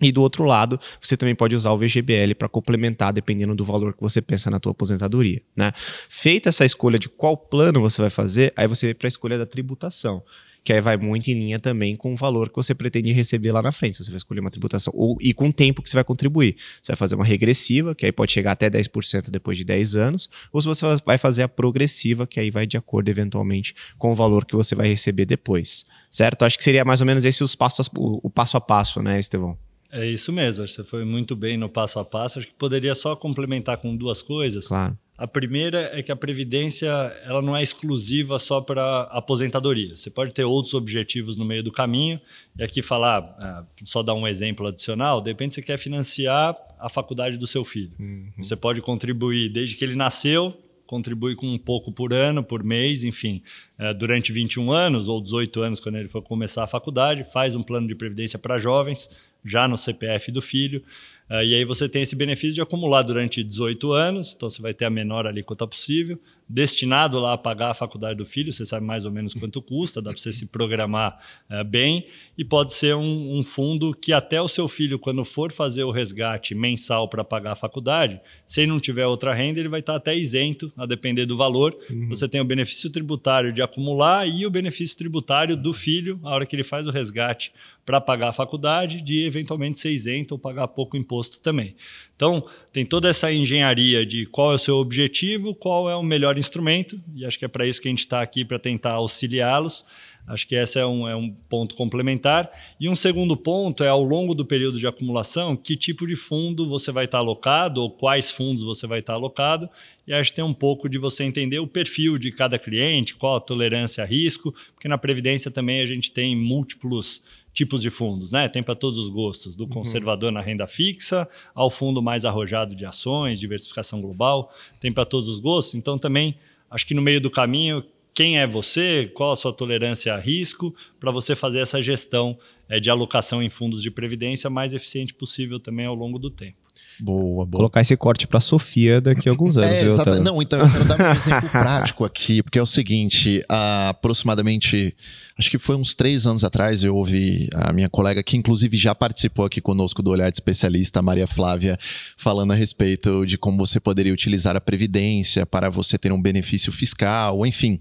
e 0.00 0.10
do 0.10 0.22
outro 0.22 0.44
lado, 0.44 0.80
você 1.00 1.16
também 1.16 1.34
pode 1.34 1.54
usar 1.54 1.72
o 1.72 1.78
VGBL 1.78 2.34
para 2.38 2.48
complementar, 2.48 3.12
dependendo 3.12 3.54
do 3.54 3.64
valor 3.64 3.92
que 3.92 4.00
você 4.00 4.20
pensa 4.22 4.50
na 4.50 4.58
tua 4.58 4.72
aposentadoria. 4.72 5.42
Né? 5.54 5.72
Feita 6.08 6.48
essa 6.48 6.64
escolha 6.64 6.98
de 6.98 7.08
qual 7.08 7.36
plano 7.36 7.80
você 7.80 8.00
vai 8.00 8.10
fazer, 8.10 8.52
aí 8.56 8.66
você 8.66 8.86
vai 8.86 8.94
para 8.94 9.06
a 9.06 9.10
escolha 9.10 9.38
da 9.38 9.46
tributação 9.46 10.22
que 10.62 10.72
aí 10.72 10.80
vai 10.80 10.96
muito 10.96 11.28
em 11.28 11.34
linha 11.34 11.58
também 11.58 11.96
com 11.96 12.12
o 12.12 12.16
valor 12.16 12.50
que 12.50 12.56
você 12.56 12.74
pretende 12.74 13.12
receber 13.12 13.52
lá 13.52 13.62
na 13.62 13.72
frente. 13.72 13.96
Se 13.96 14.04
você 14.04 14.10
vai 14.10 14.18
escolher 14.18 14.40
uma 14.40 14.50
tributação 14.50 14.92
ou, 14.94 15.16
e 15.20 15.32
com 15.32 15.48
o 15.48 15.52
tempo 15.52 15.82
que 15.82 15.88
você 15.88 15.96
vai 15.96 16.04
contribuir. 16.04 16.56
Você 16.82 16.92
vai 16.92 16.96
fazer 16.96 17.14
uma 17.14 17.24
regressiva, 17.24 17.94
que 17.94 18.04
aí 18.04 18.12
pode 18.12 18.32
chegar 18.32 18.52
até 18.52 18.68
10% 18.68 19.30
depois 19.30 19.56
de 19.56 19.64
10 19.64 19.96
anos, 19.96 20.28
ou 20.52 20.60
se 20.60 20.68
você 20.68 20.84
vai 21.04 21.18
fazer 21.18 21.42
a 21.42 21.48
progressiva, 21.48 22.26
que 22.26 22.38
aí 22.38 22.50
vai 22.50 22.66
de 22.66 22.76
acordo 22.76 23.08
eventualmente 23.08 23.74
com 23.98 24.12
o 24.12 24.14
valor 24.14 24.44
que 24.44 24.54
você 24.54 24.74
vai 24.74 24.88
receber 24.88 25.24
depois. 25.24 25.84
Certo? 26.10 26.44
Acho 26.44 26.58
que 26.58 26.64
seria 26.64 26.84
mais 26.84 27.00
ou 27.00 27.06
menos 27.06 27.24
esse 27.24 27.42
os 27.42 27.54
passos, 27.54 27.88
o, 27.96 28.26
o 28.26 28.30
passo 28.30 28.56
a 28.56 28.60
passo, 28.60 29.02
né, 29.02 29.18
Estevão? 29.18 29.56
É 29.92 30.06
isso 30.06 30.32
mesmo, 30.32 30.66
você 30.66 30.84
foi 30.84 31.04
muito 31.04 31.34
bem 31.34 31.56
no 31.56 31.68
passo 31.68 31.98
a 31.98 32.04
passo. 32.04 32.38
Acho 32.38 32.48
que 32.48 32.54
poderia 32.54 32.94
só 32.94 33.16
complementar 33.16 33.78
com 33.78 33.96
duas 33.96 34.22
coisas. 34.22 34.68
Claro. 34.68 34.96
A 35.20 35.26
primeira 35.26 35.90
é 35.92 36.02
que 36.02 36.10
a 36.10 36.16
previdência 36.16 36.88
ela 37.24 37.42
não 37.42 37.54
é 37.54 37.62
exclusiva 37.62 38.38
só 38.38 38.58
para 38.60 39.02
aposentadoria. 39.10 39.94
Você 39.94 40.08
pode 40.08 40.32
ter 40.32 40.44
outros 40.44 40.72
objetivos 40.72 41.36
no 41.36 41.44
meio 41.44 41.62
do 41.62 41.70
caminho. 41.70 42.18
E 42.58 42.62
aqui 42.62 42.80
falar, 42.80 43.36
é, 43.38 43.84
só 43.84 44.02
dar 44.02 44.14
um 44.14 44.26
exemplo 44.26 44.66
adicional, 44.66 45.20
de 45.20 45.30
repente 45.30 45.52
você 45.52 45.60
quer 45.60 45.76
financiar 45.76 46.56
a 46.78 46.88
faculdade 46.88 47.36
do 47.36 47.46
seu 47.46 47.64
filho. 47.64 47.92
Uhum. 48.00 48.30
Você 48.38 48.56
pode 48.56 48.80
contribuir 48.80 49.50
desde 49.50 49.76
que 49.76 49.84
ele 49.84 49.94
nasceu, 49.94 50.56
contribui 50.86 51.36
com 51.36 51.46
um 51.46 51.58
pouco 51.58 51.92
por 51.92 52.14
ano, 52.14 52.42
por 52.42 52.64
mês, 52.64 53.04
enfim, 53.04 53.42
é, 53.78 53.92
durante 53.92 54.32
21 54.32 54.72
anos 54.72 55.06
ou 55.06 55.20
18 55.20 55.60
anos, 55.60 55.80
quando 55.80 55.96
ele 55.96 56.08
for 56.08 56.22
começar 56.22 56.64
a 56.64 56.66
faculdade, 56.66 57.26
faz 57.30 57.54
um 57.54 57.62
plano 57.62 57.86
de 57.86 57.94
previdência 57.94 58.38
para 58.38 58.58
jovens 58.58 59.10
já 59.44 59.66
no 59.68 59.76
CPF 59.76 60.30
do 60.32 60.42
filho. 60.42 60.84
Uh, 61.30 61.44
e 61.44 61.54
aí 61.54 61.64
você 61.64 61.88
tem 61.88 62.02
esse 62.02 62.16
benefício 62.16 62.54
de 62.54 62.60
acumular 62.60 63.02
durante 63.02 63.44
18 63.44 63.92
anos, 63.92 64.34
então 64.34 64.50
você 64.50 64.60
vai 64.60 64.74
ter 64.74 64.84
a 64.84 64.90
menor 64.90 65.28
alíquota 65.28 65.64
possível, 65.64 66.18
destinado 66.48 67.20
lá 67.20 67.34
a 67.34 67.38
pagar 67.38 67.70
a 67.70 67.74
faculdade 67.74 68.18
do 68.18 68.26
filho, 68.26 68.52
você 68.52 68.66
sabe 68.66 68.84
mais 68.84 69.04
ou 69.04 69.12
menos 69.12 69.32
quanto 69.34 69.62
custa, 69.62 70.02
dá 70.02 70.10
para 70.10 70.20
você 70.20 70.32
se 70.32 70.46
programar 70.46 71.16
uh, 71.48 71.62
bem, 71.62 72.08
e 72.36 72.44
pode 72.44 72.72
ser 72.72 72.96
um, 72.96 73.38
um, 73.38 73.44
fundo 73.44 73.94
que 73.94 74.12
até 74.12 74.42
o 74.42 74.48
seu 74.48 74.66
filho, 74.66 74.98
quando 74.98 75.24
for 75.24 75.52
fazer 75.52 75.84
o 75.84 75.92
resgate 75.92 76.52
mensal 76.52 77.08
para 77.08 77.22
pagar 77.22 77.52
a 77.52 77.56
faculdade, 77.56 78.20
se 78.44 78.62
ele 78.62 78.72
não 78.72 78.80
tiver 78.80 79.06
outra 79.06 79.32
renda, 79.32 79.60
ele 79.60 79.68
vai 79.68 79.78
estar 79.78 79.94
até 79.94 80.16
isento, 80.16 80.72
a 80.76 80.84
depender 80.84 81.26
do 81.26 81.36
valor. 81.36 81.78
Uhum. 81.88 82.08
Você 82.08 82.26
tem 82.26 82.40
o 82.40 82.44
benefício 82.44 82.90
tributário 82.90 83.52
de 83.52 83.62
acumular 83.62 84.26
e 84.26 84.44
o 84.44 84.50
benefício 84.50 84.96
tributário 84.96 85.56
do 85.56 85.72
filho, 85.72 86.18
a 86.24 86.30
hora 86.30 86.44
que 86.44 86.56
ele 86.56 86.64
faz 86.64 86.88
o 86.88 86.90
resgate 86.90 87.52
para 87.86 88.00
pagar 88.00 88.30
a 88.30 88.32
faculdade, 88.32 89.00
de 89.00 89.24
eventualmente 89.24 89.78
ser 89.78 89.92
isento 89.92 90.34
ou 90.34 90.38
pagar 90.38 90.66
pouco 90.68 90.96
imposto 90.96 91.19
também. 91.28 91.76
Então, 92.16 92.46
tem 92.72 92.84
toda 92.84 93.08
essa 93.08 93.32
engenharia 93.32 94.04
de 94.04 94.26
qual 94.26 94.52
é 94.52 94.54
o 94.54 94.58
seu 94.58 94.76
objetivo, 94.76 95.54
qual 95.54 95.90
é 95.90 95.96
o 95.96 96.02
melhor 96.02 96.38
instrumento, 96.38 97.00
e 97.14 97.24
acho 97.24 97.38
que 97.38 97.44
é 97.44 97.48
para 97.48 97.66
isso 97.66 97.80
que 97.80 97.88
a 97.88 97.90
gente 97.90 98.00
está 98.00 98.20
aqui, 98.20 98.44
para 98.44 98.58
tentar 98.58 98.92
auxiliá-los. 98.92 99.84
Acho 100.26 100.46
que 100.46 100.54
esse 100.54 100.78
é 100.78 100.86
um, 100.86 101.08
é 101.08 101.16
um 101.16 101.30
ponto 101.48 101.74
complementar. 101.74 102.50
E 102.78 102.88
um 102.88 102.94
segundo 102.94 103.36
ponto 103.36 103.82
é, 103.82 103.88
ao 103.88 104.02
longo 104.04 104.34
do 104.34 104.44
período 104.44 104.78
de 104.78 104.86
acumulação, 104.86 105.56
que 105.56 105.76
tipo 105.76 106.06
de 106.06 106.14
fundo 106.14 106.68
você 106.68 106.92
vai 106.92 107.06
estar 107.06 107.18
alocado 107.18 107.80
ou 107.80 107.90
quais 107.90 108.30
fundos 108.30 108.62
você 108.62 108.86
vai 108.86 109.00
estar 109.00 109.14
alocado. 109.14 109.68
E 110.06 110.12
acho 110.12 110.30
que 110.30 110.36
tem 110.36 110.44
um 110.44 110.54
pouco 110.54 110.88
de 110.88 110.98
você 110.98 111.24
entender 111.24 111.58
o 111.58 111.66
perfil 111.66 112.16
de 112.16 112.30
cada 112.30 112.58
cliente, 112.58 113.14
qual 113.14 113.36
a 113.36 113.40
tolerância 113.40 114.04
a 114.04 114.06
risco, 114.06 114.54
porque 114.74 114.88
na 114.88 114.98
Previdência 114.98 115.50
também 115.50 115.80
a 115.80 115.86
gente 115.86 116.12
tem 116.12 116.36
múltiplos 116.36 117.22
tipos 117.52 117.82
de 117.82 117.90
fundos, 117.90 118.30
né? 118.30 118.48
Tem 118.48 118.62
para 118.62 118.74
todos 118.74 118.98
os 118.98 119.08
gostos, 119.08 119.56
do 119.56 119.64
uhum. 119.64 119.70
conservador 119.70 120.28
uhum. 120.28 120.34
na 120.34 120.40
renda 120.40 120.66
fixa 120.66 121.28
ao 121.54 121.70
fundo 121.70 122.02
mais 122.02 122.24
arrojado 122.24 122.74
de 122.74 122.84
ações, 122.84 123.40
diversificação 123.40 124.00
global, 124.00 124.52
tem 124.78 124.92
para 124.92 125.04
todos 125.04 125.28
os 125.28 125.40
gostos. 125.40 125.74
Então 125.74 125.98
também 125.98 126.36
acho 126.70 126.86
que 126.86 126.94
no 126.94 127.02
meio 127.02 127.20
do 127.20 127.30
caminho 127.30 127.84
quem 128.14 128.38
é 128.38 128.46
você, 128.46 129.10
qual 129.14 129.32
a 129.32 129.36
sua 129.36 129.52
tolerância 129.52 130.12
a 130.12 130.18
risco, 130.18 130.74
para 130.98 131.10
você 131.10 131.34
fazer 131.36 131.60
essa 131.60 131.80
gestão 131.80 132.36
é, 132.68 132.80
de 132.80 132.90
alocação 132.90 133.42
em 133.42 133.48
fundos 133.48 133.82
de 133.82 133.90
previdência 133.90 134.50
mais 134.50 134.74
eficiente 134.74 135.14
possível 135.14 135.58
também 135.58 135.86
ao 135.86 135.94
longo 135.94 136.18
do 136.18 136.30
tempo. 136.30 136.59
Boa, 137.00 137.46
boa. 137.46 137.60
Colocar 137.60 137.80
esse 137.80 137.96
corte 137.96 138.26
para 138.26 138.40
Sofia 138.40 139.00
daqui 139.00 139.28
a 139.28 139.32
alguns 139.32 139.56
anos. 139.56 139.70
É, 139.70 139.86
exatamente. 139.86 140.22
Não, 140.22 140.42
então 140.42 140.58
eu 140.58 140.70
quero 140.70 140.84
dar 140.84 141.00
um 141.00 141.12
exemplo 141.12 141.48
prático 141.50 142.04
aqui, 142.04 142.42
porque 142.42 142.58
é 142.58 142.62
o 142.62 142.66
seguinte: 142.66 143.42
aproximadamente, 143.48 144.94
acho 145.38 145.50
que 145.50 145.58
foi 145.58 145.76
uns 145.76 145.94
três 145.94 146.26
anos 146.26 146.44
atrás, 146.44 146.84
eu 146.84 146.94
ouvi 146.94 147.48
a 147.54 147.72
minha 147.72 147.88
colega, 147.88 148.22
que 148.22 148.36
inclusive 148.36 148.76
já 148.76 148.94
participou 148.94 149.46
aqui 149.46 149.60
conosco 149.60 150.02
do 150.02 150.10
Olhar 150.10 150.30
de 150.30 150.36
Especialista, 150.36 151.00
Maria 151.00 151.26
Flávia, 151.26 151.78
falando 152.18 152.52
a 152.52 152.56
respeito 152.56 153.24
de 153.24 153.38
como 153.38 153.56
você 153.56 153.80
poderia 153.80 154.12
utilizar 154.12 154.54
a 154.54 154.60
Previdência 154.60 155.46
para 155.46 155.70
você 155.70 155.96
ter 155.96 156.12
um 156.12 156.20
benefício 156.20 156.70
fiscal, 156.70 157.46
enfim. 157.46 157.78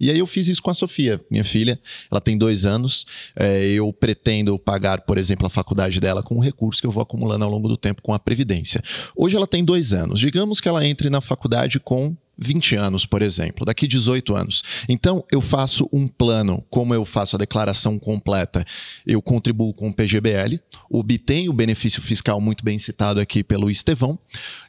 E 0.00 0.10
aí 0.10 0.18
eu 0.18 0.26
fiz 0.26 0.48
isso 0.48 0.62
com 0.62 0.70
a 0.70 0.74
Sofia, 0.74 1.20
minha 1.30 1.44
filha. 1.44 1.78
Ela 2.10 2.20
tem 2.20 2.38
dois 2.38 2.64
anos. 2.64 3.06
É, 3.36 3.66
eu 3.66 3.92
pretendo 3.92 4.58
pagar, 4.58 5.02
por 5.02 5.18
exemplo, 5.18 5.46
a 5.46 5.50
faculdade 5.50 6.00
dela 6.00 6.22
com 6.22 6.36
o 6.36 6.40
recurso 6.40 6.80
que 6.80 6.86
eu 6.86 6.90
vou 6.90 7.02
acumulando 7.02 7.44
ao 7.44 7.50
longo 7.50 7.68
do 7.68 7.76
tempo 7.76 8.00
com 8.00 8.14
a 8.14 8.18
Previdência. 8.18 8.82
Hoje 9.14 9.36
ela 9.36 9.46
tem 9.46 9.64
dois 9.64 9.92
anos. 9.92 10.18
Digamos 10.18 10.60
que 10.60 10.68
ela 10.68 10.86
entre 10.86 11.10
na 11.10 11.20
faculdade 11.20 11.78
com 11.78 12.16
20 12.40 12.74
anos, 12.76 13.04
por 13.04 13.20
exemplo, 13.20 13.66
daqui 13.66 13.86
18 13.86 14.34
anos. 14.34 14.62
Então, 14.88 15.22
eu 15.30 15.42
faço 15.42 15.88
um 15.92 16.08
plano, 16.08 16.64
como 16.70 16.94
eu 16.94 17.04
faço 17.04 17.36
a 17.36 17.38
declaração 17.38 17.98
completa, 17.98 18.64
eu 19.06 19.20
contribuo 19.20 19.74
com 19.74 19.90
o 19.90 19.94
PGBL, 19.94 20.58
obtenho 20.90 21.50
o 21.50 21.54
benefício 21.54 22.00
fiscal 22.00 22.40
muito 22.40 22.64
bem 22.64 22.78
citado 22.78 23.20
aqui 23.20 23.44
pelo 23.44 23.70
Estevão. 23.70 24.18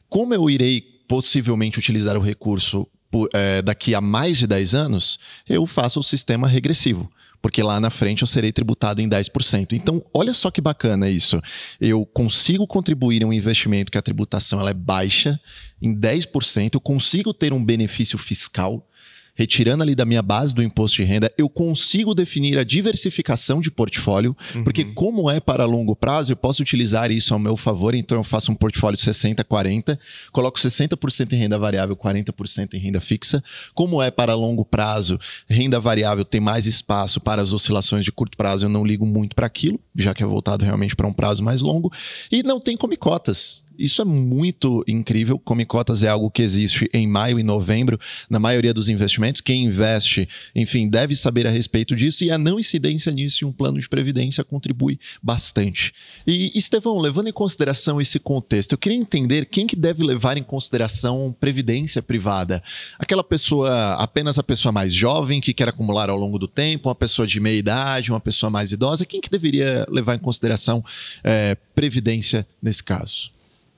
Como 0.10 0.34
eu 0.34 0.50
irei 0.50 0.82
possivelmente 1.08 1.80
utilizar 1.80 2.17
o 2.17 2.22
recurso 2.22 2.86
por, 3.12 3.30
é, 3.34 3.62
daqui 3.62 3.93
a 3.93 4.02
mais 4.02 4.38
de 4.38 4.47
10 4.47 4.74
anos, 4.74 5.19
eu 5.47 5.67
faço 5.67 6.00
o 6.00 6.04
sistema 6.04 6.47
regressivo 6.47 7.12
porque 7.41 7.63
lá 7.63 7.80
na 7.80 7.89
frente 7.89 8.21
eu 8.21 8.28
serei 8.28 8.52
tributado 8.52 9.02
em 9.02 9.10
10%. 9.10 9.74
Então, 9.74 10.04
olha 10.13 10.34
só 10.34 10.52
que 10.52 10.62
bacana 10.62 11.10
isso. 11.10 11.41
Eu 11.80 12.06
consigo 12.06 12.67
contribuir 12.67 13.24
em 13.24 13.26
um 13.26 13.34
investimento 13.34 13.91
que 13.91 13.97
a 13.97 14.02
tributação 14.02 14.60
ela 14.60 14.69
é 14.69 14.76
baixa 14.76 15.39
em 15.82 15.95
10%, 15.95 16.76
eu 16.76 16.80
consigo 16.80 17.34
ter 17.34 17.52
um 17.52 17.65
benefício 17.65 18.15
fiscal 18.15 18.88
retirando 19.34 19.84
ali 19.84 19.96
da 19.96 20.06
minha 20.06 20.22
base 20.22 20.54
do 20.54 20.63
imposto 20.63 20.98
de 20.98 21.04
renda, 21.04 21.32
eu 21.38 21.50
consigo 21.50 22.13
definir 22.13 22.58
a 22.58 22.63
diversificação 22.63 23.62
de 23.62 23.72
portfólio, 23.72 24.36
uhum. 24.56 24.63
porque 24.63 24.86
como 24.86 25.30
é 25.30 25.39
para 25.39 25.65
longo 25.65 25.96
prazo, 25.96 26.32
eu 26.32 26.36
posso 26.36 26.62
utilizar 26.62 27.12
isso 27.12 27.34
ao 27.34 27.39
meu 27.39 27.56
favor, 27.58 27.96
então 27.96 28.17
eu 28.17 28.24
faço 28.24 28.52
um 28.52 28.56
portfólio 28.56 29.00
60 29.00 29.44
40, 29.44 30.00
coloco 30.32 30.60
60% 30.60 31.34
em 31.34 31.38
renda 31.38 31.58
variável, 31.58 31.96
40% 31.96 32.74
em 32.74 32.80
renda 32.80 33.00
fixa. 33.00 33.44
Como 33.74 34.02
é 34.02 34.12
para 34.12 34.36
longo 34.36 34.63
prazo, 34.65 35.20
renda 35.50 35.80
variável 35.80 36.24
tem 36.24 36.41
mais 36.41 36.65
espaço 36.65 37.20
para 37.20 37.41
as 37.41 37.54
oscilações 37.54 38.06
de 38.06 38.12
curto 38.12 38.38
prazo, 38.38 38.65
eu 38.65 38.70
não 38.70 38.86
ligo 38.86 39.06
muito 39.06 39.36
para 39.36 39.48
aquilo, 39.48 39.80
já 39.96 40.13
que 40.13 40.24
é 40.24 40.26
voltado 40.26 40.63
realmente 40.63 40.96
para 40.96 41.08
um 41.08 41.13
prazo 41.13 41.44
mais 41.44 41.62
longo, 41.62 41.91
e 42.32 42.44
não 42.44 42.60
tem 42.60 42.78
comicotas. 42.78 43.63
Isso 43.82 44.02
é 44.02 44.06
muito 44.06 44.84
incrível. 44.88 45.39
Come 45.39 45.65
cotas 45.65 46.04
é 46.04 46.08
algo 46.08 46.30
que 46.30 46.41
existe 46.41 46.88
em 46.94 47.08
maio 47.08 47.39
e 47.39 47.44
novembro 47.44 48.00
na 48.30 48.38
maioria 48.38 48.74
dos 48.74 48.88
investimentos. 48.88 49.41
Quem 49.41 49.65
investe, 49.65 50.30
enfim, 50.56 50.88
deve 50.88 51.15
saber 51.15 51.48
a 51.48 51.50
respeito 51.50 51.96
disso 51.96 52.24
e 52.24 52.30
a 52.30 52.38
não 52.38 52.60
incidência 52.60 53.12
nisso 53.12 53.44
em 53.44 53.48
um 53.48 53.52
plano 53.52 53.80
de 53.80 53.89
previdência 53.89 54.44
contribui 54.44 55.00
bastante. 55.22 55.94
E, 56.28 56.52
Estevão, 56.54 57.00
levando 57.00 57.28
em 57.28 57.34
consideração 57.34 58.00
esse 58.00 58.20
contexto, 58.20 58.74
eu 58.74 58.78
queria 58.78 58.98
entender 58.98 59.46
quem 59.46 59.65
que 59.65 59.76
deve 59.76 60.04
levar 60.04 60.38
em 60.38 60.44
consideração 60.44 61.36
previdência 61.39 62.02
privada. 62.02 62.62
Aquela 63.00 63.24
pessoa, 63.24 63.96
apenas 63.96 64.38
a 64.38 64.44
pessoa 64.44 64.72
mais 64.72 64.94
jovem 64.94 65.41
que 65.41 65.54
quer 65.54 65.70
acumular 65.70 66.10
ao 66.10 66.17
longo 66.17 66.38
do 66.38 66.48
tempo, 66.48 66.89
uma 66.89 66.96
pessoa 66.96 67.28
de 67.28 67.39
meia 67.39 67.58
idade, 67.58 68.12
uma 68.12 68.20
pessoa 68.20 68.50
mais 68.50 68.72
idosa, 68.72 69.06
quem 69.06 69.20
que 69.20 69.30
deveria 69.30 69.86
levar 69.89 70.15
em 70.15 70.20
consideração 70.20 70.84
é, 71.24 71.58
previdência 71.74 72.46
nesse 72.62 72.84
caso? 72.84 73.32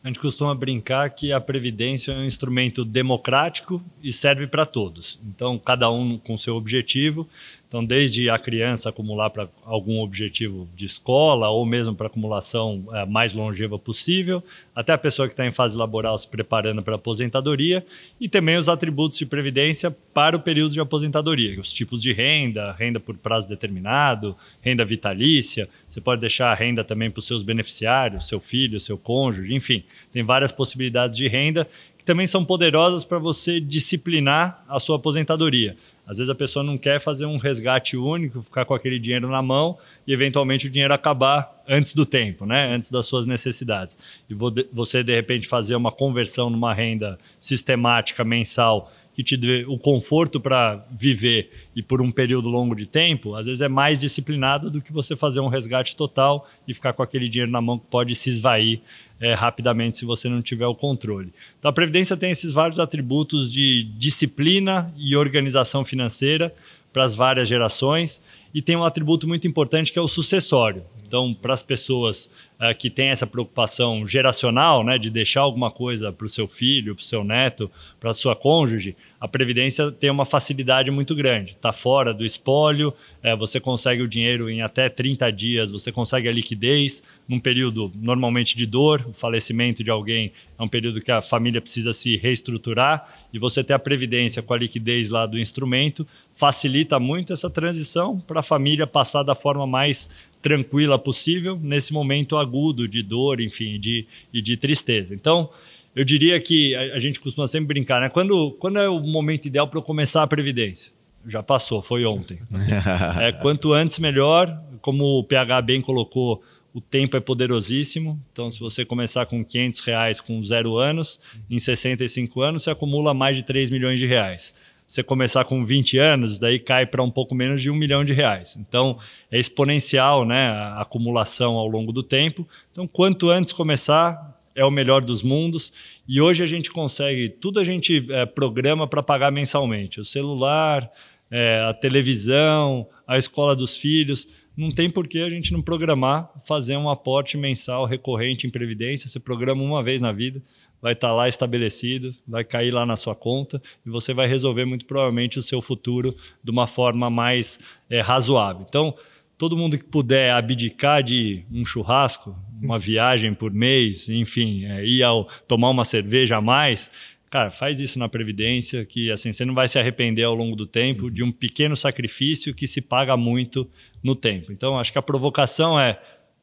A 0.03 0.07
gente 0.07 0.19
costuma 0.19 0.53
brincar 0.53 1.09
que 1.11 1.31
a 1.31 1.39
Previdência 1.39 2.11
é 2.11 2.17
um 2.17 2.25
instrumento 2.25 2.83
democrático 2.83 3.81
e 4.03 4.11
serve 4.11 4.45
para 4.47 4.65
todos. 4.65 5.17
Então, 5.25 5.57
cada 5.57 5.89
um 5.89 6.17
com 6.17 6.35
seu 6.35 6.57
objetivo. 6.57 7.25
Então, 7.73 7.83
desde 7.83 8.29
a 8.29 8.37
criança 8.37 8.89
acumular 8.89 9.31
para 9.31 9.49
algum 9.65 9.99
objetivo 9.99 10.69
de 10.75 10.85
escola 10.85 11.49
ou 11.49 11.65
mesmo 11.65 11.95
para 11.95 12.05
acumulação 12.05 12.85
é, 12.93 13.03
mais 13.03 13.33
longeva 13.33 13.79
possível, 13.79 14.43
até 14.75 14.93
a 14.93 14.97
pessoa 14.97 15.27
que 15.27 15.33
está 15.33 15.43
em 15.43 15.51
fase 15.51 15.75
laboral 15.75 16.15
se 16.19 16.27
preparando 16.27 16.83
para 16.83 16.97
aposentadoria 16.97 17.83
e 18.21 18.29
também 18.29 18.57
os 18.57 18.69
atributos 18.69 19.17
de 19.17 19.25
previdência 19.25 19.89
para 20.13 20.37
o 20.37 20.39
período 20.39 20.73
de 20.73 20.79
aposentadoria, 20.79 21.59
os 21.59 21.73
tipos 21.73 21.99
de 21.99 22.13
renda, 22.13 22.73
renda 22.73 22.99
por 22.99 23.17
prazo 23.17 23.49
determinado, 23.49 24.37
renda 24.61 24.85
vitalícia. 24.85 25.67
Você 25.89 25.99
pode 25.99 26.21
deixar 26.21 26.51
a 26.51 26.53
renda 26.53 26.83
também 26.83 27.09
para 27.09 27.21
os 27.21 27.25
seus 27.25 27.41
beneficiários, 27.41 28.27
seu 28.27 28.39
filho, 28.39 28.79
seu 28.79 28.99
cônjuge, 28.99 29.51
enfim, 29.51 29.83
tem 30.11 30.21
várias 30.21 30.51
possibilidades 30.51 31.17
de 31.17 31.27
renda 31.27 31.67
que 32.03 32.05
também 32.05 32.27
são 32.27 32.43
poderosas 32.43 33.05
para 33.05 33.17
você 33.17 33.61
disciplinar 33.61 34.61
a 34.67 34.77
sua 34.77 34.97
aposentadoria. 34.97 35.77
Às 36.05 36.17
vezes 36.17 36.29
a 36.29 36.35
pessoa 36.35 36.61
não 36.61 36.77
quer 36.77 36.99
fazer 36.99 37.25
um 37.25 37.37
resgate 37.37 37.95
único, 37.95 38.41
ficar 38.41 38.65
com 38.65 38.73
aquele 38.73 38.99
dinheiro 38.99 39.29
na 39.29 39.41
mão 39.41 39.77
e 40.05 40.11
eventualmente 40.11 40.67
o 40.67 40.69
dinheiro 40.69 40.93
acabar 40.93 41.63
antes 41.65 41.93
do 41.93 42.05
tempo, 42.05 42.45
né? 42.45 42.75
antes 42.75 42.91
das 42.91 43.05
suas 43.05 43.25
necessidades. 43.25 43.97
E 44.29 44.33
você, 44.33 45.01
de 45.01 45.15
repente, 45.15 45.47
fazer 45.47 45.77
uma 45.77 45.93
conversão 45.93 46.49
numa 46.49 46.73
renda 46.73 47.17
sistemática 47.39 48.25
mensal 48.25 48.91
que 49.13 49.23
te 49.23 49.37
dê 49.37 49.63
o 49.67 49.77
conforto 49.77 50.39
para 50.39 50.85
viver 50.91 51.51
e 51.75 51.83
por 51.83 52.01
um 52.01 52.11
período 52.11 52.49
longo 52.49 52.75
de 52.75 52.85
tempo, 52.85 53.35
às 53.35 53.45
vezes 53.45 53.61
é 53.61 53.67
mais 53.67 53.99
disciplinado 53.99 54.71
do 54.71 54.81
que 54.81 54.91
você 54.91 55.15
fazer 55.15 55.39
um 55.39 55.47
resgate 55.47 55.95
total 55.95 56.49
e 56.67 56.73
ficar 56.73 56.93
com 56.93 57.03
aquele 57.03 57.29
dinheiro 57.29 57.51
na 57.51 57.61
mão 57.61 57.77
que 57.77 57.85
pode 57.87 58.15
se 58.15 58.29
esvair 58.29 58.81
é, 59.19 59.33
rapidamente 59.33 59.97
se 59.97 60.05
você 60.05 60.27
não 60.27 60.41
tiver 60.41 60.65
o 60.65 60.75
controle. 60.75 61.31
Então 61.59 61.69
a 61.69 61.73
Previdência 61.73 62.17
tem 62.17 62.31
esses 62.31 62.51
vários 62.51 62.79
atributos 62.79 63.53
de 63.53 63.83
disciplina 63.97 64.93
e 64.97 65.15
organização 65.15 65.85
financeira 65.85 66.53
para 66.91 67.03
as 67.03 67.13
várias 67.13 67.47
gerações 67.47 68.21
e 68.53 68.61
tem 68.61 68.75
um 68.75 68.83
atributo 68.83 69.27
muito 69.27 69.47
importante 69.47 69.91
que 69.91 69.97
é 69.97 70.01
o 70.01 70.07
sucessório. 70.07 70.83
Então, 71.05 71.33
para 71.33 71.53
as 71.53 71.61
pessoas 71.61 72.29
uh, 72.63 72.75
que 72.77 72.89
têm 72.89 73.09
essa 73.09 73.27
preocupação 73.27 74.07
geracional, 74.07 74.83
né, 74.83 74.97
de 74.97 75.09
deixar 75.09 75.41
alguma 75.41 75.69
coisa 75.69 76.11
para 76.11 76.25
o 76.25 76.29
seu 76.29 76.47
filho, 76.47 76.95
para 76.95 77.01
o 77.01 77.05
seu 77.05 77.23
neto, 77.23 77.69
para 77.99 78.11
a 78.11 78.13
sua 78.13 78.35
cônjuge, 78.35 78.95
a 79.19 79.27
Previdência 79.27 79.89
tem 79.89 80.09
uma 80.09 80.25
facilidade 80.25 80.91
muito 80.91 81.15
grande. 81.15 81.51
Está 81.51 81.71
fora 81.71 82.13
do 82.13 82.25
espólio, 82.25 82.93
é, 83.21 83.35
você 83.35 83.59
consegue 83.59 84.01
o 84.01 84.07
dinheiro 84.07 84.49
em 84.49 84.61
até 84.61 84.89
30 84.89 85.31
dias, 85.31 85.71
você 85.71 85.91
consegue 85.91 86.27
a 86.27 86.31
liquidez 86.31 87.01
num 87.27 87.39
período 87.39 87.91
normalmente 87.95 88.57
de 88.57 88.65
dor, 88.65 89.05
o 89.07 89.13
falecimento 89.13 89.81
de 89.83 89.89
alguém 89.89 90.33
é 90.59 90.61
um 90.63 90.67
período 90.67 90.99
que 90.99 91.11
a 91.11 91.21
família 91.21 91.61
precisa 91.61 91.93
se 91.93 92.17
reestruturar 92.17 93.07
e 93.33 93.39
você 93.39 93.63
ter 93.63 93.73
a 93.73 93.79
Previdência 93.79 94.41
com 94.41 94.53
a 94.53 94.57
liquidez 94.57 95.09
lá 95.09 95.25
do 95.25 95.39
instrumento 95.39 96.05
facilita 96.33 96.99
muito 96.99 97.31
essa 97.31 97.49
transição 97.49 98.19
para 98.19 98.41
a 98.41 98.43
família 98.43 98.85
passar 98.85 99.23
da 99.23 99.35
forma 99.35 99.65
mais 99.65 100.09
tranquila 100.43 100.99
possível 100.99 101.57
nesse 101.59 101.93
momento 101.93 102.35
agudo 102.35 102.85
de 102.87 103.01
dor, 103.01 103.39
enfim, 103.39 103.79
de, 103.79 104.05
e 104.31 104.41
de 104.41 104.57
tristeza. 104.57 105.15
Então, 105.15 105.49
eu 105.95 106.03
diria 106.03 106.39
que 106.39 106.75
a, 106.75 106.97
a, 106.97 106.99
gente 106.99 107.19
costuma 107.19 107.47
sempre 107.47 107.67
brincar, 107.67 108.01
né? 108.01 108.09
Quando, 108.09 108.51
quando 108.59 108.77
é 108.77 108.89
o 108.89 108.99
momento 108.99 109.45
ideal 109.45 109.67
para 109.67 109.79
eu 109.79 109.83
começar 109.83 110.21
a 110.21 110.27
previdência? 110.27 110.91
Já 111.25 111.41
passou, 111.41 111.81
foi 111.81 112.05
ontem. 112.05 112.39
é, 113.21 113.31
quanto 113.31 113.71
antes, 113.71 113.97
melhor. 113.97 114.61
Como 114.81 115.19
o 115.19 115.23
PH 115.23 115.61
bem 115.61 115.81
colocou, 115.81 116.43
o 116.73 116.81
tempo 116.81 117.15
é 117.15 117.21
poderosíssimo. 117.21 118.21
Então, 118.33 118.51
se 118.51 118.59
você 118.59 118.83
começar 118.83 119.25
com 119.25 119.45
500 119.45 119.79
reais 119.79 120.19
com 120.19 120.43
zero 120.43 120.77
anos, 120.77 121.21
em 121.49 121.57
65 121.57 122.41
anos, 122.41 122.63
você 122.63 122.71
acumula 122.71 123.13
mais 123.13 123.37
de 123.37 123.43
3 123.43 123.69
milhões 123.69 123.97
de 123.97 124.05
reais. 124.05 124.53
Você 124.87 125.01
começar 125.01 125.45
com 125.45 125.65
20 125.65 125.97
anos, 125.97 126.37
daí 126.37 126.59
cai 126.59 126.85
para 126.85 127.01
um 127.01 127.09
pouco 127.09 127.33
menos 127.33 127.61
de 127.61 127.69
um 127.69 127.75
milhão 127.75 128.03
de 128.03 128.13
reais. 128.13 128.55
Então, 128.57 128.97
é 129.31 129.39
exponencial 129.39 130.25
né, 130.25 130.47
a 130.47 130.81
acumulação 130.81 131.55
ao 131.55 131.67
longo 131.67 131.91
do 131.91 132.03
tempo. 132.03 132.47
Então, 132.71 132.87
quanto 132.87 133.29
antes 133.29 133.51
começar, 133.53 134.39
é 134.55 134.63
o 134.63 134.71
melhor 134.71 135.01
dos 135.01 135.23
mundos. 135.23 135.73
E 136.07 136.21
hoje 136.21 136.43
a 136.43 136.45
gente 136.45 136.71
consegue, 136.71 137.29
tudo 137.29 137.59
a 137.59 137.63
gente 137.63 138.05
é, 138.09 138.25
programa 138.25 138.87
para 138.87 139.01
pagar 139.01 139.31
mensalmente. 139.31 139.99
O 139.99 140.05
celular, 140.05 140.89
é, 141.31 141.65
a 141.67 141.73
televisão, 141.73 142.87
a 143.07 143.17
escola 143.17 143.55
dos 143.55 143.75
filhos. 143.75 144.27
Não 144.55 144.69
tem 144.69 144.87
por 144.87 145.07
que 145.07 145.19
a 145.19 145.29
gente 145.29 145.51
não 145.51 145.63
programar, 145.63 146.29
fazer 146.45 146.77
um 146.77 146.87
aporte 146.87 147.35
mensal 147.37 147.85
recorrente 147.85 148.45
em 148.45 148.51
previdência. 148.51 149.09
Você 149.09 149.19
programa 149.19 149.63
uma 149.63 149.81
vez 149.81 149.99
na 149.99 150.11
vida 150.11 150.39
vai 150.83 150.91
estar 150.91 151.07
tá 151.07 151.13
lá 151.13 151.29
estabelecido, 151.29 152.13
vai 152.27 152.43
cair 152.43 152.71
lá 152.71 152.85
na 152.85 152.97
sua 152.97 153.15
conta 153.15 153.61
e 153.85 153.89
você 153.89 154.13
vai 154.13 154.27
resolver 154.27 154.65
muito 154.65 154.85
provavelmente 154.85 155.39
o 155.39 155.41
seu 155.41 155.61
futuro 155.61 156.13
de 156.43 156.51
uma 156.51 156.67
forma 156.67 157.09
mais 157.09 157.57
é, 157.89 158.01
razoável. 158.01 158.65
Então, 158.67 158.93
todo 159.37 159.55
mundo 159.55 159.77
que 159.77 159.85
puder 159.85 160.33
abdicar 160.33 161.01
de 161.01 161.45
um 161.49 161.63
churrasco, 161.63 162.35
uma 162.61 162.77
viagem 162.77 163.33
por 163.33 163.53
mês, 163.53 164.09
enfim, 164.09 164.65
é, 164.65 164.85
ir 164.85 165.01
ao 165.03 165.23
tomar 165.47 165.69
uma 165.69 165.85
cerveja 165.85 166.35
a 166.35 166.41
mais, 166.41 166.91
cara, 167.29 167.49
faz 167.49 167.79
isso 167.79 167.97
na 167.97 168.09
previdência, 168.09 168.83
que 168.83 169.09
assim 169.09 169.31
você 169.31 169.45
não 169.45 169.53
vai 169.53 169.69
se 169.69 169.79
arrepender 169.79 170.23
ao 170.23 170.35
longo 170.35 170.53
do 170.53 170.67
tempo 170.67 171.09
de 171.09 171.23
um 171.23 171.31
pequeno 171.31 171.77
sacrifício 171.77 172.53
que 172.53 172.67
se 172.67 172.81
paga 172.81 173.15
muito 173.15 173.69
no 174.03 174.17
tempo. 174.17 174.51
Então, 174.51 174.77
acho 174.77 174.91
que 174.91 174.99
a 174.99 175.01
provocação 175.01 175.79
é 175.79 175.97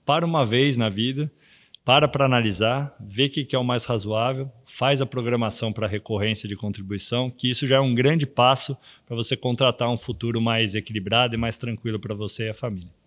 para 0.07 0.25
uma 0.25 0.47
vez 0.47 0.79
na 0.79 0.89
vida 0.89 1.31
para 1.91 2.07
para 2.07 2.25
analisar, 2.25 2.95
vê 3.01 3.25
o 3.25 3.31
que, 3.31 3.45
que 3.45 3.57
é 3.57 3.59
o 3.59 3.65
mais 3.65 3.85
razoável, 3.85 4.49
faz 4.65 5.03
a 5.03 5.07
programação 5.07 5.73
para 5.73 5.89
recorrência 5.89 6.49
de 6.49 6.55
contribuição, 6.55 7.29
que 7.29 7.51
isso 7.51 7.67
já 7.67 7.79
é 7.79 7.81
um 7.81 7.97
grande 7.97 8.29
passo 8.29 8.77
para 9.05 9.17
você 9.17 9.37
contratar 9.37 9.91
um 9.91 9.97
futuro 9.97 10.41
mais 10.41 10.77
equilibrado 10.77 11.35
e 11.35 11.37
mais 11.37 11.57
tranquilo 11.57 11.99
para 11.99 12.15
você 12.15 12.45
e 12.45 12.51
a 12.51 12.55
família. 12.55 13.00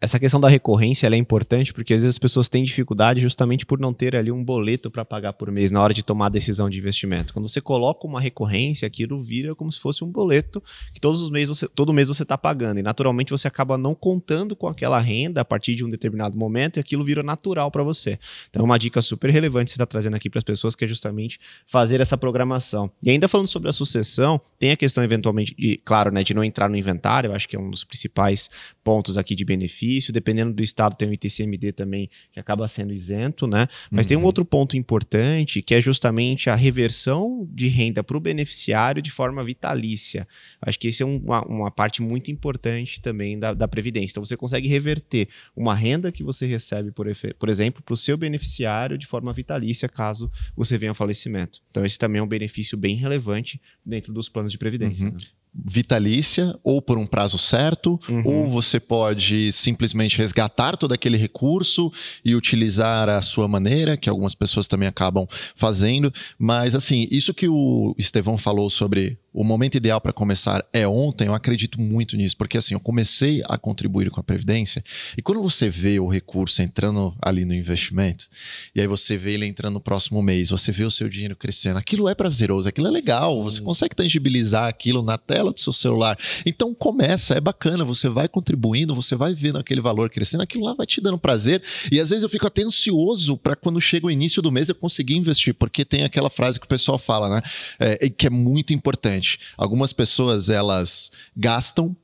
Essa 0.00 0.18
questão 0.18 0.40
da 0.40 0.48
recorrência 0.48 1.06
é 1.06 1.16
importante 1.16 1.72
porque 1.72 1.92
às 1.92 2.00
vezes 2.00 2.14
as 2.14 2.18
pessoas 2.18 2.48
têm 2.48 2.64
dificuldade 2.64 3.20
justamente 3.20 3.66
por 3.66 3.78
não 3.78 3.92
ter 3.92 4.16
ali 4.16 4.32
um 4.32 4.42
boleto 4.42 4.90
para 4.90 5.04
pagar 5.04 5.34
por 5.34 5.50
mês 5.50 5.70
na 5.70 5.82
hora 5.82 5.92
de 5.92 6.02
tomar 6.02 6.26
a 6.26 6.30
decisão 6.30 6.70
de 6.70 6.78
investimento. 6.78 7.32
Quando 7.34 7.48
você 7.48 7.60
coloca 7.60 8.06
uma 8.06 8.20
recorrência, 8.20 8.86
aquilo 8.86 9.22
vira 9.22 9.54
como 9.54 9.70
se 9.70 9.78
fosse 9.78 10.02
um 10.02 10.10
boleto 10.10 10.62
que 10.92 11.00
todos 11.00 11.20
os 11.20 11.30
meses 11.30 11.48
você, 11.48 11.68
todo 11.68 11.92
mês 11.92 12.08
você 12.08 12.22
está 12.22 12.38
pagando. 12.38 12.78
E 12.80 12.82
naturalmente 12.82 13.30
você 13.30 13.46
acaba 13.46 13.76
não 13.76 13.94
contando 13.94 14.56
com 14.56 14.66
aquela 14.66 14.98
renda 14.98 15.42
a 15.42 15.44
partir 15.44 15.74
de 15.74 15.84
um 15.84 15.90
determinado 15.90 16.36
momento 16.38 16.78
e 16.78 16.80
aquilo 16.80 17.04
vira 17.04 17.22
natural 17.22 17.70
para 17.70 17.82
você. 17.82 18.18
Então 18.48 18.62
é 18.62 18.64
uma 18.64 18.78
dica 18.78 19.02
super 19.02 19.30
relevante 19.30 19.66
que 19.66 19.70
você 19.72 19.76
está 19.76 19.86
trazendo 19.86 20.16
aqui 20.16 20.30
para 20.30 20.38
as 20.38 20.44
pessoas 20.44 20.74
que 20.74 20.84
é 20.84 20.88
justamente 20.88 21.38
fazer 21.66 22.00
essa 22.00 22.16
programação. 22.16 22.90
E 23.02 23.10
ainda 23.10 23.28
falando 23.28 23.48
sobre 23.48 23.68
a 23.68 23.72
sucessão, 23.72 24.40
tem 24.58 24.70
a 24.70 24.76
questão 24.76 25.04
eventualmente, 25.04 25.54
e, 25.58 25.76
claro, 25.76 26.10
né, 26.10 26.22
de 26.22 26.32
não 26.32 26.42
entrar 26.42 26.70
no 26.70 26.76
inventário, 26.76 27.28
eu 27.28 27.34
acho 27.34 27.46
que 27.46 27.54
é 27.54 27.58
um 27.58 27.70
dos 27.70 27.84
principais 27.84 28.48
pontos 28.82 29.18
aqui 29.18 29.34
de 29.34 29.44
benefício 29.44 29.73
benefício, 29.74 30.12
dependendo 30.12 30.52
do 30.52 30.62
estado 30.62 30.96
tem 30.96 31.08
o 31.08 31.12
ITCMD 31.12 31.72
também 31.72 32.08
que 32.32 32.38
acaba 32.38 32.66
sendo 32.68 32.92
isento, 32.92 33.46
né? 33.46 33.66
Mas 33.90 34.04
uhum. 34.04 34.08
tem 34.08 34.16
um 34.16 34.20
uhum. 34.20 34.26
outro 34.26 34.44
ponto 34.44 34.76
importante 34.76 35.60
que 35.60 35.74
é 35.74 35.80
justamente 35.80 36.48
a 36.48 36.54
reversão 36.54 37.48
de 37.52 37.66
renda 37.66 38.02
para 38.02 38.16
o 38.16 38.20
beneficiário 38.20 39.02
de 39.02 39.10
forma 39.10 39.42
vitalícia. 39.42 40.26
Acho 40.62 40.78
que 40.78 40.88
esse 40.88 41.02
é 41.02 41.06
uma, 41.06 41.44
uma 41.46 41.70
parte 41.70 42.00
muito 42.00 42.30
importante 42.30 43.00
também 43.00 43.38
da, 43.38 43.52
da 43.52 43.66
Previdência. 43.66 44.12
Então 44.12 44.24
você 44.24 44.36
consegue 44.36 44.68
reverter 44.68 45.28
uma 45.56 45.74
renda 45.74 46.12
que 46.12 46.22
você 46.22 46.46
recebe, 46.46 46.92
por, 46.92 47.06
por 47.38 47.48
exemplo, 47.48 47.82
para 47.82 47.94
o 47.94 47.96
seu 47.96 48.16
beneficiário 48.16 48.96
de 48.96 49.06
forma 49.06 49.32
vitalícia, 49.32 49.88
caso 49.88 50.30
você 50.56 50.78
venha 50.78 50.92
a 50.92 50.94
falecimento. 50.94 51.60
Então 51.70 51.84
esse 51.84 51.98
também 51.98 52.20
é 52.20 52.22
um 52.22 52.28
benefício 52.28 52.78
bem 52.78 52.96
relevante 52.96 53.60
dentro 53.84 54.12
dos 54.12 54.28
planos 54.28 54.52
de 54.52 54.58
Previdência. 54.58 55.06
Uhum. 55.06 55.12
Né? 55.12 55.18
Vitalícia 55.54 56.58
ou 56.64 56.82
por 56.82 56.98
um 56.98 57.06
prazo 57.06 57.38
certo, 57.38 57.98
uhum. 58.08 58.22
ou 58.24 58.46
você 58.50 58.80
pode 58.80 59.52
simplesmente 59.52 60.18
resgatar 60.18 60.76
todo 60.76 60.92
aquele 60.92 61.16
recurso 61.16 61.92
e 62.24 62.34
utilizar 62.34 63.08
a 63.08 63.22
sua 63.22 63.46
maneira, 63.46 63.96
que 63.96 64.08
algumas 64.08 64.34
pessoas 64.34 64.66
também 64.66 64.88
acabam 64.88 65.26
fazendo. 65.54 66.12
Mas, 66.38 66.74
assim, 66.74 67.06
isso 67.10 67.32
que 67.32 67.48
o 67.48 67.94
Estevão 67.96 68.36
falou 68.36 68.68
sobre 68.68 69.18
o 69.34 69.42
momento 69.42 69.74
ideal 69.74 70.00
para 70.00 70.12
começar 70.12 70.64
é 70.72 70.86
ontem, 70.86 71.26
eu 71.26 71.34
acredito 71.34 71.80
muito 71.80 72.16
nisso, 72.16 72.36
porque 72.36 72.56
assim, 72.56 72.74
eu 72.74 72.78
comecei 72.78 73.42
a 73.48 73.58
contribuir 73.58 74.08
com 74.08 74.20
a 74.20 74.22
Previdência, 74.22 74.82
e 75.18 75.22
quando 75.22 75.42
você 75.42 75.68
vê 75.68 75.98
o 75.98 76.06
recurso 76.06 76.62
entrando 76.62 77.12
ali 77.20 77.44
no 77.44 77.52
investimento, 77.52 78.28
e 78.72 78.80
aí 78.80 78.86
você 78.86 79.16
vê 79.16 79.32
ele 79.32 79.44
entrando 79.44 79.74
no 79.74 79.80
próximo 79.80 80.22
mês, 80.22 80.50
você 80.50 80.70
vê 80.70 80.84
o 80.84 80.90
seu 80.90 81.08
dinheiro 81.08 81.34
crescendo, 81.34 81.80
aquilo 81.80 82.08
é 82.08 82.14
prazeroso, 82.14 82.68
aquilo 82.68 82.86
é 82.86 82.90
legal, 82.92 83.42
você 83.42 83.60
consegue 83.60 83.96
tangibilizar 83.96 84.68
aquilo 84.68 85.02
na 85.02 85.18
tela 85.18 85.52
do 85.52 85.58
seu 85.58 85.72
celular. 85.72 86.16
Então 86.46 86.72
começa, 86.72 87.34
é 87.34 87.40
bacana, 87.40 87.84
você 87.84 88.08
vai 88.08 88.28
contribuindo, 88.28 88.94
você 88.94 89.16
vai 89.16 89.34
vendo 89.34 89.58
aquele 89.58 89.80
valor 89.80 90.10
crescendo, 90.10 90.44
aquilo 90.44 90.64
lá 90.64 90.74
vai 90.74 90.86
te 90.86 91.00
dando 91.00 91.18
prazer, 91.18 91.60
e 91.90 91.98
às 91.98 92.10
vezes 92.10 92.22
eu 92.22 92.28
fico 92.28 92.46
até 92.46 92.62
ansioso 92.62 93.36
para 93.36 93.56
quando 93.56 93.80
chega 93.80 94.06
o 94.06 94.10
início 94.12 94.40
do 94.40 94.52
mês 94.52 94.68
eu 94.68 94.76
conseguir 94.76 95.16
investir, 95.16 95.54
porque 95.54 95.84
tem 95.84 96.04
aquela 96.04 96.30
frase 96.30 96.60
que 96.60 96.66
o 96.66 96.68
pessoal 96.68 97.00
fala, 97.00 97.28
né, 97.28 97.42
é, 97.80 98.08
que 98.08 98.28
é 98.28 98.30
muito 98.30 98.72
importante 98.72 99.23
algumas 99.56 99.92
pessoas 99.92 100.48
elas 100.48 101.10
gastam 101.36 101.96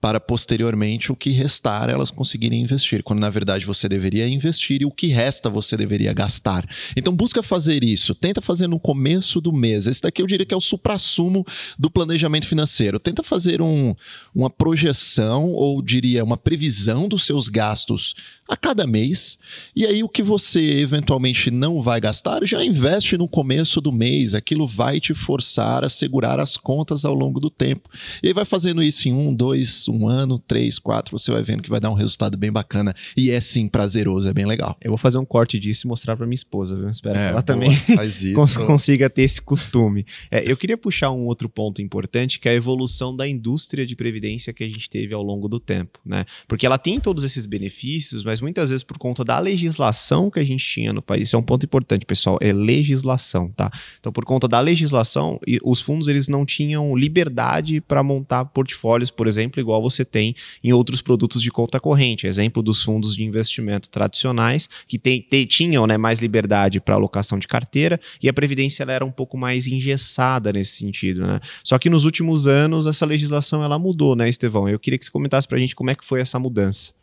para 0.00 0.20
posteriormente 0.20 1.10
o 1.10 1.16
que 1.16 1.30
restar 1.30 1.88
elas 1.88 2.10
conseguirem 2.10 2.62
investir, 2.62 3.02
quando 3.02 3.18
na 3.18 3.30
verdade 3.30 3.64
você 3.64 3.88
deveria 3.88 4.28
investir 4.28 4.82
e 4.82 4.84
o 4.84 4.90
que 4.90 5.08
resta 5.08 5.48
você 5.48 5.76
deveria 5.76 6.12
gastar. 6.12 6.64
Então 6.96 7.14
busca 7.14 7.42
fazer 7.42 7.82
isso, 7.82 8.14
tenta 8.14 8.40
fazer 8.40 8.68
no 8.68 8.78
começo 8.78 9.40
do 9.40 9.52
mês. 9.52 9.86
Esse 9.86 10.02
daqui 10.02 10.22
eu 10.22 10.26
diria 10.26 10.46
que 10.46 10.54
é 10.54 10.56
o 10.56 10.60
suprassumo 10.60 11.44
do 11.78 11.90
planejamento 11.90 12.46
financeiro. 12.46 13.00
Tenta 13.00 13.22
fazer 13.22 13.60
um, 13.62 13.94
uma 14.34 14.50
projeção 14.50 15.46
ou 15.52 15.82
diria 15.82 16.22
uma 16.22 16.36
previsão 16.36 17.08
dos 17.08 17.24
seus 17.24 17.48
gastos 17.48 18.14
a 18.48 18.56
cada 18.56 18.86
mês. 18.86 19.38
E 19.74 19.84
aí 19.84 20.02
o 20.02 20.08
que 20.08 20.22
você 20.22 20.60
eventualmente 20.80 21.50
não 21.50 21.82
vai 21.82 22.00
gastar, 22.00 22.44
já 22.44 22.64
investe 22.64 23.16
no 23.16 23.28
começo 23.28 23.80
do 23.80 23.92
mês. 23.92 24.34
Aquilo 24.34 24.66
vai 24.66 25.00
te 25.00 25.14
forçar 25.14 25.84
a 25.84 25.88
segurar 25.88 26.38
as 26.40 26.56
contas 26.56 27.04
ao 27.04 27.14
longo 27.14 27.40
do 27.40 27.50
tempo. 27.50 27.88
E 28.22 28.28
aí 28.28 28.32
vai 28.32 28.44
fazendo 28.44 28.82
isso 28.82 29.08
em 29.08 29.12
um, 29.12 29.34
dois, 29.34 29.88
um 29.88 30.08
ano, 30.08 30.38
três, 30.38 30.78
quatro, 30.78 31.18
você 31.18 31.30
vai 31.30 31.42
vendo 31.42 31.62
que 31.62 31.70
vai 31.70 31.80
dar 31.80 31.90
um 31.90 31.94
resultado 31.94 32.36
bem 32.36 32.52
bacana. 32.52 32.94
E 33.16 33.30
é 33.30 33.40
sim 33.40 33.68
prazeroso, 33.68 34.28
é 34.28 34.32
bem 34.32 34.46
legal. 34.46 34.76
Eu 34.80 34.90
vou 34.90 34.98
fazer 34.98 35.18
um 35.18 35.24
corte 35.24 35.58
disso 35.58 35.86
e 35.86 35.88
mostrar 35.88 36.16
para 36.16 36.26
minha 36.26 36.34
esposa, 36.34 36.76
viu? 36.76 36.88
Espero 36.90 37.16
é, 37.16 37.18
que 37.18 37.24
ela 37.24 37.32
boa, 37.32 37.42
também 37.42 37.70
cons 38.34 38.56
consiga 38.56 39.10
ter 39.10 39.22
esse 39.22 39.40
costume. 39.40 40.06
É, 40.30 40.50
eu 40.50 40.56
queria 40.56 40.76
puxar 40.76 41.10
um 41.10 41.26
outro 41.26 41.48
ponto 41.48 41.82
importante, 41.82 42.38
que 42.38 42.48
é 42.48 42.52
a 42.52 42.54
evolução 42.54 43.14
da 43.14 43.26
indústria 43.26 43.86
de 43.86 43.96
previdência 43.96 44.52
que 44.52 44.64
a 44.64 44.68
gente 44.68 44.88
teve 44.88 45.14
ao 45.14 45.22
longo 45.22 45.48
do 45.48 45.58
tempo, 45.58 45.98
né? 46.04 46.24
Porque 46.46 46.66
ela 46.66 46.78
tem 46.78 47.00
todos 47.00 47.24
esses 47.24 47.46
benefícios, 47.46 48.24
mas 48.24 48.35
muitas 48.40 48.70
vezes 48.70 48.82
por 48.82 48.98
conta 48.98 49.24
da 49.24 49.38
legislação 49.38 50.30
que 50.30 50.38
a 50.38 50.44
gente 50.44 50.64
tinha 50.64 50.92
no 50.92 51.02
país, 51.02 51.28
isso 51.28 51.36
é 51.36 51.38
um 51.38 51.42
ponto 51.42 51.64
importante, 51.64 52.06
pessoal, 52.06 52.38
é 52.40 52.52
legislação, 52.52 53.50
tá? 53.50 53.70
Então, 53.98 54.12
por 54.12 54.24
conta 54.24 54.48
da 54.48 54.60
legislação, 54.60 55.40
os 55.62 55.80
fundos 55.80 56.08
eles 56.08 56.28
não 56.28 56.44
tinham 56.44 56.96
liberdade 56.96 57.80
para 57.80 58.02
montar 58.02 58.44
portfólios, 58.46 59.10
por 59.10 59.26
exemplo, 59.26 59.60
igual 59.60 59.82
você 59.82 60.04
tem 60.04 60.34
em 60.62 60.72
outros 60.72 61.00
produtos 61.00 61.42
de 61.42 61.50
conta 61.50 61.78
corrente. 61.80 62.26
Exemplo 62.26 62.62
dos 62.62 62.82
fundos 62.82 63.14
de 63.14 63.24
investimento 63.24 63.88
tradicionais, 63.88 64.68
que 64.86 64.98
tem, 64.98 65.20
te, 65.20 65.46
tinham 65.46 65.86
né, 65.86 65.96
mais 65.96 66.20
liberdade 66.20 66.80
para 66.80 66.94
alocação 66.94 67.38
de 67.38 67.48
carteira, 67.48 68.00
e 68.22 68.28
a 68.28 68.32
Previdência 68.32 68.82
ela 68.82 68.92
era 68.92 69.04
um 69.04 69.10
pouco 69.10 69.36
mais 69.36 69.66
engessada 69.66 70.52
nesse 70.52 70.76
sentido. 70.76 71.26
Né? 71.26 71.40
Só 71.62 71.78
que 71.78 71.90
nos 71.90 72.04
últimos 72.04 72.46
anos 72.46 72.86
essa 72.86 73.06
legislação 73.06 73.62
ela 73.62 73.78
mudou, 73.78 74.16
né, 74.16 74.28
Estevão? 74.28 74.68
Eu 74.68 74.78
queria 74.78 74.98
que 74.98 75.04
você 75.04 75.10
comentasse 75.10 75.46
para 75.46 75.56
a 75.56 75.60
gente 75.60 75.74
como 75.74 75.90
é 75.90 75.94
que 75.94 76.04
foi 76.04 76.20
essa 76.20 76.38
mudança. 76.38 76.95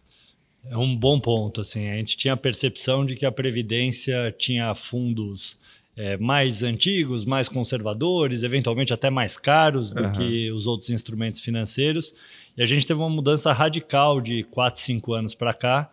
É 0.69 0.77
um 0.77 0.95
bom 0.95 1.19
ponto. 1.19 1.61
Assim, 1.61 1.89
a 1.89 1.95
gente 1.95 2.17
tinha 2.17 2.33
a 2.33 2.37
percepção 2.37 3.05
de 3.05 3.15
que 3.15 3.25
a 3.25 3.31
Previdência 3.31 4.33
tinha 4.37 4.73
fundos 4.73 5.57
é, 5.95 6.17
mais 6.17 6.63
antigos, 6.63 7.25
mais 7.25 7.47
conservadores, 7.47 8.43
eventualmente 8.43 8.93
até 8.93 9.09
mais 9.09 9.37
caros 9.37 9.91
do 9.91 10.03
uhum. 10.03 10.11
que 10.13 10.51
os 10.51 10.65
outros 10.65 10.89
instrumentos 10.89 11.39
financeiros. 11.39 12.13
E 12.57 12.63
a 12.63 12.65
gente 12.65 12.87
teve 12.87 12.99
uma 12.99 13.09
mudança 13.09 13.51
radical 13.51 14.19
de 14.21 14.43
4, 14.43 14.81
5 14.81 15.13
anos 15.13 15.35
para 15.35 15.53
cá. 15.53 15.91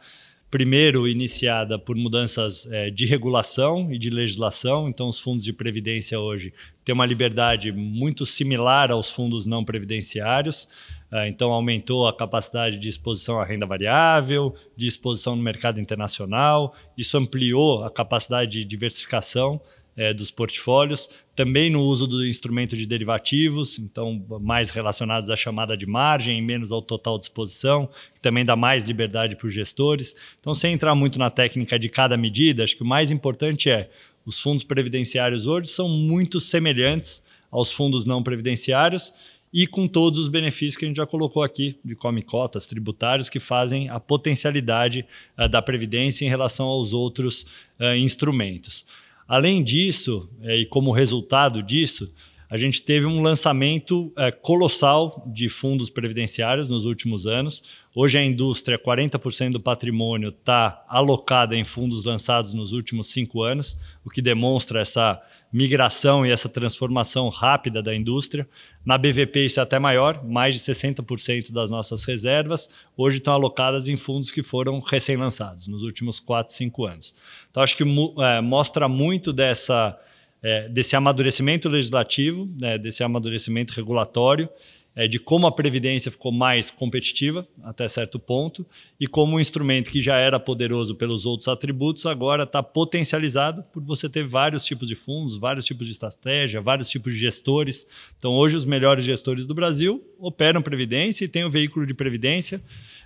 Primeiro, 0.51 1.07
iniciada 1.07 1.79
por 1.79 1.95
mudanças 1.95 2.67
é, 2.73 2.91
de 2.91 3.07
regulação 3.07 3.93
e 3.93 3.97
de 3.97 4.11
legislação. 4.11 4.89
Então, 4.89 5.07
os 5.07 5.17
fundos 5.17 5.45
de 5.45 5.53
previdência 5.53 6.19
hoje 6.19 6.53
têm 6.85 6.93
uma 6.93 7.07
liberdade 7.07 7.71
muito 7.71 8.27
similar 8.27 8.91
aos 8.91 9.09
fundos 9.09 9.47
não 9.47 9.65
previdenciários. 9.65 10.69
É, 11.13 11.29
então, 11.29 11.53
aumentou 11.53 12.09
a 12.09 12.17
capacidade 12.17 12.79
de 12.79 12.89
exposição 12.89 13.39
à 13.39 13.45
renda 13.45 13.65
variável, 13.65 14.53
de 14.77 14.89
exposição 14.89 15.37
no 15.37 15.43
mercado 15.43 15.81
internacional. 15.81 16.75
Isso 16.99 17.17
ampliou 17.17 17.85
a 17.85 17.91
capacidade 17.91 18.51
de 18.51 18.65
diversificação 18.65 19.61
é, 19.97 20.15
dos 20.15 20.31
portfólios, 20.31 21.09
também 21.35 21.71
no 21.71 21.81
uso 21.81 22.07
do 22.07 22.27
instrumento 22.27 22.77
de 22.77 22.87
derivativos, 22.87 23.79
então 23.79 24.25
mais 24.41 24.71
relacionados 24.71 25.31
à 25.31 25.37
chamada 25.37 25.77
de 25.77 25.87
margem 25.87 26.41
menos 26.43 26.73
ao 26.73 26.83
total 26.83 27.19
de 27.19 27.25
exposição, 27.25 27.89
que 28.15 28.21
também 28.21 28.45
dá 28.45 28.57
mais 28.57 28.85
liberdade 28.85 29.37
para 29.37 29.47
os 29.47 29.55
gestores. 29.55 30.15
Então, 30.41 30.55
sem 30.55 30.73
entrar 30.73 30.95
muito 30.95 31.19
na 31.19 31.31
técnica 31.31 31.79
de 31.79 31.89
cada 31.89 32.17
medida, 32.17 32.65
acho 32.65 32.77
que 32.77 32.83
o 32.83 32.87
mais 32.87 33.11
importante 33.11 33.71
é 33.71 33.91
os 34.25 34.41
fundos 34.41 34.65
previdenciários 34.65 35.47
hoje 35.47 35.69
são 35.69 35.89
muito 35.89 36.41
semelhantes 36.41 37.25
aos 37.51 37.73
fundos 37.73 38.05
não 38.07 38.23
previdenciários 38.23 39.13
e 39.53 39.67
com 39.67 39.89
todos 39.89 40.21
os 40.21 40.29
benefícios 40.29 40.77
que 40.77 40.85
a 40.85 40.89
gente 40.89 40.99
já 40.99 41.07
colocou 41.07 41.43
aqui, 41.43 41.77
de 41.85 41.97
come 41.97 42.23
cotas, 42.23 42.67
tributários, 42.67 43.29
que 43.29 43.41
fazem 43.41 43.89
a 43.89 43.99
potencialidade 43.99 45.05
uh, 45.37 45.49
da 45.49 45.61
Previdência 45.61 46.25
em 46.25 46.29
relação 46.29 46.67
aos 46.67 46.93
outros 46.93 47.43
uh, 47.81 47.95
instrumentos. 47.97 48.87
Além 49.31 49.63
disso, 49.63 50.29
eh, 50.43 50.63
e 50.63 50.67
como 50.67 50.91
resultado 50.91 51.63
disso, 51.63 52.13
a 52.51 52.59
gente 52.59 52.83
teve 52.83 53.07
um 53.07 53.23
lançamento 53.23 54.13
é, 54.19 54.33
colossal 54.33 55.23
de 55.33 55.49
fundos 55.49 55.89
previdenciários 55.89 56.69
nos 56.69 56.85
últimos 56.85 57.25
anos. 57.25 57.63
Hoje 57.95 58.19
a 58.19 58.25
indústria, 58.25 58.77
40% 58.77 59.53
do 59.53 59.61
patrimônio 59.61 60.31
está 60.31 60.85
alocada 60.89 61.55
em 61.55 61.65
fundos 61.65 62.05
lançados 62.05 62.53
nos 62.53 62.73
últimos 62.73 63.13
cinco 63.13 63.45
anos, 63.45 63.79
o 64.05 64.11
que 64.11 64.21
demonstra 64.21 64.81
essa 64.81 65.23
migração 65.53 66.27
e 66.27 66.31
essa 66.33 66.49
transformação 66.49 67.29
rápida 67.29 67.81
da 67.81 67.95
indústria. 67.95 68.49
Na 68.85 68.99
BVP 68.99 69.45
isso 69.45 69.61
é 69.61 69.63
até 69.63 69.79
maior, 69.79 70.25
mais 70.25 70.55
de 70.55 70.61
60% 70.61 71.53
das 71.53 71.71
nossas 71.71 72.03
reservas 72.03 72.69
hoje 72.97 73.19
estão 73.19 73.33
alocadas 73.33 73.87
em 73.87 73.97
fundos 73.97 74.33
que 74.33 74.43
foram 74.43 74.81
recém-lançados 74.81 75.69
nos 75.69 75.85
últimos 75.85 76.19
4, 76.19 76.53
5 76.53 76.85
anos. 76.85 77.15
Então 77.49 77.63
acho 77.63 77.77
que 77.77 77.85
é, 77.85 78.41
mostra 78.41 78.89
muito 78.89 79.33
dessa 79.33 79.97
é, 80.43 80.69
desse 80.69 80.97
amadurecimento 80.97 81.69
legislativo, 81.69 82.49
né, 82.61 82.79
desse 82.79 83.03
amadurecimento 83.03 83.73
regulatório, 83.75 84.49
é, 84.95 85.07
de 85.07 85.19
como 85.19 85.47
a 85.47 85.53
Previdência 85.53 86.11
ficou 86.11 86.33
mais 86.33 86.71
competitiva 86.71 87.47
até 87.63 87.87
certo 87.87 88.19
ponto 88.19 88.67
e 88.99 89.07
como 89.07 89.37
um 89.37 89.41
instrumento 89.41 89.91
que 89.91 90.01
já 90.01 90.17
era 90.17 90.41
poderoso 90.41 90.95
pelos 90.95 91.27
outros 91.27 91.49
atributos 91.49 92.07
agora 92.07 92.45
está 92.45 92.63
potencializado 92.63 93.63
por 93.73 93.83
você 93.83 94.09
ter 94.09 94.27
vários 94.27 94.65
tipos 94.65 94.89
de 94.89 94.95
fundos, 94.95 95.37
vários 95.37 95.65
tipos 95.65 95.87
de 95.87 95.93
estratégia, 95.93 96.61
vários 96.61 96.91
tipos 96.91 97.15
de 97.15 97.21
gestores. 97.21 97.87
Então, 98.19 98.33
hoje, 98.33 98.57
os 98.57 98.65
melhores 98.65 99.05
gestores 99.05 99.47
do 99.47 99.55
Brasil 99.55 100.05
operam 100.19 100.61
Previdência 100.61 101.25
e 101.25 101.29
têm 101.29 101.45
o 101.45 101.51
veículo 101.51 101.87
de 101.87 101.95
Previdência 101.95 102.61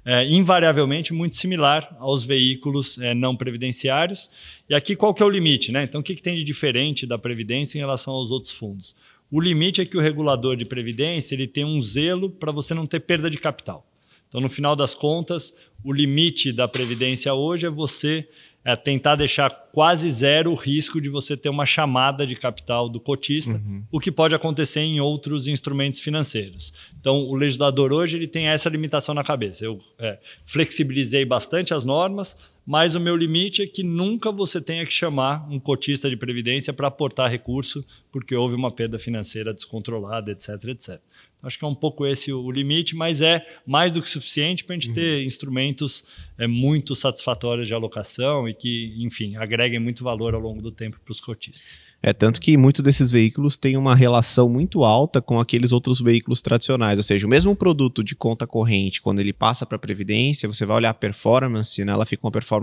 é, 0.04 0.26
invariavelmente 0.28 1.14
muito 1.14 1.36
similar 1.36 1.96
aos 1.98 2.24
veículos 2.24 2.98
é, 2.98 3.14
não 3.14 3.34
previdenciários. 3.34 4.30
E 4.68 4.74
aqui 4.74 4.94
qual 4.94 5.14
que 5.14 5.22
é 5.22 5.26
o 5.26 5.30
limite? 5.30 5.72
Né? 5.72 5.84
Então, 5.84 6.00
o 6.00 6.04
que, 6.04 6.14
que 6.14 6.22
tem 6.22 6.36
de 6.36 6.44
diferente 6.44 7.06
da 7.06 7.18
Previdência 7.18 7.78
em 7.78 7.80
relação 7.80 8.12
aos 8.12 8.30
outros 8.30 8.52
fundos? 8.52 8.94
O 9.34 9.40
limite 9.40 9.80
é 9.80 9.84
que 9.84 9.96
o 9.96 10.00
regulador 10.00 10.54
de 10.54 10.64
previdência 10.64 11.34
ele 11.34 11.48
tem 11.48 11.64
um 11.64 11.80
zelo 11.80 12.30
para 12.30 12.52
você 12.52 12.72
não 12.72 12.86
ter 12.86 13.00
perda 13.00 13.28
de 13.28 13.36
capital. 13.36 13.84
Então, 14.28 14.40
no 14.40 14.48
final 14.48 14.76
das 14.76 14.94
contas, 14.94 15.52
o 15.82 15.92
limite 15.92 16.52
da 16.52 16.68
previdência 16.68 17.34
hoje 17.34 17.66
é 17.66 17.68
você 17.68 18.28
é 18.64 18.76
tentar 18.76 19.16
deixar 19.16 19.50
quase 19.72 20.08
zero 20.08 20.52
o 20.52 20.54
risco 20.54 21.00
de 21.00 21.08
você 21.08 21.36
ter 21.36 21.48
uma 21.48 21.66
chamada 21.66 22.24
de 22.24 22.36
capital 22.36 22.88
do 22.88 23.00
cotista, 23.00 23.50
uhum. 23.50 23.82
o 23.90 23.98
que 23.98 24.12
pode 24.12 24.36
acontecer 24.36 24.80
em 24.80 25.00
outros 25.00 25.48
instrumentos 25.48 25.98
financeiros. 25.98 26.72
Então, 26.98 27.16
o 27.24 27.34
legislador 27.34 27.92
hoje 27.92 28.16
ele 28.16 28.28
tem 28.28 28.46
essa 28.46 28.68
limitação 28.68 29.16
na 29.16 29.24
cabeça. 29.24 29.64
Eu 29.64 29.80
é, 29.98 30.18
flexibilizei 30.44 31.24
bastante 31.24 31.74
as 31.74 31.84
normas, 31.84 32.36
mas 32.66 32.94
o 32.94 33.00
meu 33.00 33.16
limite 33.16 33.62
é 33.62 33.66
que 33.66 33.82
nunca 33.82 34.32
você 34.32 34.60
tenha 34.60 34.86
que 34.86 34.92
chamar 34.92 35.46
um 35.50 35.60
cotista 35.60 36.08
de 36.08 36.16
previdência 36.16 36.72
para 36.72 36.88
aportar 36.88 37.30
recurso 37.30 37.84
porque 38.10 38.34
houve 38.34 38.54
uma 38.54 38.70
perda 38.70 38.98
financeira 38.98 39.52
descontrolada, 39.52 40.30
etc, 40.30 40.64
etc. 40.68 41.00
Acho 41.44 41.58
que 41.58 41.64
é 41.64 41.68
um 41.68 41.74
pouco 41.74 42.06
esse 42.06 42.32
o 42.32 42.50
limite, 42.50 42.96
mas 42.96 43.20
é 43.20 43.46
mais 43.66 43.92
do 43.92 44.00
que 44.00 44.08
suficiente 44.08 44.64
para 44.64 44.74
a 44.74 44.78
gente 44.78 44.88
uhum. 44.88 44.94
ter 44.94 45.24
instrumentos 45.24 46.02
é, 46.38 46.46
muito 46.46 46.96
satisfatórios 46.96 47.68
de 47.68 47.74
alocação 47.74 48.48
e 48.48 48.54
que, 48.54 48.94
enfim, 48.98 49.36
agreguem 49.36 49.78
muito 49.78 50.02
valor 50.02 50.34
ao 50.34 50.40
longo 50.40 50.62
do 50.62 50.72
tempo 50.72 50.98
para 51.04 51.12
os 51.12 51.20
cotistas. 51.20 51.62
É 52.02 52.12
tanto 52.12 52.38
que 52.38 52.56
muitos 52.56 52.82
desses 52.82 53.10
veículos 53.10 53.56
têm 53.56 53.78
uma 53.78 53.94
relação 53.94 54.46
muito 54.46 54.84
alta 54.84 55.22
com 55.22 55.40
aqueles 55.40 55.72
outros 55.72 56.02
veículos 56.02 56.42
tradicionais, 56.42 56.98
ou 56.98 57.02
seja, 57.02 57.26
o 57.26 57.30
mesmo 57.30 57.56
produto 57.56 58.04
de 58.04 58.14
conta 58.14 58.46
corrente, 58.46 59.00
quando 59.00 59.20
ele 59.20 59.32
passa 59.32 59.64
para 59.64 59.76
a 59.76 59.78
previdência, 59.78 60.46
você 60.46 60.66
vai 60.66 60.76
olhar 60.76 60.90
a 60.90 60.94
performance, 60.94 61.82
né, 61.82 61.92
ela 61.92 62.04
fica 62.04 62.26
uma 62.26 62.30
performance 62.30 62.53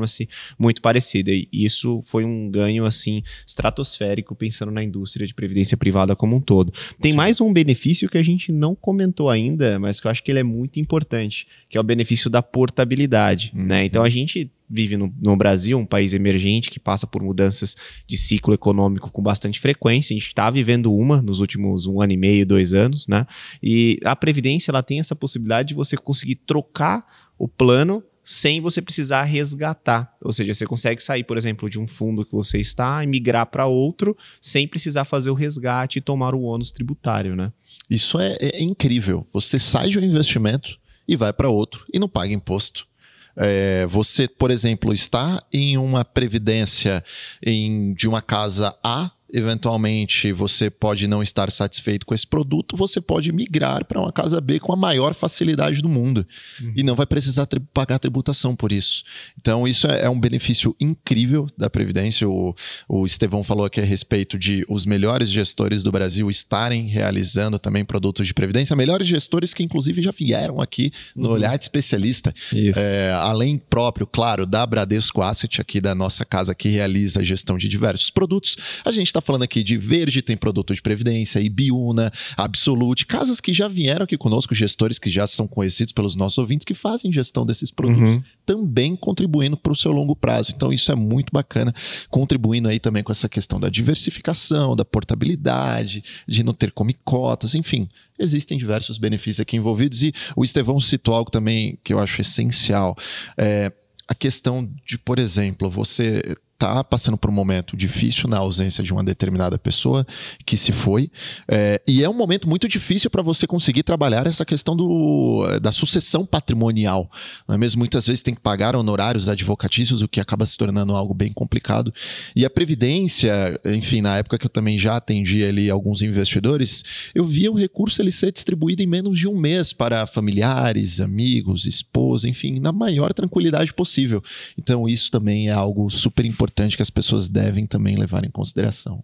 muito 0.58 0.82
parecida. 0.82 1.32
E 1.32 1.48
isso 1.52 2.02
foi 2.04 2.24
um 2.24 2.50
ganho 2.50 2.86
assim 2.86 3.24
estratosférico 3.46 4.36
pensando 4.36 4.72
na 4.72 4.84
indústria 4.84 5.26
de 5.26 5.34
previdência 5.34 5.78
privada 5.78 6.16
como 6.16 6.36
um 6.36 6.42
todo. 6.42 6.74
Tem 7.00 7.12
Sim. 7.12 7.18
mais 7.18 7.42
um 7.42 7.52
benefício 7.52 8.10
que 8.10 8.18
a 8.18 8.24
gente 8.24 8.52
não 8.52 8.76
comentou 8.76 9.30
ainda, 9.30 9.80
mas 9.80 10.00
que 10.00 10.08
eu 10.08 10.12
acho 10.12 10.24
que 10.24 10.32
ele 10.32 10.40
é 10.40 10.44
muito 10.44 10.80
importante, 10.80 11.48
que 11.70 11.78
é 11.78 11.82
o 11.82 11.84
benefício 11.84 12.30
da 12.30 12.42
portabilidade, 12.42 13.52
uhum. 13.56 13.66
né? 13.66 13.86
Então 13.86 14.04
a 14.04 14.10
gente 14.10 14.52
vive 14.72 14.96
no, 14.96 15.14
no, 15.22 15.36
Brasil, 15.36 15.78
um 15.78 15.86
país 15.86 16.14
emergente 16.14 16.70
que 16.70 16.80
passa 16.80 17.06
por 17.06 17.22
mudanças 17.22 17.76
de 18.08 18.18
ciclo 18.18 18.54
econômico 18.54 19.12
com 19.12 19.22
bastante 19.22 19.60
frequência. 19.60 20.14
A 20.14 20.18
gente 20.18 20.28
está 20.28 20.50
vivendo 20.50 20.96
uma 20.96 21.22
nos 21.22 21.42
últimos 21.42 21.86
um 21.86 22.02
ano 22.02 22.14
e 22.14 22.18
meio, 22.18 22.46
dois 22.46 22.74
anos, 22.74 23.06
né? 23.08 23.28
E 23.62 24.00
a 24.06 24.16
Previdência 24.16 24.72
ela 24.72 24.82
tem 24.82 25.00
essa 25.00 25.16
possibilidade 25.16 25.70
de 25.70 25.74
você 25.74 25.98
conseguir 25.98 26.36
trocar 26.36 27.06
o 27.38 27.48
plano 27.48 28.02
sem 28.24 28.62
você 28.62 28.82
precisar 28.82 29.24
resgatar. 29.24 30.16
Ou 30.24 30.32
seja, 30.32 30.54
você 30.54 30.66
consegue 30.66 31.02
sair, 31.02 31.24
por 31.24 31.38
exemplo, 31.38 31.70
de 31.70 31.80
um 31.80 31.88
fundo 31.88 32.26
que 32.26 32.32
você 32.32 32.60
está 32.60 33.04
e 33.04 33.08
migrar 33.08 33.48
para 33.48 33.66
outro 33.66 34.16
sem 34.40 34.68
precisar 34.68 35.06
fazer 35.06 35.30
o 35.30 35.36
resgate 35.36 36.00
e 36.00 36.02
tomar 36.02 36.36
o 36.36 36.42
ônus 36.42 36.72
tributário, 36.72 37.36
né? 37.36 37.52
Isso 37.90 38.20
é, 38.20 38.38
é 38.40 38.62
incrível. 38.62 39.28
Você 39.34 39.60
sai 39.60 39.90
de 39.90 40.00
um 40.00 40.04
investimento 40.04 40.80
e 41.08 41.16
vai 41.16 41.34
para 41.34 41.50
outro 41.50 41.86
e 41.94 42.00
não 42.00 42.08
paga 42.08 42.34
imposto. 42.34 42.88
É, 43.36 43.86
você, 43.88 44.28
por 44.28 44.52
exemplo, 44.52 44.94
está 44.94 45.44
em 45.52 45.78
uma 45.78 46.04
previdência 46.04 47.04
em, 47.42 47.94
de 47.94 48.08
uma 48.08 48.22
casa 48.22 48.76
A 48.84 49.12
eventualmente 49.34 50.32
você 50.32 50.70
pode 50.70 51.08
não 51.08 51.24
estar 51.24 51.52
satisfeito 51.52 52.06
com 52.06 52.14
esse 52.14 52.28
produto, 52.28 52.76
você 52.76 53.00
pode 53.00 53.32
migrar 53.32 53.86
para 53.86 54.00
uma 54.00 54.12
casa 54.12 54.40
B 54.42 54.60
com 54.60 54.74
a 54.74 54.76
maior 54.76 55.14
facilidade 55.14 55.82
do 55.82 55.90
mundo 55.90 56.26
uhum. 56.62 56.74
e 56.76 56.84
não 56.84 56.96
vai 56.96 57.06
precisar 57.06 57.46
tri 57.46 57.60
pagar 57.74 58.00
tributação 58.00 58.56
por 58.56 58.72
isso. 58.72 59.04
Então, 59.40 59.68
isso 59.68 59.88
é, 59.88 60.06
é, 60.06 60.10
um 60.10 60.20
benefício 60.20 60.76
incrível 60.80 61.48
da 61.58 61.70
Previdência. 61.70 62.28
O, 62.28 62.54
o 62.90 63.06
Estevão 63.06 63.44
falou 63.44 63.66
aqui 63.66 63.80
a 63.80 63.86
respeito 63.86 64.38
de 64.38 64.66
os 64.68 64.86
melhores 64.86 65.30
gestores 65.30 65.84
do 65.84 65.92
Brasil 65.92 66.30
estarem 66.30 66.88
realizando 66.88 67.58
também 67.58 67.86
produtos 67.86 68.28
de 68.28 68.34
Previdência, 68.34 68.76
melhores 68.76 69.08
gestores 69.08 69.54
que, 69.54 69.64
inclusive, 69.64 70.02
já 70.02 70.12
vieram 70.12 70.60
aqui 70.60 70.92
no 71.16 71.28
uhum. 71.28 71.34
Olhar 71.36 71.58
de 71.58 71.64
Especialista. 71.64 72.34
É, 72.76 73.14
além 73.16 73.58
próprio, 73.58 74.06
claro, 74.06 74.46
da 74.46 74.66
Bradesco 74.66 75.22
Asset, 75.22 75.62
aqui 75.62 75.80
da 75.80 75.96
nossa 75.96 76.26
casa, 76.26 76.54
que 76.54 76.68
realiza 76.68 77.20
a 77.20 77.24
gestão 77.24 77.58
de 77.58 77.68
diversos 77.68 78.10
produtos, 78.10 78.58
a 78.84 78.92
gente 78.92 79.08
está 79.08 79.21
está 79.22 79.28
falando 79.28 79.44
aqui 79.44 79.64
de 79.64 79.78
Verde, 79.78 80.22
tem 80.22 80.36
produto 80.36 80.74
de 80.74 80.82
previdência, 80.82 81.40
Ibiúna, 81.40 82.12
Absolute, 82.36 83.06
casas 83.06 83.40
que 83.40 83.54
já 83.54 83.68
vieram 83.68 84.04
aqui 84.04 84.18
conosco, 84.18 84.54
gestores 84.54 85.00
que 85.00 85.10
já 85.10 85.26
são 85.26 85.48
conhecidos 85.48 85.94
pelos 85.94 86.16
nossos 86.16 86.38
ouvintes, 86.38 86.66
que 86.66 86.74
fazem 86.74 87.12
gestão 87.14 87.46
desses 87.46 87.72
produtos, 87.72 88.16
uhum. 88.16 88.24
também 88.46 88.96
contribuindo 88.96 89.56
para 89.56 89.72
o 89.72 89.76
seu 89.76 89.92
longo 89.92 90.16
prazo. 90.16 90.52
Então, 90.56 90.74
isso 90.74 90.92
é 90.92 90.96
muito 90.96 91.32
bacana, 91.32 91.74
contribuindo 92.10 92.68
aí 92.68 92.80
também 92.80 93.04
com 93.04 93.12
essa 93.12 93.30
questão 93.30 93.60
da 93.60 93.70
diversificação, 93.70 94.76
da 94.76 94.84
portabilidade, 94.84 96.04
de 96.28 96.44
não 96.44 96.54
ter 96.54 96.72
comicotas, 96.72 97.56
enfim, 97.56 97.88
existem 98.20 98.58
diversos 98.58 98.98
benefícios 98.98 99.40
aqui 99.40 99.56
envolvidos. 99.56 100.04
E 100.04 100.14
o 100.36 100.44
Estevão 100.44 100.80
citou 100.80 101.14
algo 101.14 101.32
também 101.32 101.78
que 101.84 101.94
eu 101.94 102.00
acho 102.00 102.20
essencial. 102.22 102.98
É, 103.38 103.72
a 104.08 104.16
questão 104.16 104.70
de, 104.86 104.98
por 104.98 105.20
exemplo, 105.20 105.70
você 105.70 106.36
está 106.62 106.84
passando 106.84 107.18
por 107.18 107.30
um 107.30 107.34
momento 107.34 107.76
difícil 107.76 108.30
na 108.30 108.38
ausência 108.38 108.84
de 108.84 108.94
uma 108.94 109.04
determinada 109.04 109.58
pessoa 109.58 110.06
que 110.46 110.56
se 110.56 110.72
foi. 110.72 111.10
É, 111.48 111.82
e 111.88 112.04
é 112.04 112.10
um 112.10 112.14
momento 112.14 112.48
muito 112.48 112.68
difícil 112.68 113.10
para 113.10 113.24
você 113.24 113.48
conseguir 113.48 113.84
trabalhar 113.84 114.28
essa 114.28 114.46
questão 114.46 114.76
do, 114.76 115.60
da 115.60 115.72
sucessão 115.72 116.24
patrimonial. 116.24 117.10
Não 117.48 117.56
é 117.56 117.58
mesmo? 117.58 117.80
Muitas 117.80 118.06
vezes 118.06 118.22
tem 118.22 118.36
que 118.36 118.42
pagar 118.42 118.76
honorários 118.76 119.28
advocatícios, 119.28 120.02
o 120.02 120.08
que 120.08 120.20
acaba 120.20 120.46
se 120.46 120.56
tornando 120.56 120.96
algo 120.96 121.14
bem 121.14 121.34
complicado. 121.34 121.92
E 122.36 122.46
a 122.46 122.50
Previdência, 122.50 123.60
enfim, 123.66 124.02
na 124.02 124.18
época 124.18 124.38
que 124.38 124.46
eu 124.46 124.50
também 124.50 124.78
já 124.78 124.98
atendi 124.98 125.44
ali 125.44 125.70
alguns 125.70 126.04
investidores, 126.04 126.84
eu 127.16 127.26
via 127.26 127.52
o 127.52 127.56
recurso 127.56 128.02
ele 128.02 128.12
ser 128.12 128.32
distribuído 128.32 128.84
em 128.84 128.88
menos 128.88 129.18
de 129.18 129.28
um 129.28 129.36
mês 129.36 129.74
para 129.74 130.06
familiares, 130.06 131.00
amigos, 131.00 131.66
esposa, 131.66 132.30
enfim, 132.30 132.60
na 132.60 132.72
maior 132.72 133.14
tranquilidade 133.14 133.74
possível. 133.74 134.22
Então, 134.58 134.88
isso 134.88 135.10
também 135.10 135.50
é 135.50 135.52
algo 135.52 135.90
super 135.90 136.26
importante 136.26 136.51
importante 136.52 136.76
que 136.76 136.84
as 136.84 136.90
pessoas 136.90 137.30
devem 137.30 137.66
também 137.66 137.96
levar 137.96 138.26
em 138.26 138.30
consideração. 138.30 139.04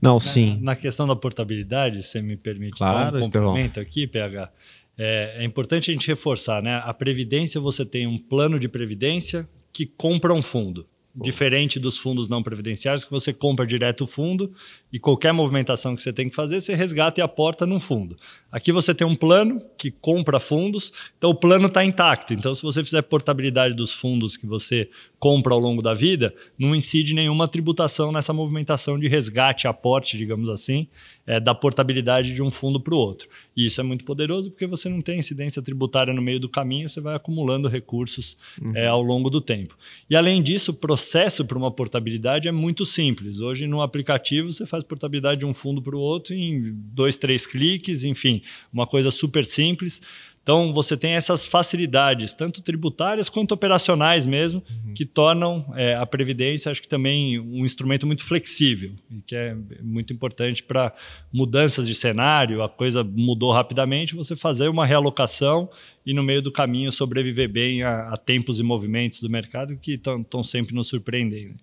Não, 0.00 0.20
sim. 0.20 0.58
Na, 0.60 0.76
questão 0.76 1.06
da 1.06 1.16
portabilidade, 1.16 2.02
você 2.02 2.20
me 2.20 2.36
permite 2.36 2.76
claro, 2.76 3.18
um 3.18 3.22
complemento 3.22 3.80
aqui, 3.80 4.06
PH. 4.06 4.52
É, 4.98 5.36
é, 5.38 5.44
importante 5.44 5.90
a 5.90 5.94
gente 5.94 6.06
reforçar, 6.06 6.62
né? 6.62 6.82
A 6.84 6.92
previdência 6.92 7.58
você 7.58 7.84
tem 7.84 8.06
um 8.06 8.18
plano 8.18 8.58
de 8.58 8.68
previdência 8.68 9.48
que 9.72 9.86
compra 9.86 10.34
um 10.34 10.42
fundo. 10.42 10.86
Diferente 11.14 11.78
dos 11.78 11.98
fundos 11.98 12.28
não 12.28 12.42
previdenciários, 12.42 13.04
que 13.04 13.10
você 13.10 13.34
compra 13.34 13.66
direto 13.66 14.04
o 14.04 14.06
fundo 14.06 14.52
e 14.90 14.98
qualquer 14.98 15.32
movimentação 15.32 15.94
que 15.94 16.00
você 16.00 16.10
tem 16.10 16.28
que 16.28 16.34
fazer, 16.34 16.60
você 16.60 16.74
resgata 16.74 17.20
e 17.20 17.22
aporta 17.22 17.66
num 17.66 17.78
fundo. 17.78 18.16
Aqui 18.52 18.70
você 18.70 18.94
tem 18.94 19.06
um 19.06 19.16
plano 19.16 19.62
que 19.78 19.90
compra 19.90 20.38
fundos, 20.38 20.92
então 21.16 21.30
o 21.30 21.34
plano 21.34 21.68
está 21.68 21.82
intacto. 21.82 22.34
Então, 22.34 22.54
se 22.54 22.62
você 22.62 22.84
fizer 22.84 23.00
portabilidade 23.00 23.74
dos 23.74 23.92
fundos 23.94 24.36
que 24.36 24.46
você 24.46 24.90
compra 25.18 25.54
ao 25.54 25.60
longo 25.60 25.80
da 25.80 25.94
vida, 25.94 26.34
não 26.58 26.74
incide 26.74 27.14
nenhuma 27.14 27.48
tributação 27.48 28.12
nessa 28.12 28.32
movimentação 28.32 28.98
de 28.98 29.08
resgate, 29.08 29.66
aporte, 29.66 30.18
digamos 30.18 30.50
assim, 30.50 30.86
é, 31.26 31.40
da 31.40 31.54
portabilidade 31.54 32.34
de 32.34 32.42
um 32.42 32.50
fundo 32.50 32.78
para 32.78 32.94
o 32.94 32.98
outro. 32.98 33.28
E 33.56 33.66
isso 33.66 33.80
é 33.80 33.84
muito 33.84 34.04
poderoso 34.04 34.50
porque 34.50 34.66
você 34.66 34.88
não 34.88 35.00
tem 35.00 35.18
incidência 35.18 35.62
tributária 35.62 36.12
no 36.12 36.20
meio 36.20 36.40
do 36.40 36.48
caminho, 36.48 36.88
você 36.88 37.00
vai 37.00 37.14
acumulando 37.14 37.68
recursos 37.68 38.36
uhum. 38.60 38.76
é, 38.76 38.86
ao 38.86 39.00
longo 39.00 39.30
do 39.30 39.40
tempo. 39.40 39.76
E 40.10 40.16
além 40.16 40.42
disso, 40.42 40.72
o 40.72 40.74
processo 40.74 41.44
para 41.44 41.56
uma 41.56 41.70
portabilidade 41.70 42.48
é 42.48 42.52
muito 42.52 42.84
simples. 42.84 43.40
Hoje, 43.40 43.66
no 43.66 43.80
aplicativo, 43.80 44.50
você 44.50 44.66
faz 44.66 44.82
portabilidade 44.84 45.40
de 45.40 45.46
um 45.46 45.54
fundo 45.54 45.80
para 45.80 45.96
o 45.96 46.00
outro 46.00 46.34
em 46.34 46.72
dois, 46.74 47.16
três 47.16 47.46
cliques, 47.46 48.04
enfim, 48.04 48.41
uma 48.72 48.86
coisa 48.86 49.10
super 49.10 49.44
simples. 49.44 50.00
Então, 50.42 50.72
você 50.72 50.96
tem 50.96 51.12
essas 51.12 51.46
facilidades, 51.46 52.34
tanto 52.34 52.62
tributárias 52.62 53.28
quanto 53.28 53.52
operacionais 53.52 54.26
mesmo, 54.26 54.60
uhum. 54.68 54.92
que 54.92 55.04
tornam 55.04 55.72
é, 55.76 55.94
a 55.94 56.04
Previdência, 56.04 56.68
acho 56.70 56.82
que 56.82 56.88
também, 56.88 57.38
um 57.38 57.64
instrumento 57.64 58.08
muito 58.08 58.24
flexível, 58.24 58.92
e 59.08 59.20
que 59.20 59.36
é 59.36 59.56
muito 59.80 60.12
importante 60.12 60.60
para 60.60 60.92
mudanças 61.32 61.86
de 61.86 61.94
cenário, 61.94 62.60
a 62.60 62.68
coisa 62.68 63.04
mudou 63.04 63.52
rapidamente, 63.52 64.16
você 64.16 64.34
fazer 64.34 64.66
uma 64.68 64.84
realocação 64.84 65.70
e, 66.04 66.12
no 66.12 66.24
meio 66.24 66.42
do 66.42 66.50
caminho, 66.50 66.90
sobreviver 66.90 67.48
bem 67.48 67.84
a, 67.84 68.08
a 68.08 68.16
tempos 68.16 68.58
e 68.58 68.64
movimentos 68.64 69.20
do 69.20 69.30
mercado 69.30 69.76
que 69.76 69.92
estão 69.92 70.42
sempre 70.42 70.74
nos 70.74 70.88
surpreendendo. 70.88 71.54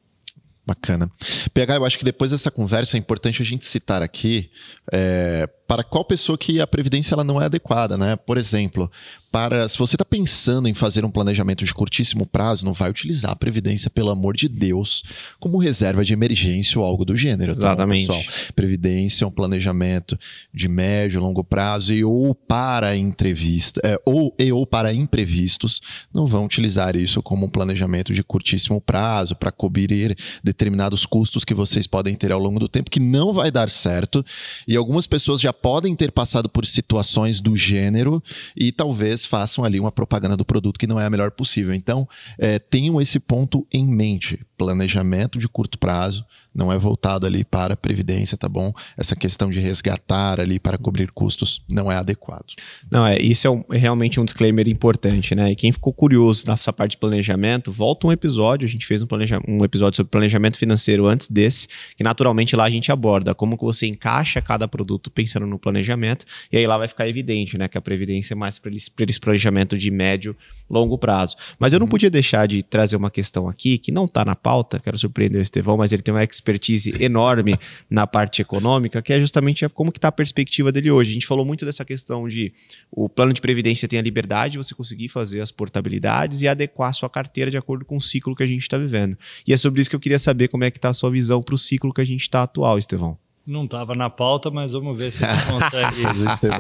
Bacana. 0.66 1.12
PH, 1.54 1.76
eu 1.76 1.86
acho 1.86 1.98
que 1.98 2.06
depois 2.06 2.32
dessa 2.32 2.52
conversa 2.52 2.96
é 2.96 3.00
importante 3.00 3.42
a 3.42 3.46
gente 3.46 3.66
citar 3.66 4.02
aqui 4.02 4.52
é, 4.94 5.50
para 5.70 5.84
qual 5.84 6.04
pessoa 6.04 6.36
que 6.36 6.60
a 6.60 6.66
previdência 6.66 7.14
ela 7.14 7.24
não 7.24 7.40
é 7.40 7.46
adequada, 7.46 7.96
né? 7.96 8.16
Por 8.16 8.40
exemplo, 8.40 8.90
para 9.32 9.70
se 9.70 9.78
você 9.78 9.94
está 9.94 10.04
pensando 10.04 10.68
em 10.68 10.74
fazer 10.74 11.06
um 11.06 11.12
planejamento 11.12 11.64
de 11.64 11.72
curtíssimo 11.72 12.26
prazo, 12.26 12.66
não 12.66 12.74
vai 12.74 12.90
utilizar 12.90 13.30
a 13.30 13.36
previdência, 13.36 13.88
pelo 13.88 14.10
amor 14.10 14.36
de 14.36 14.50
Deus, 14.50 15.04
como 15.40 15.60
reserva 15.60 16.04
de 16.04 16.12
emergência 16.12 16.80
ou 16.80 16.86
algo 16.86 17.06
do 17.06 17.16
gênero. 17.16 17.54
Tá 17.54 17.60
Exatamente. 17.60 18.08
Tá, 18.08 18.16
pessoal? 18.16 18.54
Previdência 18.56 19.24
é 19.24 19.28
um 19.28 19.32
planejamento 19.32 20.18
de 20.52 20.68
médio, 20.68 21.22
longo 21.22 21.44
prazo 21.44 21.94
e 21.94 22.04
ou 22.04 22.34
para 22.34 22.96
entrevista, 22.96 23.80
é, 23.84 24.02
ou 24.04 24.34
e 24.40 24.52
ou 24.52 24.66
para 24.66 24.92
imprevistos, 24.92 25.82
não 26.12 26.26
vão 26.26 26.46
utilizar 26.46 26.96
isso 26.96 27.22
como 27.22 27.46
um 27.46 27.50
planejamento 27.50 28.12
de 28.12 28.24
curtíssimo 28.24 28.82
prazo 28.82 29.36
para 29.36 29.52
cobrir 29.52 30.18
determinados 30.44 31.06
custos 31.06 31.46
que 31.46 31.54
vocês 31.54 31.86
podem 31.86 32.16
ter 32.16 32.32
ao 32.32 32.40
longo 32.40 32.60
do 32.60 32.68
tempo, 32.68 32.90
que 32.90 33.00
não 33.00 33.32
vai 33.32 33.52
dar 33.52 33.70
certo. 33.70 34.26
E 34.68 34.76
algumas 34.76 35.06
pessoas 35.06 35.40
já 35.40 35.54
podem 35.62 35.96
ter 35.96 36.12
passado 36.12 36.50
por 36.50 36.66
situações 36.66 37.40
do 37.40 37.56
gênero 37.56 38.22
e 38.56 38.72
talvez 38.72 39.26
façam 39.26 39.64
ali 39.64 39.80
uma 39.80 39.92
propaganda 39.92 40.38
do 40.38 40.46
produto 40.46 40.80
que 40.80 40.88
não 40.88 41.00
é 41.00 41.06
a 41.06 41.10
melhor 41.10 41.32
possível. 41.32 41.74
Então, 41.74 42.08
é, 42.38 42.60
tenham 42.60 43.02
esse 43.02 43.20
ponto 43.20 43.68
em 43.72 43.86
mente. 43.86 44.40
Planejamento 44.58 45.40
de 45.40 45.48
curto 45.48 45.78
prazo 45.78 46.26
não 46.54 46.72
é 46.72 46.78
voltado 46.78 47.26
ali 47.26 47.44
para 47.44 47.74
a 47.74 47.78
previdência, 47.78 48.38
tá 48.38 48.50
bom? 48.50 48.74
Essa 48.98 49.16
questão 49.16 49.50
de 49.50 49.60
resgatar 49.60 50.40
ali 50.40 50.60
para 50.60 50.78
cobrir 50.78 51.12
custos 51.12 51.62
não 51.70 51.92
é 51.92 51.96
adequado. 51.96 52.54
Não, 52.92 53.06
é, 53.06 53.18
isso 53.20 53.48
é, 53.48 53.50
um, 53.50 53.64
é 53.72 53.78
realmente 53.78 54.20
um 54.20 54.26
disclaimer 54.26 54.68
importante, 54.68 55.36
né? 55.36 55.52
E 55.52 55.56
quem 55.56 55.72
ficou 55.72 55.94
curioso 55.94 56.46
nessa 56.48 56.74
parte 56.74 56.92
de 56.92 56.98
planejamento, 56.98 57.72
volta 57.72 58.08
um 58.08 58.12
episódio, 58.12 58.66
a 58.66 58.70
gente 58.70 58.86
fez 58.86 59.02
um, 59.02 59.08
um 59.48 59.64
episódio 59.64 59.98
sobre 59.98 60.10
planejamento 60.10 60.58
financeiro 60.58 61.08
antes 61.08 61.28
desse, 61.28 61.68
que 61.96 62.04
naturalmente 62.04 62.56
lá 62.56 62.66
a 62.66 62.70
gente 62.70 62.92
aborda 62.92 63.34
como 63.36 63.58
que 63.58 63.64
você 63.64 63.88
encaixa 63.88 64.42
cada 64.42 64.68
produto 64.68 65.12
pensando 65.12 65.46
no 65.46 65.60
planejamento, 65.60 66.26
e 66.52 66.58
aí 66.58 66.66
lá 66.66 66.78
vai 66.78 66.88
ficar 66.88 67.08
evidente, 67.08 67.58
né, 67.58 67.68
que 67.68 67.78
a 67.78 67.82
previdência 67.82 68.34
é 68.34 68.36
mais 68.36 68.60
para 68.60 68.72
esse 68.74 69.20
planejamento 69.20 69.78
de 69.78 69.92
médio, 69.92 70.36
longo 70.70 70.98
prazo. 70.98 71.36
Mas 71.58 71.74
eu 71.74 71.80
não 71.80 71.86
uhum. 71.86 71.92
podia 71.92 72.10
deixar 72.10 72.48
de 72.48 72.62
trazer 72.62 72.96
uma 72.96 73.10
questão 73.10 73.48
aqui 73.48 73.78
que 73.78 73.92
não 73.92 74.06
está 74.06 74.24
na 74.24 74.36
pauta, 74.36 74.80
quero 74.80 74.98
surpreender 74.98 75.40
o 75.40 75.42
Estevão, 75.42 75.78
mas 75.78 75.92
ele 75.92 76.02
tem 76.02 76.14
uma 76.14 76.24
expertise 76.40 76.94
enorme 77.04 77.58
na 77.90 78.08
parte 78.08 78.42
econômica, 78.42 79.02
que 79.02 79.14
é 79.14 79.20
justamente 79.20 79.68
como 79.70 79.92
que 79.92 79.98
está 79.98 80.08
a 80.08 80.12
perspectiva 80.12 80.72
dele 80.72 80.90
hoje. 80.90 81.12
A 81.12 81.14
gente 81.14 81.28
falou 81.28 81.46
muito 81.46 81.66
dessa 81.66 81.86
questão 81.86 82.28
de 82.28 82.54
o 82.92 83.08
plano 83.08 83.34
de 83.34 83.42
previdência 83.42 83.88
tem 83.88 84.00
a 84.00 84.02
liberdade 84.02 84.54
de 84.54 84.58
você 84.58 84.74
conseguir 84.74 85.10
fazer 85.10 85.42
as 85.42 85.52
portabilidades 85.52 86.42
e 86.42 86.48
adequar 86.48 86.90
a 86.90 86.94
sua 86.94 87.10
carteira 87.10 87.52
de 87.52 87.58
acordo 87.58 87.86
com 87.86 87.98
o 87.98 88.02
ciclo 88.02 88.36
que 88.36 88.44
a 88.44 88.48
gente 88.48 88.62
está 88.62 88.78
vivendo. 88.78 89.18
E 89.46 89.54
é 89.54 89.58
sobre 89.58 89.82
isso 89.82 89.90
que 89.90 89.96
eu 89.96 90.00
queria 90.00 90.20
saber 90.20 90.48
como 90.48 90.64
é 90.64 90.72
que 90.72 90.78
está 90.78 90.90
a 90.90 90.94
sua 90.94 91.12
visão 91.12 91.42
para 91.42 91.56
o 91.56 91.58
ciclo 91.58 91.94
que 91.94 92.02
a 92.02 92.06
gente 92.06 92.22
está 92.22 92.44
atual, 92.44 92.78
Estevão. 92.78 93.18
Não 93.46 93.66
estava 93.66 93.96
na 93.96 94.10
pauta, 94.10 94.52
mas 94.52 94.74
vamos 94.74 94.98
ver 94.98 95.12
se 95.12 95.26
a 95.26 95.34
gente 95.34 95.46
consegue 95.52 96.04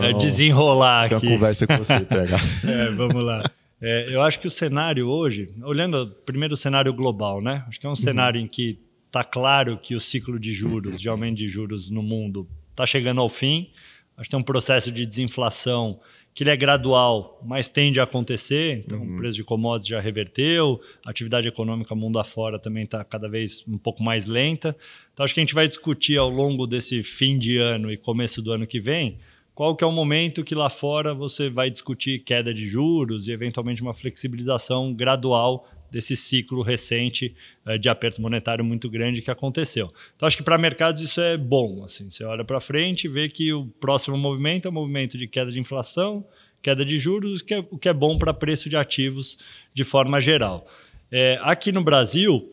é, 0.05 0.13
desenrolar 0.13 1.05
aqui. 1.05 1.27
Uma 1.27 1.36
conversa 1.36 1.67
com 1.67 1.77
você, 1.77 1.99
pega. 2.01 2.38
é, 2.65 2.91
vamos 2.91 3.23
lá. 3.23 3.43
É, 3.82 4.13
eu 4.13 4.21
acho 4.21 4.39
que 4.39 4.47
o 4.47 4.49
cenário 4.49 5.07
hoje, 5.07 5.49
olhando 5.63 6.07
primeiro 6.25 6.53
o 6.53 6.57
cenário 6.57 6.93
global, 6.93 7.41
né? 7.41 7.63
Acho 7.67 7.80
que 7.80 7.86
é 7.86 7.89
um 7.89 7.91
uhum. 7.91 7.95
cenário 7.95 8.41
em 8.41 8.47
que 8.47 8.80
está 9.10 9.24
claro 9.24 9.78
que 9.78 9.95
o 9.95 9.99
ciclo 9.99 10.39
de 10.39 10.53
juros, 10.53 11.01
de 11.01 11.10
aumento 11.10 11.38
de 11.38 11.49
juros 11.49 11.89
no 11.89 12.03
mundo, 12.03 12.47
está 12.70 12.86
chegando 12.86 13.20
ao 13.20 13.28
fim. 13.28 13.72
Acho 14.16 14.26
que 14.26 14.32
tem 14.32 14.39
um 14.39 14.43
processo 14.43 14.91
de 14.91 15.05
desinflação 15.05 15.99
que 16.34 16.43
ele 16.43 16.51
é 16.51 16.55
gradual, 16.55 17.41
mas 17.43 17.68
tende 17.68 17.99
a 17.99 18.03
acontecer. 18.03 18.84
Então, 18.86 18.99
uhum. 18.99 19.16
o 19.16 19.18
preço 19.18 19.36
de 19.36 19.43
commodities 19.43 19.89
já 19.89 19.99
reverteu, 19.99 20.80
a 21.03 21.10
atividade 21.10 21.47
econômica 21.47 21.95
mundo 21.95 22.20
afora 22.20 22.60
também 22.60 22.84
está 22.84 23.03
cada 23.03 23.28
vez 23.28 23.66
um 23.68 23.78
pouco 23.78 24.03
mais 24.03 24.28
lenta. 24.28 24.78
Então, 25.12 25.24
acho 25.24 25.34
que 25.34 25.39
a 25.39 25.43
gente 25.43 25.55
vai 25.55 25.68
discutir 25.68 26.18
ao 26.18 26.30
longo 26.30 26.68
desse 26.68 27.01
fim 27.01 27.38
de 27.38 27.57
ano 27.57 27.91
e 27.91 27.97
começo 27.97 28.41
do 28.41 28.51
ano 28.51 28.68
que 28.68 28.80
vem 28.80 29.18
qual 29.60 29.76
que 29.76 29.84
é 29.84 29.88
o 29.88 29.91
momento 29.91 30.41
que 30.41 30.55
lá 30.55 30.70
fora 30.70 31.14
você 31.14 31.49
vai 31.49 31.70
discutir 31.70 32.24
queda 32.24 32.53
de 32.53 32.66
juros 32.66 33.28
e 33.28 33.34
eventualmente 33.34 33.82
uma 33.82 33.93
flexibilização 33.93 34.93
gradual 34.93 35.68
desse 35.91 36.15
ciclo 36.15 36.61
recente 36.61 37.35
uh, 37.65 37.77
de 37.77 37.89
aperto 37.89 38.21
monetário 38.21 38.63
muito 38.63 38.89
grande 38.89 39.21
que 39.21 39.31
aconteceu. 39.31 39.91
Então, 40.15 40.27
acho 40.27 40.37
que 40.37 40.43
para 40.43 40.57
mercados 40.57 41.01
isso 41.01 41.19
é 41.21 41.37
bom. 41.37 41.83
Assim, 41.83 42.09
você 42.09 42.23
olha 42.23 42.43
para 42.43 42.59
frente 42.59 43.05
e 43.05 43.07
vê 43.07 43.29
que 43.29 43.53
o 43.53 43.65
próximo 43.79 44.17
movimento 44.17 44.67
é 44.67 44.71
um 44.71 44.73
movimento 44.73 45.17
de 45.17 45.27
queda 45.27 45.51
de 45.51 45.59
inflação, 45.59 46.25
queda 46.61 46.85
de 46.85 46.97
juros, 46.97 47.41
que 47.41 47.53
é, 47.53 47.59
o 47.69 47.77
que 47.77 47.89
é 47.89 47.93
bom 47.93 48.17
para 48.17 48.33
preço 48.33 48.69
de 48.69 48.75
ativos 48.75 49.37
de 49.73 49.83
forma 49.83 50.19
geral. 50.19 50.67
É, 51.11 51.39
aqui 51.41 51.71
no 51.71 51.83
Brasil, 51.83 52.47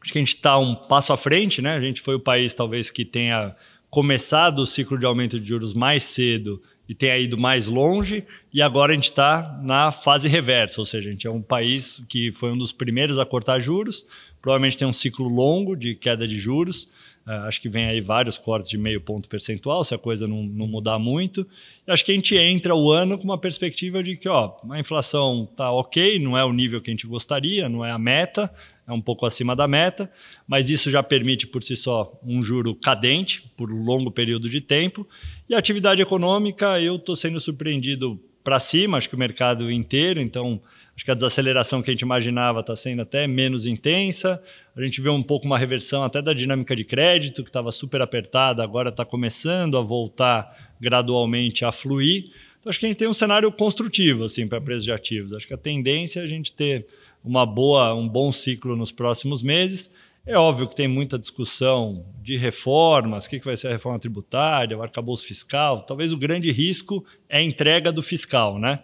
acho 0.00 0.12
que 0.12 0.18
a 0.18 0.20
gente 0.20 0.34
está 0.34 0.58
um 0.58 0.74
passo 0.74 1.12
à 1.12 1.16
frente, 1.16 1.62
né? 1.62 1.74
A 1.74 1.80
gente 1.80 2.00
foi 2.00 2.14
o 2.14 2.20
país 2.20 2.52
talvez 2.54 2.90
que 2.90 3.04
tenha 3.04 3.54
começado 3.90 4.60
o 4.60 4.66
ciclo 4.66 4.98
de 4.98 5.04
aumento 5.04 5.38
de 5.38 5.46
juros 5.46 5.74
mais 5.74 6.02
cedo 6.04 6.62
e 6.92 6.94
tenha 6.94 7.16
ido 7.16 7.38
mais 7.38 7.68
longe, 7.68 8.22
e 8.52 8.60
agora 8.60 8.92
a 8.92 8.94
gente 8.94 9.06
está 9.06 9.58
na 9.62 9.90
fase 9.90 10.28
reversa, 10.28 10.78
ou 10.78 10.84
seja, 10.84 11.08
a 11.08 11.12
gente 11.12 11.26
é 11.26 11.30
um 11.30 11.40
país 11.40 12.04
que 12.06 12.30
foi 12.32 12.52
um 12.52 12.58
dos 12.58 12.70
primeiros 12.70 13.18
a 13.18 13.24
cortar 13.24 13.60
juros, 13.60 14.04
provavelmente 14.42 14.76
tem 14.76 14.86
um 14.86 14.92
ciclo 14.92 15.26
longo 15.26 15.74
de 15.74 15.94
queda 15.94 16.28
de 16.28 16.38
juros, 16.38 16.84
uh, 17.26 17.46
acho 17.46 17.62
que 17.62 17.68
vem 17.70 17.86
aí 17.86 18.02
vários 18.02 18.36
cortes 18.36 18.68
de 18.68 18.76
meio 18.76 19.00
ponto 19.00 19.26
percentual, 19.26 19.82
se 19.84 19.94
a 19.94 19.98
coisa 19.98 20.28
não, 20.28 20.42
não 20.42 20.66
mudar 20.66 20.98
muito, 20.98 21.46
acho 21.86 22.04
que 22.04 22.12
a 22.12 22.14
gente 22.14 22.36
entra 22.36 22.74
o 22.74 22.90
ano 22.90 23.16
com 23.16 23.24
uma 23.24 23.38
perspectiva 23.38 24.02
de 24.02 24.14
que 24.14 24.28
ó, 24.28 24.54
a 24.68 24.78
inflação 24.78 25.48
está 25.50 25.72
ok, 25.72 26.18
não 26.18 26.36
é 26.36 26.44
o 26.44 26.52
nível 26.52 26.82
que 26.82 26.90
a 26.90 26.92
gente 26.92 27.06
gostaria, 27.06 27.70
não 27.70 27.82
é 27.82 27.90
a 27.90 27.98
meta, 27.98 28.52
é 28.86 28.92
um 28.92 29.00
pouco 29.00 29.24
acima 29.24 29.54
da 29.54 29.68
meta, 29.68 30.10
mas 30.46 30.68
isso 30.68 30.90
já 30.90 31.02
permite 31.02 31.46
por 31.46 31.62
si 31.62 31.76
só 31.76 32.18
um 32.22 32.42
juro 32.42 32.74
cadente 32.74 33.50
por 33.56 33.72
um 33.72 33.84
longo 33.84 34.10
período 34.10 34.48
de 34.48 34.60
tempo. 34.60 35.08
E 35.48 35.54
a 35.54 35.58
atividade 35.58 36.02
econômica, 36.02 36.80
eu 36.80 36.96
estou 36.96 37.14
sendo 37.14 37.38
surpreendido 37.38 38.20
para 38.42 38.58
cima, 38.58 38.98
acho 38.98 39.08
que 39.08 39.14
o 39.14 39.18
mercado 39.18 39.70
inteiro, 39.70 40.20
então 40.20 40.60
acho 40.96 41.04
que 41.04 41.10
a 41.10 41.14
desaceleração 41.14 41.80
que 41.80 41.90
a 41.90 41.94
gente 41.94 42.00
imaginava 42.00 42.60
está 42.60 42.74
sendo 42.74 43.02
até 43.02 43.26
menos 43.26 43.66
intensa. 43.66 44.42
A 44.76 44.82
gente 44.82 45.00
vê 45.00 45.08
um 45.08 45.22
pouco 45.22 45.46
uma 45.46 45.56
reversão 45.56 46.02
até 46.02 46.20
da 46.20 46.32
dinâmica 46.32 46.74
de 46.74 46.84
crédito, 46.84 47.44
que 47.44 47.50
estava 47.50 47.70
super 47.70 48.02
apertada, 48.02 48.62
agora 48.62 48.88
está 48.88 49.04
começando 49.04 49.78
a 49.78 49.80
voltar 49.80 50.74
gradualmente 50.80 51.64
a 51.64 51.70
fluir. 51.70 52.32
Então, 52.58 52.70
acho 52.70 52.78
que 52.78 52.86
a 52.86 52.88
gente 52.88 52.98
tem 52.98 53.08
um 53.08 53.14
cenário 53.14 53.50
construtivo 53.50 54.24
assim, 54.24 54.46
para 54.46 54.60
preços 54.60 54.84
de 54.84 54.92
ativos. 54.92 55.32
Acho 55.32 55.46
que 55.46 55.54
a 55.54 55.58
tendência 55.58 56.20
é 56.20 56.22
a 56.24 56.26
gente 56.26 56.52
ter 56.52 56.86
uma 57.24 57.46
boa, 57.46 57.94
um 57.94 58.08
bom 58.08 58.32
ciclo 58.32 58.76
nos 58.76 58.92
próximos 58.92 59.42
meses. 59.42 59.90
É 60.24 60.36
óbvio 60.36 60.68
que 60.68 60.76
tem 60.76 60.86
muita 60.86 61.18
discussão 61.18 62.04
de 62.22 62.36
reformas, 62.36 63.26
o 63.26 63.30
que 63.30 63.40
vai 63.40 63.56
ser 63.56 63.68
a 63.68 63.72
reforma 63.72 63.98
tributária, 63.98 64.78
o 64.78 64.82
arcabouço 64.82 65.26
fiscal. 65.26 65.82
Talvez 65.82 66.12
o 66.12 66.16
grande 66.16 66.52
risco 66.52 67.04
é 67.28 67.38
a 67.38 67.42
entrega 67.42 67.90
do 67.90 68.02
fiscal, 68.02 68.58
né? 68.58 68.80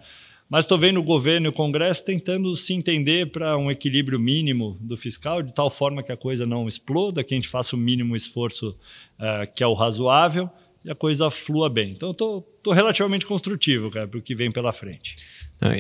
Mas 0.49 0.65
estou 0.65 0.79
vendo 0.79 0.99
o 0.99 1.03
governo 1.03 1.47
e 1.47 1.51
o 1.51 1.53
Congresso 1.53 2.05
tentando 2.05 2.57
se 2.57 2.73
entender 2.73 3.31
para 3.31 3.57
um 3.57 3.71
equilíbrio 3.71 4.19
mínimo 4.19 4.79
do 4.81 4.97
fiscal, 4.97 5.43
de 5.43 5.53
tal 5.53 5.71
forma 5.71 6.03
que 6.03 6.11
a 6.11 6.17
coisa 6.17 6.47
não 6.47 6.67
exploda, 6.67 7.23
que 7.23 7.35
a 7.35 7.37
gente 7.37 7.49
faça 7.49 7.77
o 7.77 7.79
mínimo 7.79 8.17
esforço 8.17 8.71
uh, 8.71 9.53
que 9.55 9.63
é 9.63 9.67
o 9.67 9.75
razoável 9.75 10.51
e 10.83 10.91
a 10.91 10.95
coisa 10.95 11.29
flua 11.31 11.69
bem. 11.69 11.91
Então, 11.91 12.13
estou 12.13 12.43
tô 12.63 12.73
relativamente 12.73 13.27
construtivo, 13.27 13.91
cara, 13.91 14.07
para 14.07 14.19
o 14.19 14.23
que 14.23 14.35
vem 14.35 14.51
pela 14.51 14.73
frente. 14.73 15.17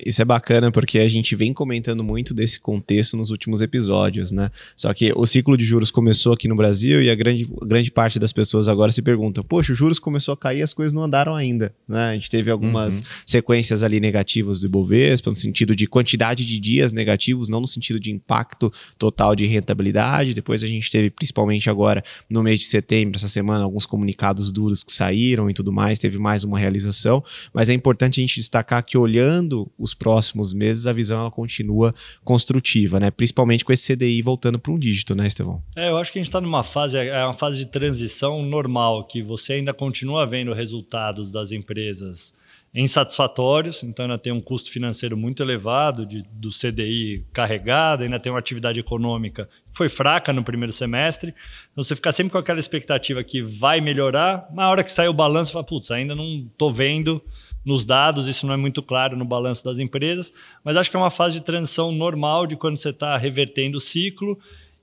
Isso 0.04 0.20
é 0.20 0.24
bacana 0.24 0.72
porque 0.72 0.98
a 0.98 1.06
gente 1.06 1.36
vem 1.36 1.52
comentando 1.52 2.02
muito 2.02 2.34
desse 2.34 2.58
contexto 2.58 3.16
nos 3.16 3.30
últimos 3.30 3.60
episódios, 3.60 4.32
né? 4.32 4.50
Só 4.76 4.92
que 4.92 5.12
o 5.14 5.24
ciclo 5.24 5.56
de 5.56 5.64
juros 5.64 5.88
começou 5.90 6.32
aqui 6.32 6.48
no 6.48 6.56
Brasil 6.56 7.00
e 7.00 7.08
a 7.08 7.14
grande, 7.14 7.48
grande 7.62 7.88
parte 7.88 8.18
das 8.18 8.32
pessoas 8.32 8.66
agora 8.66 8.90
se 8.90 9.00
pergunta: 9.00 9.42
poxa, 9.44 9.72
os 9.72 9.78
juros 9.78 10.00
começou 10.00 10.34
a 10.34 10.36
cair 10.36 10.58
e 10.58 10.62
as 10.62 10.74
coisas 10.74 10.92
não 10.92 11.04
andaram 11.04 11.36
ainda, 11.36 11.72
né? 11.86 12.10
A 12.10 12.14
gente 12.14 12.28
teve 12.28 12.50
algumas 12.50 12.98
uhum. 12.98 13.04
sequências 13.24 13.84
ali 13.84 14.00
negativas 14.00 14.58
do 14.58 14.66
Ibovespa, 14.66 15.30
no 15.30 15.36
sentido 15.36 15.76
de 15.76 15.86
quantidade 15.86 16.44
de 16.44 16.58
dias 16.58 16.92
negativos, 16.92 17.48
não 17.48 17.60
no 17.60 17.68
sentido 17.68 18.00
de 18.00 18.10
impacto 18.10 18.72
total 18.98 19.36
de 19.36 19.46
rentabilidade. 19.46 20.34
Depois 20.34 20.64
a 20.64 20.66
gente 20.66 20.90
teve, 20.90 21.08
principalmente 21.08 21.70
agora 21.70 22.02
no 22.28 22.42
mês 22.42 22.58
de 22.58 22.64
setembro, 22.64 23.16
essa 23.16 23.28
semana, 23.28 23.62
alguns 23.62 23.86
comunicados 23.86 24.50
duros 24.50 24.82
que 24.82 24.92
saíram 24.92 25.48
e 25.48 25.54
tudo 25.54 25.72
mais, 25.72 26.00
teve 26.00 26.18
mais 26.18 26.42
uma 26.42 26.58
realização. 26.68 27.24
Mas 27.52 27.68
é 27.68 27.74
importante 27.74 28.20
a 28.20 28.22
gente 28.22 28.36
destacar 28.36 28.84
que 28.84 28.96
olhando 28.96 29.70
os 29.78 29.94
próximos 29.94 30.52
meses, 30.52 30.86
a 30.86 30.92
visão 30.92 31.20
ela 31.20 31.30
continua 31.30 31.94
construtiva, 32.22 33.00
né? 33.00 33.10
Principalmente 33.10 33.64
com 33.64 33.72
esse 33.72 33.94
CDI 33.94 34.22
voltando 34.22 34.58
para 34.58 34.72
um 34.72 34.78
dígito, 34.78 35.14
né, 35.14 35.26
Estevão? 35.26 35.62
É, 35.74 35.88
eu 35.88 35.96
acho 35.96 36.12
que 36.12 36.18
a 36.18 36.22
gente 36.22 36.28
está 36.28 36.40
numa 36.40 36.62
fase, 36.62 36.96
é 36.96 37.24
uma 37.24 37.34
fase 37.34 37.58
de 37.58 37.66
transição 37.66 38.42
normal, 38.42 39.04
que 39.04 39.22
você 39.22 39.54
ainda 39.54 39.72
continua 39.74 40.26
vendo 40.26 40.52
resultados 40.52 41.32
das 41.32 41.50
empresas 41.50 42.36
insatisfatórios, 42.74 43.82
então 43.82 44.04
ainda 44.04 44.18
tem 44.18 44.32
um 44.32 44.40
custo 44.40 44.70
financeiro 44.70 45.16
muito 45.16 45.42
elevado 45.42 46.04
de, 46.04 46.22
do 46.30 46.50
CDI 46.50 47.24
carregado, 47.32 48.04
ainda 48.04 48.20
tem 48.20 48.30
uma 48.30 48.38
atividade 48.38 48.78
econômica 48.78 49.48
que 49.70 49.76
foi 49.76 49.88
fraca 49.88 50.32
no 50.32 50.44
primeiro 50.44 50.72
semestre. 50.72 51.34
Então 51.72 51.82
você 51.82 51.96
fica 51.96 52.12
sempre 52.12 52.32
com 52.32 52.38
aquela 52.38 52.58
expectativa 52.58 53.24
que 53.24 53.42
vai 53.42 53.80
melhorar, 53.80 54.46
mas 54.50 54.56
na 54.56 54.70
hora 54.70 54.84
que 54.84 54.92
sai 54.92 55.08
o 55.08 55.14
balanço, 55.14 55.52
fala, 55.52 55.64
putz, 55.64 55.90
ainda 55.90 56.14
não 56.14 56.46
estou 56.46 56.70
vendo 56.70 57.22
nos 57.64 57.84
dados, 57.84 58.26
isso 58.28 58.46
não 58.46 58.54
é 58.54 58.56
muito 58.56 58.82
claro 58.82 59.16
no 59.16 59.24
balanço 59.24 59.64
das 59.64 59.78
empresas, 59.78 60.32
mas 60.62 60.76
acho 60.76 60.90
que 60.90 60.96
é 60.96 61.00
uma 61.00 61.10
fase 61.10 61.36
de 61.36 61.44
transição 61.44 61.90
normal 61.90 62.46
de 62.46 62.56
quando 62.56 62.76
você 62.76 62.90
está 62.90 63.16
revertendo 63.16 63.78
o 63.78 63.80
ciclo 63.80 64.38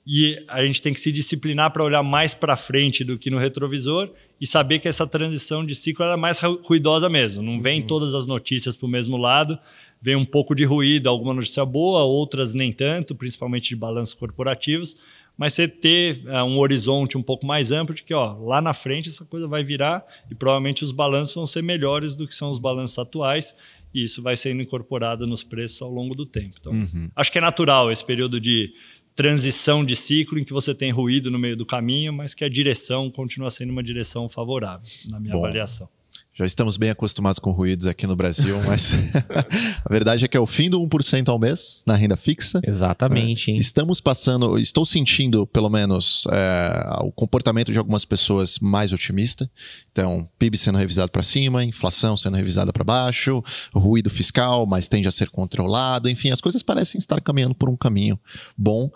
e 0.06 0.44
a 0.48 0.64
gente 0.64 0.82
tem 0.82 0.94
que 0.94 1.00
se 1.00 1.12
disciplinar 1.12 1.72
para 1.72 1.84
olhar 1.84 2.04
mais 2.04 2.36
para 2.36 2.56
frente 2.56 3.04
do 3.04 3.18
que 3.18 3.32
no 3.32 3.40
retrovisor 3.40 4.12
e 4.40 4.46
saber 4.46 4.80
que 4.80 4.88
essa 4.88 5.08
transição 5.08 5.66
de 5.66 5.74
ciclo 5.74 6.06
é 6.06 6.16
mais 6.16 6.40
ruidosa 6.40 7.10
mesmo. 7.10 7.42
Não 7.42 7.60
vem 7.60 7.82
uhum. 7.82 7.88
todas 7.88 8.14
as 8.14 8.28
notícias 8.28 8.76
para 8.76 8.86
o 8.86 8.90
mesmo 8.90 9.18
lado, 9.18 9.58
vem 10.00 10.16
um 10.16 10.26
pouco 10.26 10.54
de 10.54 10.64
ruído, 10.64 11.10
alguma 11.10 11.34
notícia 11.34 11.66
boa, 11.66 12.04
outras 12.04 12.54
nem 12.54 12.72
tanto, 12.72 13.16
principalmente 13.16 13.70
de 13.70 13.76
balanços 13.76 14.14
corporativos, 14.14 14.96
mas 15.36 15.54
você 15.54 15.68
ter 15.68 16.24
uh, 16.28 16.44
um 16.44 16.60
horizonte 16.60 17.18
um 17.18 17.24
pouco 17.24 17.46
mais 17.46 17.72
amplo 17.72 17.96
de 17.96 18.04
que 18.04 18.14
ó, 18.14 18.38
lá 18.38 18.62
na 18.62 18.74
frente 18.74 19.10
essa 19.10 19.26
coisa 19.26 19.48
vai 19.48 19.64
virar 19.64 20.06
e 20.30 20.36
provavelmente 20.36 20.84
os 20.84 20.92
balanços 20.92 21.34
vão 21.34 21.46
ser 21.46 21.64
melhores 21.64 22.16
do 22.16 22.28
que 22.28 22.36
são 22.36 22.50
os 22.50 22.60
balanços 22.60 22.98
atuais 23.00 23.56
e 23.94 24.04
isso 24.04 24.22
vai 24.22 24.36
sendo 24.36 24.62
incorporado 24.62 25.26
nos 25.26 25.42
preços 25.42 25.82
ao 25.82 25.90
longo 25.90 26.14
do 26.14 26.26
tempo. 26.26 26.58
Então, 26.60 26.74
uhum. 26.74 27.10
acho 27.16 27.32
que 27.32 27.38
é 27.38 27.42
natural 27.42 27.90
esse 27.90 28.04
período 28.04 28.42
de 28.42 28.74
transição 29.16 29.84
de 29.84 29.96
ciclo 29.96 30.38
em 30.38 30.44
que 30.44 30.52
você 30.52 30.76
tem 30.76 30.92
ruído 30.92 31.32
no 31.32 31.40
meio 31.40 31.56
do 31.56 31.66
caminho, 31.66 32.12
mas 32.12 32.34
que 32.34 32.44
a 32.44 32.50
direção 32.50 33.10
continua 33.10 33.50
sendo 33.50 33.72
uma 33.72 33.82
direção 33.82 34.28
favorável, 34.28 34.88
na 35.10 35.20
minha 35.20 35.34
Bom. 35.34 35.40
avaliação. 35.40 35.88
Já 36.38 36.46
estamos 36.46 36.76
bem 36.76 36.90
acostumados 36.90 37.40
com 37.40 37.52
ruídos 37.52 37.88
aqui 37.88 38.06
no 38.06 38.14
Brasil, 38.14 38.62
mas 38.68 38.92
a 39.86 39.90
verdade 39.90 40.26
é 40.26 40.28
que 40.28 40.36
é 40.36 40.40
o 40.40 40.46
fim 40.46 40.70
do 40.70 40.82
1% 40.82 41.30
ao 41.30 41.40
mês 41.40 41.82
na 41.88 41.96
renda 41.96 42.18
fixa. 42.18 42.60
Exatamente. 42.62 43.52
É, 43.52 43.56
estamos 43.56 44.02
passando, 44.02 44.60
estou 44.60 44.86
sentindo, 44.86 45.48
pelo 45.48 45.70
menos, 45.70 46.28
é, 46.30 46.98
o 47.04 47.12
comportamento 47.14 47.72
de 47.72 47.78
algumas 47.78 48.04
pessoas 48.04 48.60
mais 48.60 48.92
otimista. 48.92 49.50
Então, 49.94 50.28
PIB 50.38 50.58
sendo 50.58 50.78
revisado 50.78 51.10
para 51.10 51.24
cima, 51.24 51.64
inflação 51.64 52.18
sendo 52.18 52.36
revisada 52.36 52.74
para 52.74 52.84
baixo, 52.84 53.42
ruído 53.74 54.10
fiscal, 54.10 54.66
mas 54.66 54.90
tende 54.90 55.08
a 55.08 55.14
ser 55.14 55.30
controlado. 55.30 56.10
Enfim, 56.10 56.32
as 56.32 56.42
coisas 56.42 56.62
parecem 56.62 57.00
estar 57.00 57.22
caminhando 57.22 57.56
por 57.56 57.70
um 57.70 57.78
caminho 57.78 58.20
bom 58.58 58.92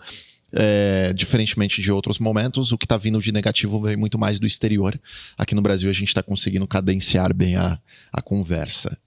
é, 0.52 1.12
diferentemente 1.12 1.80
de 1.80 1.92
outros 1.92 2.18
momentos, 2.18 2.72
o 2.72 2.78
que 2.78 2.84
está 2.84 2.96
vindo 2.96 3.20
de 3.20 3.32
negativo 3.32 3.80
vem 3.80 3.96
muito 3.96 4.18
mais 4.18 4.38
do 4.38 4.46
exterior. 4.46 4.98
Aqui 5.36 5.54
no 5.54 5.62
Brasil 5.62 5.88
a 5.88 5.92
gente 5.92 6.08
está 6.08 6.22
conseguindo 6.22 6.66
cadenciar 6.66 7.34
bem 7.34 7.56
a, 7.56 7.78
a 8.12 8.22
conversa. 8.22 8.98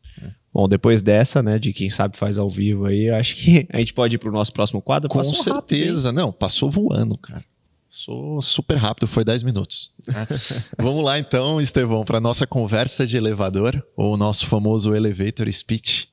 Bom, 0.54 0.68
depois 0.68 1.02
dessa, 1.02 1.42
né, 1.42 1.58
de 1.58 1.74
quem 1.74 1.90
sabe 1.90 2.16
faz 2.16 2.38
ao 2.38 2.48
vivo 2.48 2.86
aí, 2.86 3.10
acho 3.10 3.36
que 3.38 3.68
a 3.72 3.80
gente 3.80 3.92
pode 3.92 4.16
ir 4.16 4.20
para 4.20 4.30
o 4.30 4.34
nosso 4.34 4.54
próximo 4.54 4.82
quadro. 4.82 5.10
Com 5.10 5.18
passou 5.18 5.34
certeza, 5.34 6.10
rápido, 6.10 6.22
não, 6.22 6.32
passou 6.32 6.70
voando, 6.70 7.18
cara. 7.18 7.44
Sou 7.90 8.42
super 8.42 8.78
rápido, 8.78 9.08
foi 9.08 9.24
10 9.24 9.44
minutos. 9.44 9.92
Né? 10.08 10.28
Vamos 10.78 11.04
lá 11.04 11.18
então, 11.18 11.60
Estevão, 11.60 12.04
para 12.04 12.20
nossa 12.20 12.46
conversa 12.46 13.06
de 13.06 13.18
elevador, 13.18 13.84
ou 13.96 14.14
o 14.14 14.18
nosso 14.18 14.46
famoso 14.48 14.94
elevator 14.96 15.52
speech. 15.52 16.08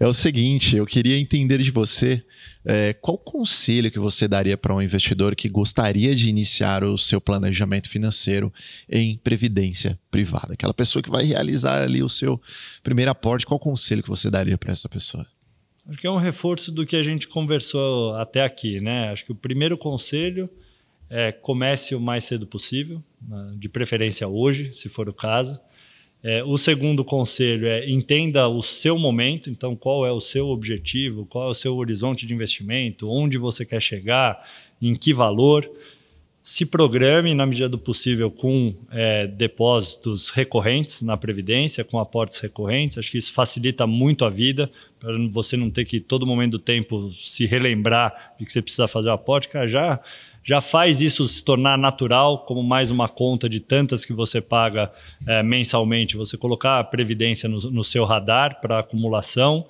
É 0.00 0.06
o 0.06 0.12
seguinte, 0.12 0.76
eu 0.76 0.86
queria 0.86 1.18
entender 1.18 1.58
de 1.58 1.72
você 1.72 2.24
é, 2.64 2.92
qual 2.92 3.18
conselho 3.18 3.90
que 3.90 3.98
você 3.98 4.28
daria 4.28 4.56
para 4.56 4.72
um 4.72 4.80
investidor 4.80 5.34
que 5.34 5.48
gostaria 5.48 6.14
de 6.14 6.28
iniciar 6.28 6.84
o 6.84 6.96
seu 6.96 7.20
planejamento 7.20 7.88
financeiro 7.88 8.52
em 8.88 9.16
previdência 9.16 9.98
privada? 10.08 10.52
Aquela 10.52 10.72
pessoa 10.72 11.02
que 11.02 11.10
vai 11.10 11.24
realizar 11.24 11.82
ali 11.82 12.00
o 12.00 12.08
seu 12.08 12.40
primeiro 12.82 13.10
aporte, 13.10 13.44
qual 13.44 13.58
conselho 13.58 14.02
que 14.02 14.08
você 14.08 14.30
daria 14.30 14.56
para 14.56 14.70
essa 14.70 14.88
pessoa? 14.88 15.26
Acho 15.88 15.98
que 15.98 16.06
é 16.06 16.10
um 16.10 16.18
reforço 16.18 16.70
do 16.70 16.86
que 16.86 16.94
a 16.94 17.02
gente 17.02 17.26
conversou 17.26 18.14
até 18.14 18.44
aqui, 18.44 18.80
né? 18.80 19.10
Acho 19.10 19.24
que 19.24 19.32
o 19.32 19.34
primeiro 19.34 19.76
conselho 19.76 20.48
é 21.10 21.32
comece 21.32 21.94
o 21.94 22.00
mais 22.00 22.24
cedo 22.24 22.46
possível, 22.46 23.02
né? 23.26 23.54
de 23.56 23.68
preferência 23.68 24.28
hoje, 24.28 24.72
se 24.72 24.88
for 24.88 25.08
o 25.08 25.14
caso. 25.14 25.58
É, 26.22 26.42
o 26.42 26.58
segundo 26.58 27.04
conselho 27.04 27.68
é 27.68 27.88
entenda 27.88 28.48
o 28.48 28.60
seu 28.60 28.98
momento, 28.98 29.48
então 29.48 29.76
qual 29.76 30.04
é 30.04 30.10
o 30.10 30.20
seu 30.20 30.48
objetivo, 30.48 31.24
qual 31.26 31.48
é 31.48 31.50
o 31.50 31.54
seu 31.54 31.76
horizonte 31.76 32.26
de 32.26 32.34
investimento, 32.34 33.08
onde 33.08 33.38
você 33.38 33.64
quer 33.64 33.80
chegar, 33.80 34.44
em 34.82 34.94
que 34.94 35.14
valor. 35.14 35.70
Se 36.42 36.64
programe 36.64 37.34
na 37.34 37.44
medida 37.44 37.68
do 37.68 37.78
possível 37.78 38.30
com 38.30 38.74
é, 38.90 39.26
depósitos 39.26 40.30
recorrentes 40.30 41.02
na 41.02 41.16
Previdência, 41.16 41.84
com 41.84 41.98
aportes 41.98 42.38
recorrentes. 42.38 42.96
Acho 42.96 43.10
que 43.10 43.18
isso 43.18 43.32
facilita 43.32 43.86
muito 43.86 44.24
a 44.24 44.30
vida, 44.30 44.70
para 44.98 45.12
você 45.30 45.56
não 45.58 45.70
ter 45.70 45.84
que 45.84 46.00
todo 46.00 46.26
momento 46.26 46.52
do 46.52 46.58
tempo 46.58 47.12
se 47.12 47.44
relembrar 47.44 48.34
de 48.38 48.46
que 48.46 48.52
você 48.52 48.62
precisa 48.62 48.88
fazer 48.88 49.10
o 49.10 49.12
aporte. 49.12 49.48
Cara, 49.48 49.68
já 49.68 50.00
já 50.48 50.62
faz 50.62 51.02
isso 51.02 51.28
se 51.28 51.44
tornar 51.44 51.76
natural, 51.76 52.46
como 52.46 52.62
mais 52.62 52.90
uma 52.90 53.06
conta 53.06 53.50
de 53.50 53.60
tantas 53.60 54.02
que 54.02 54.14
você 54.14 54.40
paga 54.40 54.90
é, 55.26 55.42
mensalmente, 55.42 56.16
você 56.16 56.38
colocar 56.38 56.78
a 56.78 56.84
previdência 56.84 57.46
no, 57.46 57.58
no 57.70 57.84
seu 57.84 58.02
radar 58.06 58.58
para 58.58 58.78
acumulação. 58.78 59.66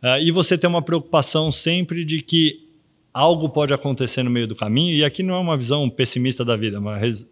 É, 0.00 0.22
e 0.22 0.30
você 0.30 0.56
ter 0.56 0.68
uma 0.68 0.82
preocupação 0.82 1.50
sempre 1.50 2.04
de 2.04 2.20
que 2.22 2.64
algo 3.12 3.48
pode 3.48 3.74
acontecer 3.74 4.22
no 4.22 4.30
meio 4.30 4.46
do 4.46 4.54
caminho, 4.54 4.94
e 4.94 5.04
aqui 5.04 5.20
não 5.20 5.34
é 5.34 5.38
uma 5.38 5.56
visão 5.56 5.90
pessimista 5.90 6.44
da 6.44 6.54
vida, 6.54 6.76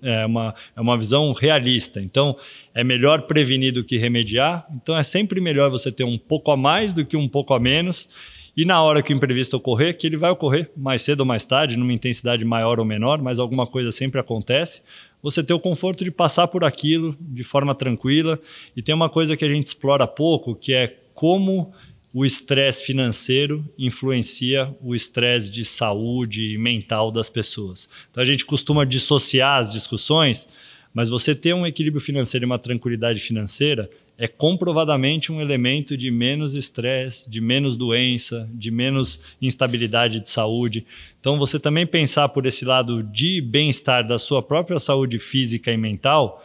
é 0.02 0.26
uma, 0.26 0.54
é 0.76 0.80
uma 0.80 0.98
visão 0.98 1.32
realista. 1.32 2.00
Então, 2.00 2.36
é 2.74 2.82
melhor 2.82 3.28
prevenir 3.28 3.72
do 3.72 3.84
que 3.84 3.96
remediar. 3.96 4.66
Então, 4.74 4.96
é 4.96 5.04
sempre 5.04 5.40
melhor 5.40 5.70
você 5.70 5.92
ter 5.92 6.02
um 6.02 6.18
pouco 6.18 6.50
a 6.50 6.56
mais 6.56 6.92
do 6.92 7.04
que 7.04 7.16
um 7.16 7.28
pouco 7.28 7.54
a 7.54 7.60
menos. 7.60 8.08
E 8.58 8.64
na 8.64 8.82
hora 8.82 9.04
que 9.04 9.12
o 9.12 9.16
imprevisto 9.16 9.56
ocorrer, 9.56 9.96
que 9.96 10.04
ele 10.04 10.16
vai 10.16 10.32
ocorrer 10.32 10.68
mais 10.76 11.02
cedo 11.02 11.20
ou 11.20 11.26
mais 11.26 11.44
tarde, 11.44 11.76
numa 11.76 11.92
intensidade 11.92 12.44
maior 12.44 12.80
ou 12.80 12.84
menor, 12.84 13.22
mas 13.22 13.38
alguma 13.38 13.68
coisa 13.68 13.92
sempre 13.92 14.18
acontece, 14.18 14.82
você 15.22 15.44
ter 15.44 15.52
o 15.54 15.60
conforto 15.60 16.02
de 16.02 16.10
passar 16.10 16.48
por 16.48 16.64
aquilo 16.64 17.16
de 17.20 17.44
forma 17.44 17.72
tranquila. 17.72 18.36
E 18.76 18.82
tem 18.82 18.92
uma 18.92 19.08
coisa 19.08 19.36
que 19.36 19.44
a 19.44 19.48
gente 19.48 19.66
explora 19.66 20.08
pouco, 20.08 20.56
que 20.56 20.74
é 20.74 20.96
como 21.14 21.72
o 22.12 22.24
estresse 22.24 22.82
financeiro 22.82 23.64
influencia 23.78 24.74
o 24.82 24.92
estresse 24.92 25.52
de 25.52 25.64
saúde 25.64 26.58
mental 26.58 27.12
das 27.12 27.30
pessoas. 27.30 27.88
Então 28.10 28.20
a 28.20 28.26
gente 28.26 28.44
costuma 28.44 28.84
dissociar 28.84 29.60
as 29.60 29.72
discussões, 29.72 30.48
mas 30.92 31.08
você 31.08 31.32
ter 31.32 31.54
um 31.54 31.64
equilíbrio 31.64 32.00
financeiro 32.00 32.44
e 32.44 32.46
uma 32.46 32.58
tranquilidade 32.58 33.20
financeira 33.20 33.88
é 34.18 34.26
comprovadamente 34.26 35.30
um 35.30 35.40
elemento 35.40 35.96
de 35.96 36.10
menos 36.10 36.56
estresse, 36.56 37.30
de 37.30 37.40
menos 37.40 37.76
doença, 37.76 38.50
de 38.52 38.68
menos 38.68 39.20
instabilidade 39.40 40.18
de 40.18 40.28
saúde. 40.28 40.84
Então, 41.20 41.38
você 41.38 41.60
também 41.60 41.86
pensar 41.86 42.28
por 42.30 42.44
esse 42.44 42.64
lado 42.64 43.00
de 43.04 43.40
bem-estar 43.40 44.06
da 44.06 44.18
sua 44.18 44.42
própria 44.42 44.80
saúde 44.80 45.20
física 45.20 45.72
e 45.72 45.76
mental, 45.76 46.44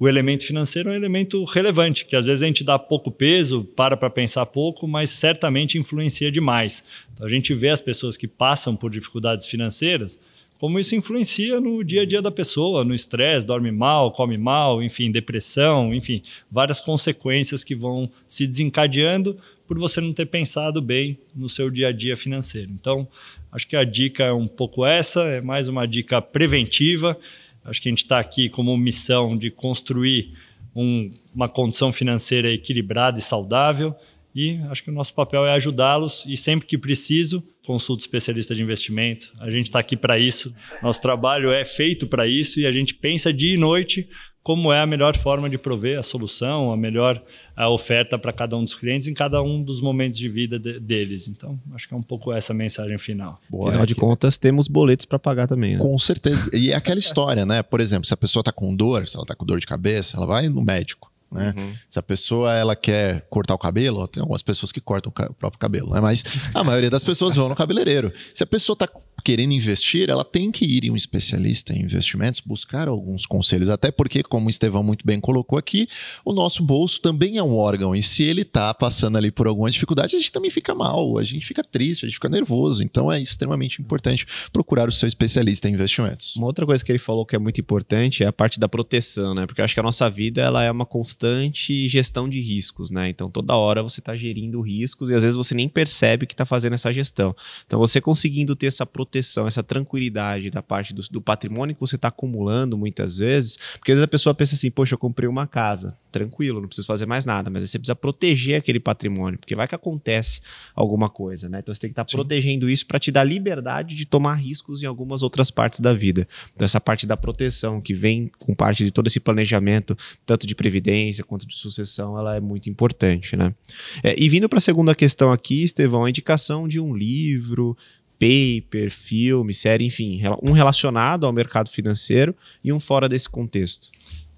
o 0.00 0.08
elemento 0.08 0.44
financeiro 0.44 0.88
é 0.88 0.92
um 0.94 0.96
elemento 0.96 1.44
relevante, 1.44 2.04
que 2.04 2.16
às 2.16 2.26
vezes 2.26 2.42
a 2.42 2.46
gente 2.46 2.64
dá 2.64 2.76
pouco 2.76 3.08
peso, 3.08 3.62
para 3.62 3.96
para 3.96 4.10
pensar 4.10 4.44
pouco, 4.46 4.88
mas 4.88 5.10
certamente 5.10 5.78
influencia 5.78 6.28
demais. 6.28 6.82
Então, 7.14 7.24
a 7.24 7.30
gente 7.30 7.54
vê 7.54 7.68
as 7.68 7.80
pessoas 7.80 8.16
que 8.16 8.26
passam 8.26 8.74
por 8.74 8.90
dificuldades 8.90 9.46
financeiras 9.46 10.18
como 10.62 10.78
isso 10.78 10.94
influencia 10.94 11.60
no 11.60 11.82
dia 11.82 12.02
a 12.02 12.06
dia 12.06 12.22
da 12.22 12.30
pessoa, 12.30 12.84
no 12.84 12.94
estresse, 12.94 13.44
dorme 13.44 13.72
mal, 13.72 14.12
come 14.12 14.38
mal, 14.38 14.80
enfim, 14.80 15.10
depressão, 15.10 15.92
enfim, 15.92 16.22
várias 16.48 16.78
consequências 16.78 17.64
que 17.64 17.74
vão 17.74 18.08
se 18.28 18.46
desencadeando 18.46 19.36
por 19.66 19.76
você 19.76 20.00
não 20.00 20.12
ter 20.12 20.26
pensado 20.26 20.80
bem 20.80 21.18
no 21.34 21.48
seu 21.48 21.68
dia 21.68 21.88
a 21.88 21.92
dia 21.92 22.16
financeiro. 22.16 22.70
Então, 22.70 23.08
acho 23.50 23.66
que 23.66 23.74
a 23.74 23.82
dica 23.82 24.22
é 24.22 24.32
um 24.32 24.46
pouco 24.46 24.86
essa, 24.86 25.22
é 25.24 25.40
mais 25.40 25.66
uma 25.66 25.84
dica 25.84 26.22
preventiva. 26.22 27.18
Acho 27.64 27.82
que 27.82 27.88
a 27.88 27.90
gente 27.90 28.04
está 28.04 28.20
aqui 28.20 28.48
como 28.48 28.76
missão 28.76 29.36
de 29.36 29.50
construir 29.50 30.30
um, 30.76 31.10
uma 31.34 31.48
condição 31.48 31.92
financeira 31.92 32.52
equilibrada 32.52 33.18
e 33.18 33.20
saudável. 33.20 33.96
E 34.34 34.58
acho 34.70 34.82
que 34.82 34.90
o 34.90 34.94
nosso 34.94 35.14
papel 35.14 35.44
é 35.44 35.52
ajudá-los 35.52 36.24
e 36.26 36.36
sempre 36.36 36.66
que 36.66 36.78
preciso, 36.78 37.42
consulto 37.64 38.00
especialista 38.00 38.54
de 38.54 38.62
investimento. 38.62 39.32
A 39.38 39.50
gente 39.50 39.66
está 39.66 39.78
aqui 39.78 39.96
para 39.96 40.18
isso. 40.18 40.54
Nosso 40.82 41.00
trabalho 41.02 41.52
é 41.52 41.64
feito 41.64 42.06
para 42.06 42.26
isso 42.26 42.58
e 42.58 42.66
a 42.66 42.72
gente 42.72 42.94
pensa 42.94 43.32
dia 43.32 43.54
e 43.54 43.58
noite 43.58 44.08
como 44.42 44.72
é 44.72 44.80
a 44.80 44.86
melhor 44.86 45.16
forma 45.16 45.48
de 45.48 45.56
prover 45.56 45.98
a 45.98 46.02
solução, 46.02 46.72
a 46.72 46.76
melhor 46.76 47.22
a 47.54 47.70
oferta 47.70 48.18
para 48.18 48.32
cada 48.32 48.56
um 48.56 48.64
dos 48.64 48.74
clientes 48.74 49.06
em 49.06 49.14
cada 49.14 49.40
um 49.40 49.62
dos 49.62 49.80
momentos 49.80 50.18
de 50.18 50.28
vida 50.28 50.58
de, 50.58 50.80
deles. 50.80 51.28
Então, 51.28 51.60
acho 51.72 51.86
que 51.86 51.94
é 51.94 51.96
um 51.96 52.02
pouco 52.02 52.32
essa 52.32 52.52
mensagem 52.52 52.98
final. 52.98 53.40
Boa, 53.48 53.68
Afinal 53.68 53.86
de 53.86 53.94
contas, 53.94 54.36
temos 54.36 54.66
boletos 54.66 55.06
para 55.06 55.18
pagar 55.18 55.46
também. 55.46 55.74
Né? 55.74 55.78
Com 55.78 55.96
certeza. 55.98 56.50
E 56.52 56.72
é 56.72 56.74
aquela 56.74 56.98
história, 56.98 57.46
né? 57.46 57.62
Por 57.62 57.80
exemplo, 57.80 58.06
se 58.06 58.14
a 58.14 58.16
pessoa 58.16 58.40
está 58.40 58.50
com 58.50 58.74
dor, 58.74 59.06
se 59.06 59.14
ela 59.14 59.22
está 59.22 59.34
com 59.34 59.46
dor 59.46 59.60
de 59.60 59.66
cabeça, 59.66 60.16
ela 60.16 60.26
vai 60.26 60.48
no 60.48 60.62
médico. 60.62 61.11
Né? 61.32 61.54
Uhum. 61.56 61.74
Se 61.90 61.98
a 61.98 62.02
pessoa 62.02 62.54
ela 62.54 62.76
quer 62.76 63.26
cortar 63.30 63.54
o 63.54 63.58
cabelo, 63.58 64.06
tem 64.06 64.20
algumas 64.20 64.42
pessoas 64.42 64.70
que 64.70 64.80
cortam 64.80 65.10
o 65.10 65.34
próprio 65.34 65.58
cabelo, 65.58 65.90
né? 65.92 66.00
mas 66.00 66.22
a 66.54 66.62
maioria 66.62 66.90
das 66.90 67.02
pessoas 67.02 67.34
vão 67.34 67.48
no 67.48 67.56
cabeleireiro. 67.56 68.12
Se 68.34 68.42
a 68.42 68.46
pessoa 68.46 68.74
está 68.74 68.88
querendo 69.22 69.52
investir, 69.52 70.10
ela 70.10 70.24
tem 70.24 70.50
que 70.50 70.64
ir 70.64 70.84
em 70.84 70.90
um 70.90 70.96
especialista 70.96 71.72
em 71.72 71.82
investimentos, 71.82 72.40
buscar 72.40 72.88
alguns 72.88 73.26
conselhos, 73.26 73.68
até 73.68 73.90
porque, 73.90 74.22
como 74.22 74.46
o 74.46 74.50
Estevão 74.50 74.82
muito 74.82 75.06
bem 75.06 75.20
colocou 75.20 75.58
aqui, 75.58 75.88
o 76.24 76.32
nosso 76.32 76.62
bolso 76.62 77.00
também 77.00 77.38
é 77.38 77.42
um 77.42 77.56
órgão, 77.56 77.94
e 77.94 78.02
se 78.02 78.22
ele 78.22 78.42
está 78.42 78.72
passando 78.74 79.16
ali 79.16 79.30
por 79.30 79.46
alguma 79.46 79.70
dificuldade, 79.70 80.16
a 80.16 80.18
gente 80.18 80.32
também 80.32 80.50
fica 80.50 80.74
mal, 80.74 81.18
a 81.18 81.24
gente 81.24 81.46
fica 81.46 81.62
triste, 81.62 82.04
a 82.04 82.08
gente 82.08 82.16
fica 82.16 82.28
nervoso, 82.28 82.82
então 82.82 83.10
é 83.10 83.20
extremamente 83.20 83.80
importante 83.80 84.26
procurar 84.52 84.88
o 84.88 84.92
seu 84.92 85.06
especialista 85.06 85.68
em 85.68 85.74
investimentos. 85.74 86.36
Uma 86.36 86.46
outra 86.46 86.66
coisa 86.66 86.84
que 86.84 86.90
ele 86.90 86.98
falou 86.98 87.24
que 87.24 87.36
é 87.36 87.38
muito 87.38 87.60
importante 87.60 88.24
é 88.24 88.26
a 88.26 88.32
parte 88.32 88.58
da 88.58 88.68
proteção, 88.68 89.34
né? 89.34 89.46
Porque 89.46 89.60
eu 89.60 89.64
acho 89.64 89.74
que 89.74 89.80
a 89.80 89.82
nossa 89.82 90.08
vida 90.08 90.40
ela 90.40 90.62
é 90.62 90.70
uma 90.70 90.86
constante 90.86 91.86
gestão 91.88 92.28
de 92.28 92.40
riscos, 92.40 92.90
né? 92.90 93.08
Então 93.08 93.30
toda 93.30 93.54
hora 93.54 93.82
você 93.82 94.00
está 94.00 94.16
gerindo 94.16 94.60
riscos 94.60 95.10
e 95.10 95.14
às 95.14 95.22
vezes 95.22 95.36
você 95.36 95.54
nem 95.54 95.68
percebe 95.68 96.26
que 96.26 96.34
está 96.34 96.44
fazendo 96.44 96.74
essa 96.74 96.92
gestão. 96.92 97.34
Então 97.66 97.78
você 97.78 98.00
conseguindo 98.00 98.56
ter 98.56 98.66
essa 98.66 98.84
proteção 98.84 99.11
proteção, 99.12 99.46
essa 99.46 99.62
tranquilidade 99.62 100.50
da 100.50 100.62
parte 100.62 100.94
do, 100.94 101.02
do 101.10 101.20
patrimônio 101.20 101.74
que 101.74 101.80
você 101.80 101.96
está 101.96 102.08
acumulando 102.08 102.78
muitas 102.78 103.18
vezes, 103.18 103.58
porque 103.78 103.92
às 103.92 103.96
vezes 103.96 104.04
a 104.04 104.08
pessoa 104.08 104.34
pensa 104.34 104.54
assim, 104.54 104.70
poxa, 104.70 104.94
eu 104.94 104.98
comprei 104.98 105.28
uma 105.28 105.46
casa, 105.46 105.98
tranquilo, 106.10 106.60
não 106.60 106.68
preciso 106.68 106.86
fazer 106.86 107.04
mais 107.04 107.26
nada, 107.26 107.50
mas 107.50 107.62
aí 107.62 107.68
você 107.68 107.78
precisa 107.78 107.94
proteger 107.94 108.56
aquele 108.56 108.80
patrimônio, 108.80 109.38
porque 109.38 109.54
vai 109.54 109.68
que 109.68 109.74
acontece 109.74 110.40
alguma 110.74 111.10
coisa, 111.10 111.48
né? 111.48 111.58
Então 111.58 111.74
você 111.74 111.80
tem 111.80 111.90
que 111.90 111.92
estar 111.92 112.04
tá 112.04 112.10
protegendo 112.10 112.70
isso 112.70 112.86
para 112.86 112.98
te 112.98 113.10
dar 113.10 113.24
liberdade 113.24 113.94
de 113.94 114.06
tomar 114.06 114.34
riscos 114.34 114.82
em 114.82 114.86
algumas 114.86 115.22
outras 115.22 115.50
partes 115.50 115.80
da 115.80 115.92
vida. 115.92 116.26
Então 116.54 116.64
essa 116.64 116.80
parte 116.80 117.06
da 117.06 117.16
proteção 117.16 117.80
que 117.80 117.92
vem 117.92 118.30
com 118.38 118.54
parte 118.54 118.84
de 118.84 118.90
todo 118.90 119.08
esse 119.08 119.20
planejamento, 119.20 119.96
tanto 120.24 120.46
de 120.46 120.54
previdência 120.54 121.22
quanto 121.22 121.46
de 121.46 121.56
sucessão, 121.56 122.18
ela 122.18 122.36
é 122.36 122.40
muito 122.40 122.70
importante, 122.70 123.36
né? 123.36 123.54
É, 124.02 124.14
e 124.18 124.28
vindo 124.28 124.48
para 124.48 124.58
a 124.58 124.62
segunda 124.62 124.94
questão 124.94 125.30
aqui, 125.30 125.62
Estevão, 125.62 126.04
a 126.04 126.10
indicação 126.10 126.66
de 126.66 126.80
um 126.80 126.94
livro, 126.94 127.76
paper, 128.22 128.88
filme, 128.92 129.52
série, 129.52 129.84
enfim, 129.84 130.20
um 130.40 130.52
relacionado 130.52 131.26
ao 131.26 131.32
mercado 131.32 131.68
financeiro 131.68 132.34
e 132.62 132.72
um 132.72 132.78
fora 132.78 133.08
desse 133.08 133.28
contexto. 133.28 133.88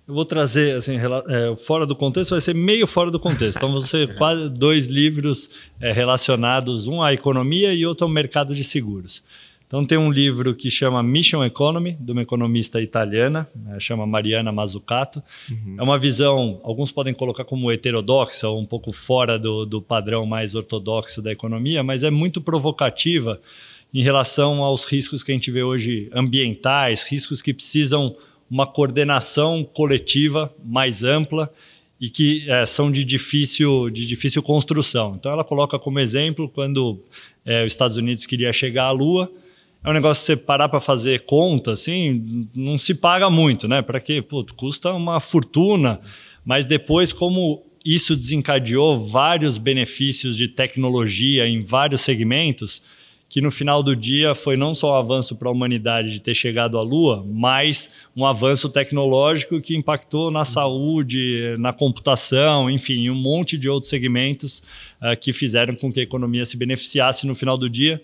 Eu 0.09 0.15
vou 0.15 0.25
trazer, 0.25 0.77
assim, 0.77 0.97
é, 0.97 1.57
fora 1.57 1.87
do 1.87 1.95
contexto, 1.95 2.31
vai 2.31 2.41
ser 2.41 2.55
meio 2.55 2.87
fora 2.87 3.11
do 3.11 3.21
contexto. 3.21 3.59
Então, 3.59 3.71
vão 3.71 3.81
ser 3.81 4.15
quase 4.17 4.49
dois 4.51 4.87
livros 4.87 5.51
é, 5.81 5.93
relacionados, 5.93 6.87
um 6.87 7.03
à 7.03 7.13
economia 7.13 7.75
e 7.75 7.85
outro 7.85 8.07
ao 8.07 8.11
mercado 8.11 8.55
de 8.55 8.65
seguros. 8.65 9.23
Então, 9.67 9.85
tem 9.85 9.99
um 9.99 10.11
livro 10.11 10.55
que 10.55 10.71
chama 10.71 11.03
Mission 11.03 11.43
Economy, 11.43 11.97
de 11.99 12.13
uma 12.13 12.23
economista 12.23 12.81
italiana, 12.81 13.49
né, 13.55 13.81
chama 13.81 14.07
Mariana 14.07 14.53
Mazzucato. 14.53 15.23
Uhum. 15.51 15.77
É 15.79 15.83
uma 15.83 15.99
visão, 15.99 16.61
alguns 16.63 16.93
podem 16.93 17.15
colocar 17.15 17.45
como 17.45 17.73
heterodoxa, 17.73 18.47
ou 18.47 18.61
um 18.61 18.67
pouco 18.67 18.93
fora 18.93 19.39
do, 19.39 19.65
do 19.65 19.81
padrão 19.81 20.27
mais 20.27 20.55
ortodoxo 20.55 21.21
da 21.21 21.33
economia, 21.33 21.83
mas 21.83 22.03
é 22.03 22.11
muito 22.11 22.41
provocativa 22.43 23.41
em 23.95 24.03
relação 24.03 24.65
aos 24.65 24.85
riscos 24.85 25.23
que 25.23 25.31
a 25.31 25.35
gente 25.35 25.53
vê 25.53 25.63
hoje 25.63 26.11
ambientais, 26.13 27.05
riscos 27.05 27.41
que 27.41 27.55
precisam 27.55 28.17
uma 28.51 28.67
coordenação 28.67 29.63
coletiva 29.63 30.53
mais 30.65 31.05
ampla 31.05 31.49
e 32.01 32.11
que 32.11 32.45
é, 32.51 32.67
são 32.67 32.91
de 32.91 33.05
difícil, 33.05 33.89
de 33.89 34.05
difícil 34.05 34.43
construção. 34.43 35.15
Então, 35.15 35.31
ela 35.31 35.45
coloca 35.45 35.79
como 35.79 36.01
exemplo 36.01 36.49
quando 36.49 36.99
é, 37.47 37.65
os 37.65 37.71
Estados 37.71 37.97
Unidos 37.97 38.27
queria 38.27 38.53
chegar 38.53 38.87
à 38.87 38.91
Lua. 38.91 39.31
É 39.83 39.89
um 39.89 39.93
negócio 39.93 40.23
que 40.23 40.27
você 40.27 40.37
parar 40.37 40.69
para 40.69 40.81
fazer 40.81 41.25
conta, 41.25 41.73
assim, 41.73 42.49
não 42.55 42.77
se 42.77 42.95
paga 42.95 43.31
muito, 43.31 43.69
né? 43.69 43.81
Para? 43.81 44.03
Pô, 44.29 44.45
custa 44.57 44.93
uma 44.93 45.21
fortuna. 45.21 46.01
Mas 46.45 46.67
depois, 46.67 47.13
como 47.13 47.63
isso 47.85 48.17
desencadeou 48.17 49.01
vários 49.01 49.57
benefícios 49.57 50.37
de 50.37 50.49
tecnologia 50.49 51.47
em 51.47 51.63
vários 51.63 52.01
segmentos, 52.01 52.83
que 53.35 53.41
no 53.41 53.51
final 53.51 53.83
do 53.83 53.97
dia 53.97 54.33
foi 54.33 54.57
não 54.57 54.77
só 54.77 54.93
um 54.93 54.97
avanço 54.97 55.35
para 55.35 55.49
a 55.49 55.51
humanidade 55.51 56.13
de 56.13 56.21
ter 56.21 56.37
chegado 56.37 56.79
à 56.79 56.83
Lua, 56.83 57.27
mas 57.29 57.91
um 58.17 58.25
avanço 58.25 58.69
tecnológico 58.69 59.61
que 59.61 59.75
impactou 59.77 60.31
na 60.31 60.45
saúde, 60.45 61.57
na 61.59 61.73
computação, 61.73 62.71
enfim, 62.71 63.11
um 63.11 63.15
monte 63.17 63.59
de 63.59 63.69
outros 63.69 63.91
segmentos 63.91 64.63
uh, 65.03 65.19
que 65.21 65.33
fizeram 65.33 65.75
com 65.75 65.93
que 65.93 65.99
a 65.99 66.05
economia 66.05 66.45
se 66.45 66.57
beneficiasse 66.57 67.27
no 67.27 67.35
final 67.35 67.59
do 67.59 67.69
dia. 67.69 68.01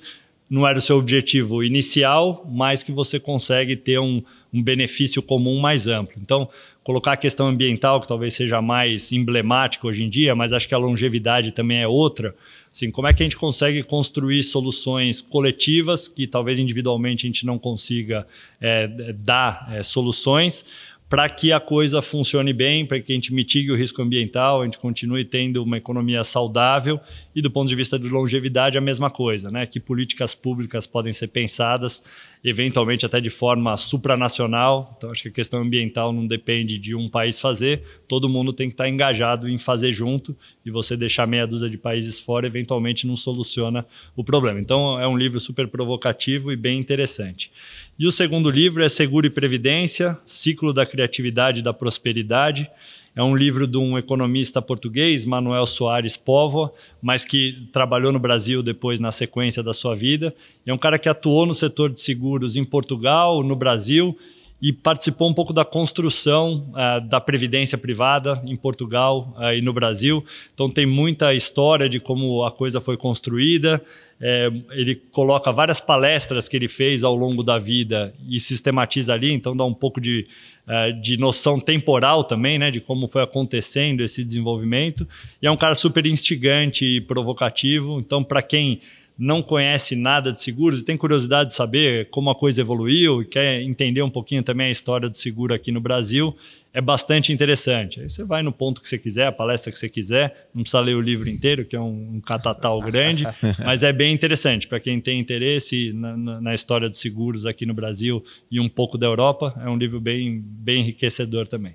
Não 0.50 0.66
era 0.66 0.78
o 0.78 0.82
seu 0.82 0.98
objetivo 0.98 1.62
inicial, 1.62 2.44
mas 2.50 2.82
que 2.82 2.90
você 2.90 3.20
consegue 3.20 3.76
ter 3.76 4.00
um, 4.00 4.20
um 4.52 4.60
benefício 4.60 5.22
comum 5.22 5.60
mais 5.60 5.86
amplo. 5.86 6.16
Então, 6.20 6.48
colocar 6.82 7.12
a 7.12 7.16
questão 7.16 7.46
ambiental, 7.46 8.00
que 8.00 8.08
talvez 8.08 8.34
seja 8.34 8.60
mais 8.60 9.12
emblemática 9.12 9.86
hoje 9.86 10.02
em 10.02 10.08
dia, 10.08 10.34
mas 10.34 10.52
acho 10.52 10.66
que 10.66 10.74
a 10.74 10.78
longevidade 10.78 11.52
também 11.52 11.82
é 11.82 11.86
outra. 11.86 12.34
Assim, 12.72 12.90
como 12.90 13.08
é 13.08 13.12
que 13.12 13.22
a 13.22 13.26
gente 13.26 13.36
consegue 13.36 13.82
construir 13.82 14.42
soluções 14.44 15.20
coletivas 15.20 16.06
que 16.06 16.26
talvez 16.26 16.58
individualmente 16.58 17.26
a 17.26 17.28
gente 17.28 17.44
não 17.44 17.58
consiga 17.58 18.26
é, 18.60 19.12
dar 19.12 19.68
é, 19.72 19.82
soluções, 19.82 20.64
para 21.10 21.28
que 21.28 21.50
a 21.50 21.58
coisa 21.58 22.00
funcione 22.00 22.52
bem, 22.52 22.86
para 22.86 23.00
que 23.00 23.10
a 23.10 23.14
gente 23.16 23.34
mitigue 23.34 23.72
o 23.72 23.76
risco 23.76 24.00
ambiental, 24.00 24.62
a 24.62 24.64
gente 24.64 24.78
continue 24.78 25.24
tendo 25.24 25.60
uma 25.60 25.76
economia 25.76 26.22
saudável 26.22 27.00
e 27.34 27.42
do 27.42 27.50
ponto 27.50 27.68
de 27.68 27.74
vista 27.74 27.98
de 27.98 28.08
longevidade 28.08 28.78
a 28.78 28.80
mesma 28.80 29.10
coisa, 29.10 29.50
né? 29.50 29.66
Que 29.66 29.80
políticas 29.80 30.36
públicas 30.36 30.86
podem 30.86 31.12
ser 31.12 31.26
pensadas 31.26 32.04
eventualmente 32.45 33.05
até 33.05 33.20
de 33.20 33.30
forma 33.30 33.76
supranacional. 33.76 34.95
Então 34.97 35.11
acho 35.11 35.22
que 35.22 35.28
a 35.28 35.32
questão 35.32 35.61
ambiental 35.61 36.12
não 36.12 36.26
depende 36.26 36.78
de 36.78 36.95
um 36.95 37.09
país 37.09 37.38
fazer, 37.38 37.82
todo 38.09 38.28
mundo 38.28 38.53
tem 38.53 38.68
que 38.68 38.74
estar 38.74 38.88
engajado 38.88 39.49
em 39.49 39.59
fazer 39.59 39.93
junto 39.93 40.36
e 40.64 40.70
você 40.70 40.97
deixar 40.97 41.26
meia 41.26 41.47
dúzia 41.47 41.68
de 41.68 41.76
países 41.76 42.18
fora 42.18 42.47
eventualmente 42.47 43.07
não 43.07 43.16
soluciona 43.16 43.86
o 44.16 44.24
problema. 44.24 44.59
Então 44.59 44.99
é 45.01 45.07
um 45.07 45.16
livro 45.16 45.38
super 45.38 45.68
provocativo 45.68 46.51
e 46.51 46.57
bem 46.57 46.78
interessante. 46.78 47.51
E 47.99 48.07
o 48.07 48.12
segundo 48.12 48.51
livro 48.51 48.82
é 48.82 48.88
Seguro 48.88 49.26
e 49.26 49.30
Previdência, 49.30 50.18
Ciclo 50.24 50.72
da 50.72 50.86
Criatividade 50.86 51.61
e 51.61 51.62
da 51.62 51.72
Prosperidade. 51.72 52.70
É 53.14 53.22
um 53.22 53.34
livro 53.34 53.66
de 53.66 53.76
um 53.76 53.98
economista 53.98 54.62
português, 54.62 55.24
Manuel 55.24 55.66
Soares 55.66 56.16
Povo, 56.16 56.72
mas 57.02 57.24
que 57.24 57.68
trabalhou 57.72 58.12
no 58.12 58.18
Brasil 58.18 58.62
depois 58.62 59.00
na 59.00 59.11
sequência 59.11 59.62
da 59.62 59.72
sua 59.72 59.96
vida. 59.96 60.34
É 60.64 60.72
um 60.72 60.78
cara 60.78 60.98
que 60.98 61.08
atuou 61.08 61.44
no 61.44 61.54
setor 61.54 61.90
de 61.90 62.00
seguros 62.00 62.54
em 62.54 62.64
Portugal, 62.64 63.42
no 63.42 63.56
Brasil 63.56 64.16
e 64.61 64.72
participou 64.72 65.28
um 65.28 65.32
pouco 65.32 65.52
da 65.52 65.64
construção 65.64 66.70
uh, 66.70 67.00
da 67.08 67.20
previdência 67.20 67.78
privada 67.78 68.42
em 68.44 68.56
Portugal 68.56 69.34
uh, 69.36 69.54
e 69.54 69.62
no 69.62 69.72
Brasil. 69.72 70.24
Então 70.52 70.70
tem 70.70 70.84
muita 70.84 71.34
história 71.34 71.88
de 71.88 71.98
como 71.98 72.44
a 72.44 72.50
coisa 72.50 72.80
foi 72.80 72.96
construída. 72.96 73.82
É, 74.22 74.50
ele 74.72 74.96
coloca 74.96 75.50
várias 75.50 75.80
palestras 75.80 76.46
que 76.46 76.54
ele 76.54 76.68
fez 76.68 77.02
ao 77.02 77.16
longo 77.16 77.42
da 77.42 77.58
vida 77.58 78.12
e 78.28 78.38
sistematiza 78.38 79.14
ali, 79.14 79.32
então 79.32 79.56
dá 79.56 79.64
um 79.64 79.72
pouco 79.72 79.98
de, 79.98 80.26
uh, 80.68 81.00
de 81.00 81.16
noção 81.16 81.58
temporal 81.58 82.22
também, 82.24 82.58
né, 82.58 82.70
de 82.70 82.82
como 82.82 83.08
foi 83.08 83.22
acontecendo 83.22 84.02
esse 84.02 84.22
desenvolvimento. 84.22 85.08
E 85.40 85.46
é 85.46 85.50
um 85.50 85.56
cara 85.56 85.74
super 85.74 86.04
instigante 86.04 86.84
e 86.84 87.00
provocativo. 87.00 87.98
Então, 87.98 88.22
para 88.22 88.42
quem 88.42 88.82
não 89.20 89.42
conhece 89.42 89.94
nada 89.94 90.32
de 90.32 90.40
seguros 90.40 90.80
e 90.80 90.84
tem 90.84 90.96
curiosidade 90.96 91.50
de 91.50 91.54
saber 91.54 92.08
como 92.08 92.30
a 92.30 92.34
coisa 92.34 92.62
evoluiu 92.62 93.20
e 93.20 93.26
quer 93.26 93.60
entender 93.60 94.00
um 94.00 94.08
pouquinho 94.08 94.42
também 94.42 94.68
a 94.68 94.70
história 94.70 95.10
do 95.10 95.16
seguro 95.18 95.52
aqui 95.52 95.70
no 95.70 95.78
Brasil, 95.78 96.34
é 96.72 96.80
bastante 96.80 97.30
interessante. 97.30 98.00
Aí 98.00 98.08
você 98.08 98.24
vai 98.24 98.42
no 98.42 98.50
ponto 98.50 98.80
que 98.80 98.88
você 98.88 98.96
quiser, 98.96 99.26
a 99.26 99.32
palestra 99.32 99.70
que 99.70 99.78
você 99.78 99.90
quiser, 99.90 100.48
não 100.54 100.62
precisa 100.62 100.80
ler 100.80 100.94
o 100.94 101.02
livro 101.02 101.28
inteiro, 101.28 101.66
que 101.66 101.76
é 101.76 101.80
um, 101.80 102.14
um 102.14 102.20
catatal 102.22 102.80
grande, 102.80 103.26
mas 103.62 103.82
é 103.82 103.92
bem 103.92 104.14
interessante 104.14 104.66
para 104.66 104.80
quem 104.80 104.98
tem 105.02 105.20
interesse 105.20 105.92
na, 105.92 106.16
na, 106.16 106.40
na, 106.40 106.54
história 106.54 106.88
dos 106.88 106.98
seguros 106.98 107.44
aqui 107.44 107.66
no 107.66 107.74
Brasil 107.74 108.24
e 108.50 108.58
um 108.58 108.70
pouco 108.70 108.96
da 108.96 109.06
Europa. 109.06 109.54
É 109.62 109.68
um 109.68 109.76
livro 109.76 110.00
bem, 110.00 110.42
bem 110.42 110.80
enriquecedor 110.80 111.46
também. 111.46 111.74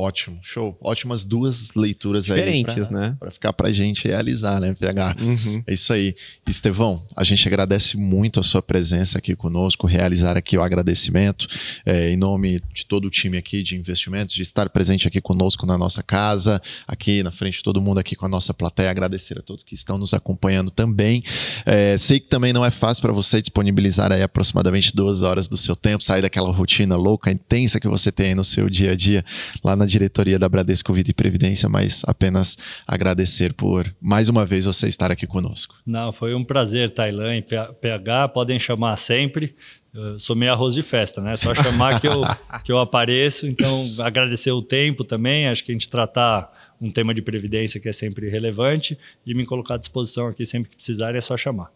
Ótimo, 0.00 0.38
show. 0.42 0.78
Ótimas 0.80 1.26
duas 1.26 1.74
leituras 1.76 2.24
Diferentes, 2.24 2.74
aí. 2.74 2.84
Pra, 2.88 3.00
né? 3.00 3.16
Pra 3.20 3.30
ficar 3.30 3.52
pra 3.52 3.70
gente 3.70 4.08
realizar, 4.08 4.58
né, 4.58 4.72
PH? 4.72 5.16
Uhum. 5.20 5.62
É 5.66 5.74
isso 5.74 5.92
aí. 5.92 6.14
Estevão, 6.48 7.02
a 7.14 7.22
gente 7.22 7.46
agradece 7.46 7.98
muito 7.98 8.40
a 8.40 8.42
sua 8.42 8.62
presença 8.62 9.18
aqui 9.18 9.36
conosco, 9.36 9.86
realizar 9.86 10.38
aqui 10.38 10.56
o 10.56 10.62
agradecimento 10.62 11.46
é, 11.84 12.10
em 12.10 12.16
nome 12.16 12.60
de 12.72 12.86
todo 12.86 13.04
o 13.04 13.10
time 13.10 13.36
aqui 13.36 13.62
de 13.62 13.76
investimentos, 13.76 14.34
de 14.34 14.40
estar 14.40 14.70
presente 14.70 15.06
aqui 15.06 15.20
conosco 15.20 15.66
na 15.66 15.76
nossa 15.76 16.02
casa, 16.02 16.62
aqui 16.88 17.22
na 17.22 17.30
frente 17.30 17.58
de 17.58 17.62
todo 17.62 17.78
mundo 17.78 17.98
aqui 17.98 18.16
com 18.16 18.24
a 18.24 18.28
nossa 18.28 18.54
plateia. 18.54 18.90
Agradecer 18.90 19.38
a 19.38 19.42
todos 19.42 19.62
que 19.62 19.74
estão 19.74 19.98
nos 19.98 20.14
acompanhando 20.14 20.70
também. 20.70 21.22
É, 21.66 21.98
sei 21.98 22.18
que 22.20 22.26
também 22.26 22.54
não 22.54 22.64
é 22.64 22.70
fácil 22.70 23.02
para 23.02 23.12
você 23.12 23.42
disponibilizar 23.42 24.10
aí 24.12 24.22
aproximadamente 24.22 24.96
duas 24.96 25.20
horas 25.20 25.46
do 25.46 25.58
seu 25.58 25.76
tempo, 25.76 26.02
sair 26.02 26.22
daquela 26.22 26.50
rotina 26.50 26.96
louca, 26.96 27.30
intensa 27.30 27.78
que 27.78 27.86
você 27.86 28.10
tem 28.10 28.28
aí 28.28 28.34
no 28.34 28.44
seu 28.44 28.70
dia 28.70 28.92
a 28.92 28.96
dia 28.96 29.22
lá 29.62 29.76
na 29.76 29.89
diretoria 29.90 30.38
da 30.38 30.48
Bradesco 30.48 30.92
Vida 30.92 31.10
e 31.10 31.14
Previdência, 31.14 31.68
mas 31.68 32.02
apenas 32.06 32.56
agradecer 32.86 33.52
por 33.52 33.92
mais 34.00 34.28
uma 34.28 34.46
vez 34.46 34.64
você 34.64 34.88
estar 34.88 35.10
aqui 35.10 35.26
conosco. 35.26 35.74
Não, 35.84 36.12
foi 36.12 36.34
um 36.34 36.44
prazer, 36.44 36.94
Tailã 36.94 37.36
e 37.36 37.42
PH, 37.42 38.28
podem 38.28 38.58
chamar 38.58 38.96
sempre. 38.96 39.54
Eu 39.92 40.18
sou 40.18 40.36
meio 40.36 40.52
arroz 40.52 40.74
de 40.74 40.82
festa, 40.82 41.20
né? 41.20 41.36
Só 41.36 41.52
chamar 41.52 42.00
que 42.00 42.06
eu, 42.06 42.22
que 42.64 42.70
eu 42.70 42.78
apareço. 42.78 43.46
Então, 43.46 43.90
agradecer 43.98 44.52
o 44.52 44.62
tempo 44.62 45.02
também. 45.02 45.48
Acho 45.48 45.64
que 45.64 45.72
a 45.72 45.74
gente 45.74 45.88
tratar 45.88 46.50
um 46.80 46.90
tema 46.90 47.14
de 47.14 47.20
previdência 47.20 47.78
que 47.78 47.88
é 47.88 47.92
sempre 47.92 48.28
relevante 48.28 48.96
e 49.26 49.34
me 49.34 49.44
colocar 49.44 49.74
à 49.74 49.78
disposição 49.78 50.28
aqui 50.28 50.46
sempre 50.46 50.70
que 50.70 50.76
precisar 50.76 51.14
é 51.14 51.20
só 51.20 51.36
chamar. 51.36 51.70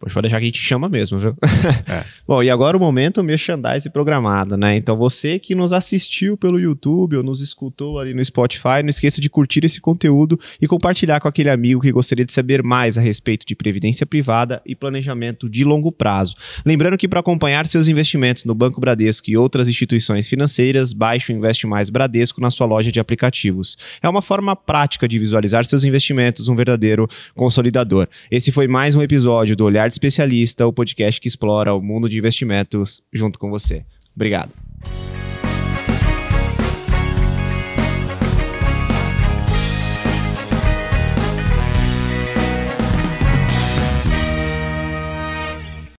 Pois 0.00 0.12
pode 0.12 0.22
deixar 0.22 0.38
que 0.38 0.44
a 0.44 0.46
gente 0.46 0.58
chama 0.58 0.88
mesmo, 0.88 1.18
viu? 1.18 1.36
É. 1.88 2.04
Bom, 2.26 2.42
e 2.42 2.50
agora 2.50 2.76
o 2.76 2.80
momento 2.80 3.22
merchandise 3.22 3.88
programado, 3.90 4.56
né? 4.56 4.76
Então 4.76 4.96
você 4.96 5.38
que 5.38 5.54
nos 5.54 5.72
assistiu 5.72 6.36
pelo 6.36 6.58
YouTube 6.58 7.16
ou 7.16 7.22
nos 7.22 7.40
escutou 7.40 7.98
ali 7.98 8.14
no 8.14 8.24
Spotify, 8.24 8.82
não 8.82 8.88
esqueça 8.88 9.20
de 9.20 9.28
curtir 9.28 9.64
esse 9.64 9.80
conteúdo 9.80 10.38
e 10.60 10.66
compartilhar 10.66 11.20
com 11.20 11.28
aquele 11.28 11.50
amigo 11.50 11.80
que 11.80 11.92
gostaria 11.92 12.24
de 12.24 12.32
saber 12.32 12.62
mais 12.62 12.96
a 12.96 13.00
respeito 13.00 13.46
de 13.46 13.54
previdência 13.54 14.06
privada 14.06 14.62
e 14.64 14.74
planejamento 14.74 15.48
de 15.48 15.64
longo 15.64 15.92
prazo. 15.92 16.34
Lembrando 16.64 16.96
que 16.96 17.08
para 17.08 17.20
acompanhar 17.20 17.66
seus 17.66 17.88
investimentos 17.88 18.44
no 18.44 18.54
Banco 18.54 18.80
Bradesco 18.80 19.30
e 19.30 19.36
outras 19.36 19.68
instituições 19.68 20.28
financeiras, 20.28 20.92
baixe 20.92 21.32
o 21.32 21.36
Investe 21.36 21.66
Mais 21.66 21.90
Bradesco 21.90 22.40
na 22.40 22.50
sua 22.50 22.66
loja 22.66 22.90
de 22.90 23.00
aplicativos. 23.00 23.76
É 24.02 24.08
uma 24.08 24.22
forma 24.48 24.56
prática 24.56 25.06
de 25.06 25.18
visualizar 25.18 25.64
seus 25.64 25.84
investimentos, 25.84 26.48
um 26.48 26.56
verdadeiro 26.56 27.08
consolidador. 27.34 28.06
Esse 28.30 28.50
foi 28.50 28.66
mais 28.66 28.94
um 28.94 29.02
episódio 29.02 29.54
do 29.54 29.64
Olhar 29.64 29.88
de 29.88 29.94
Especialista, 29.94 30.66
o 30.66 30.72
podcast 30.72 31.20
que 31.20 31.28
explora 31.28 31.74
o 31.74 31.82
mundo 31.82 32.08
de 32.08 32.18
investimentos 32.18 33.02
junto 33.12 33.38
com 33.38 33.50
você. 33.50 33.84
Obrigado. 34.14 34.50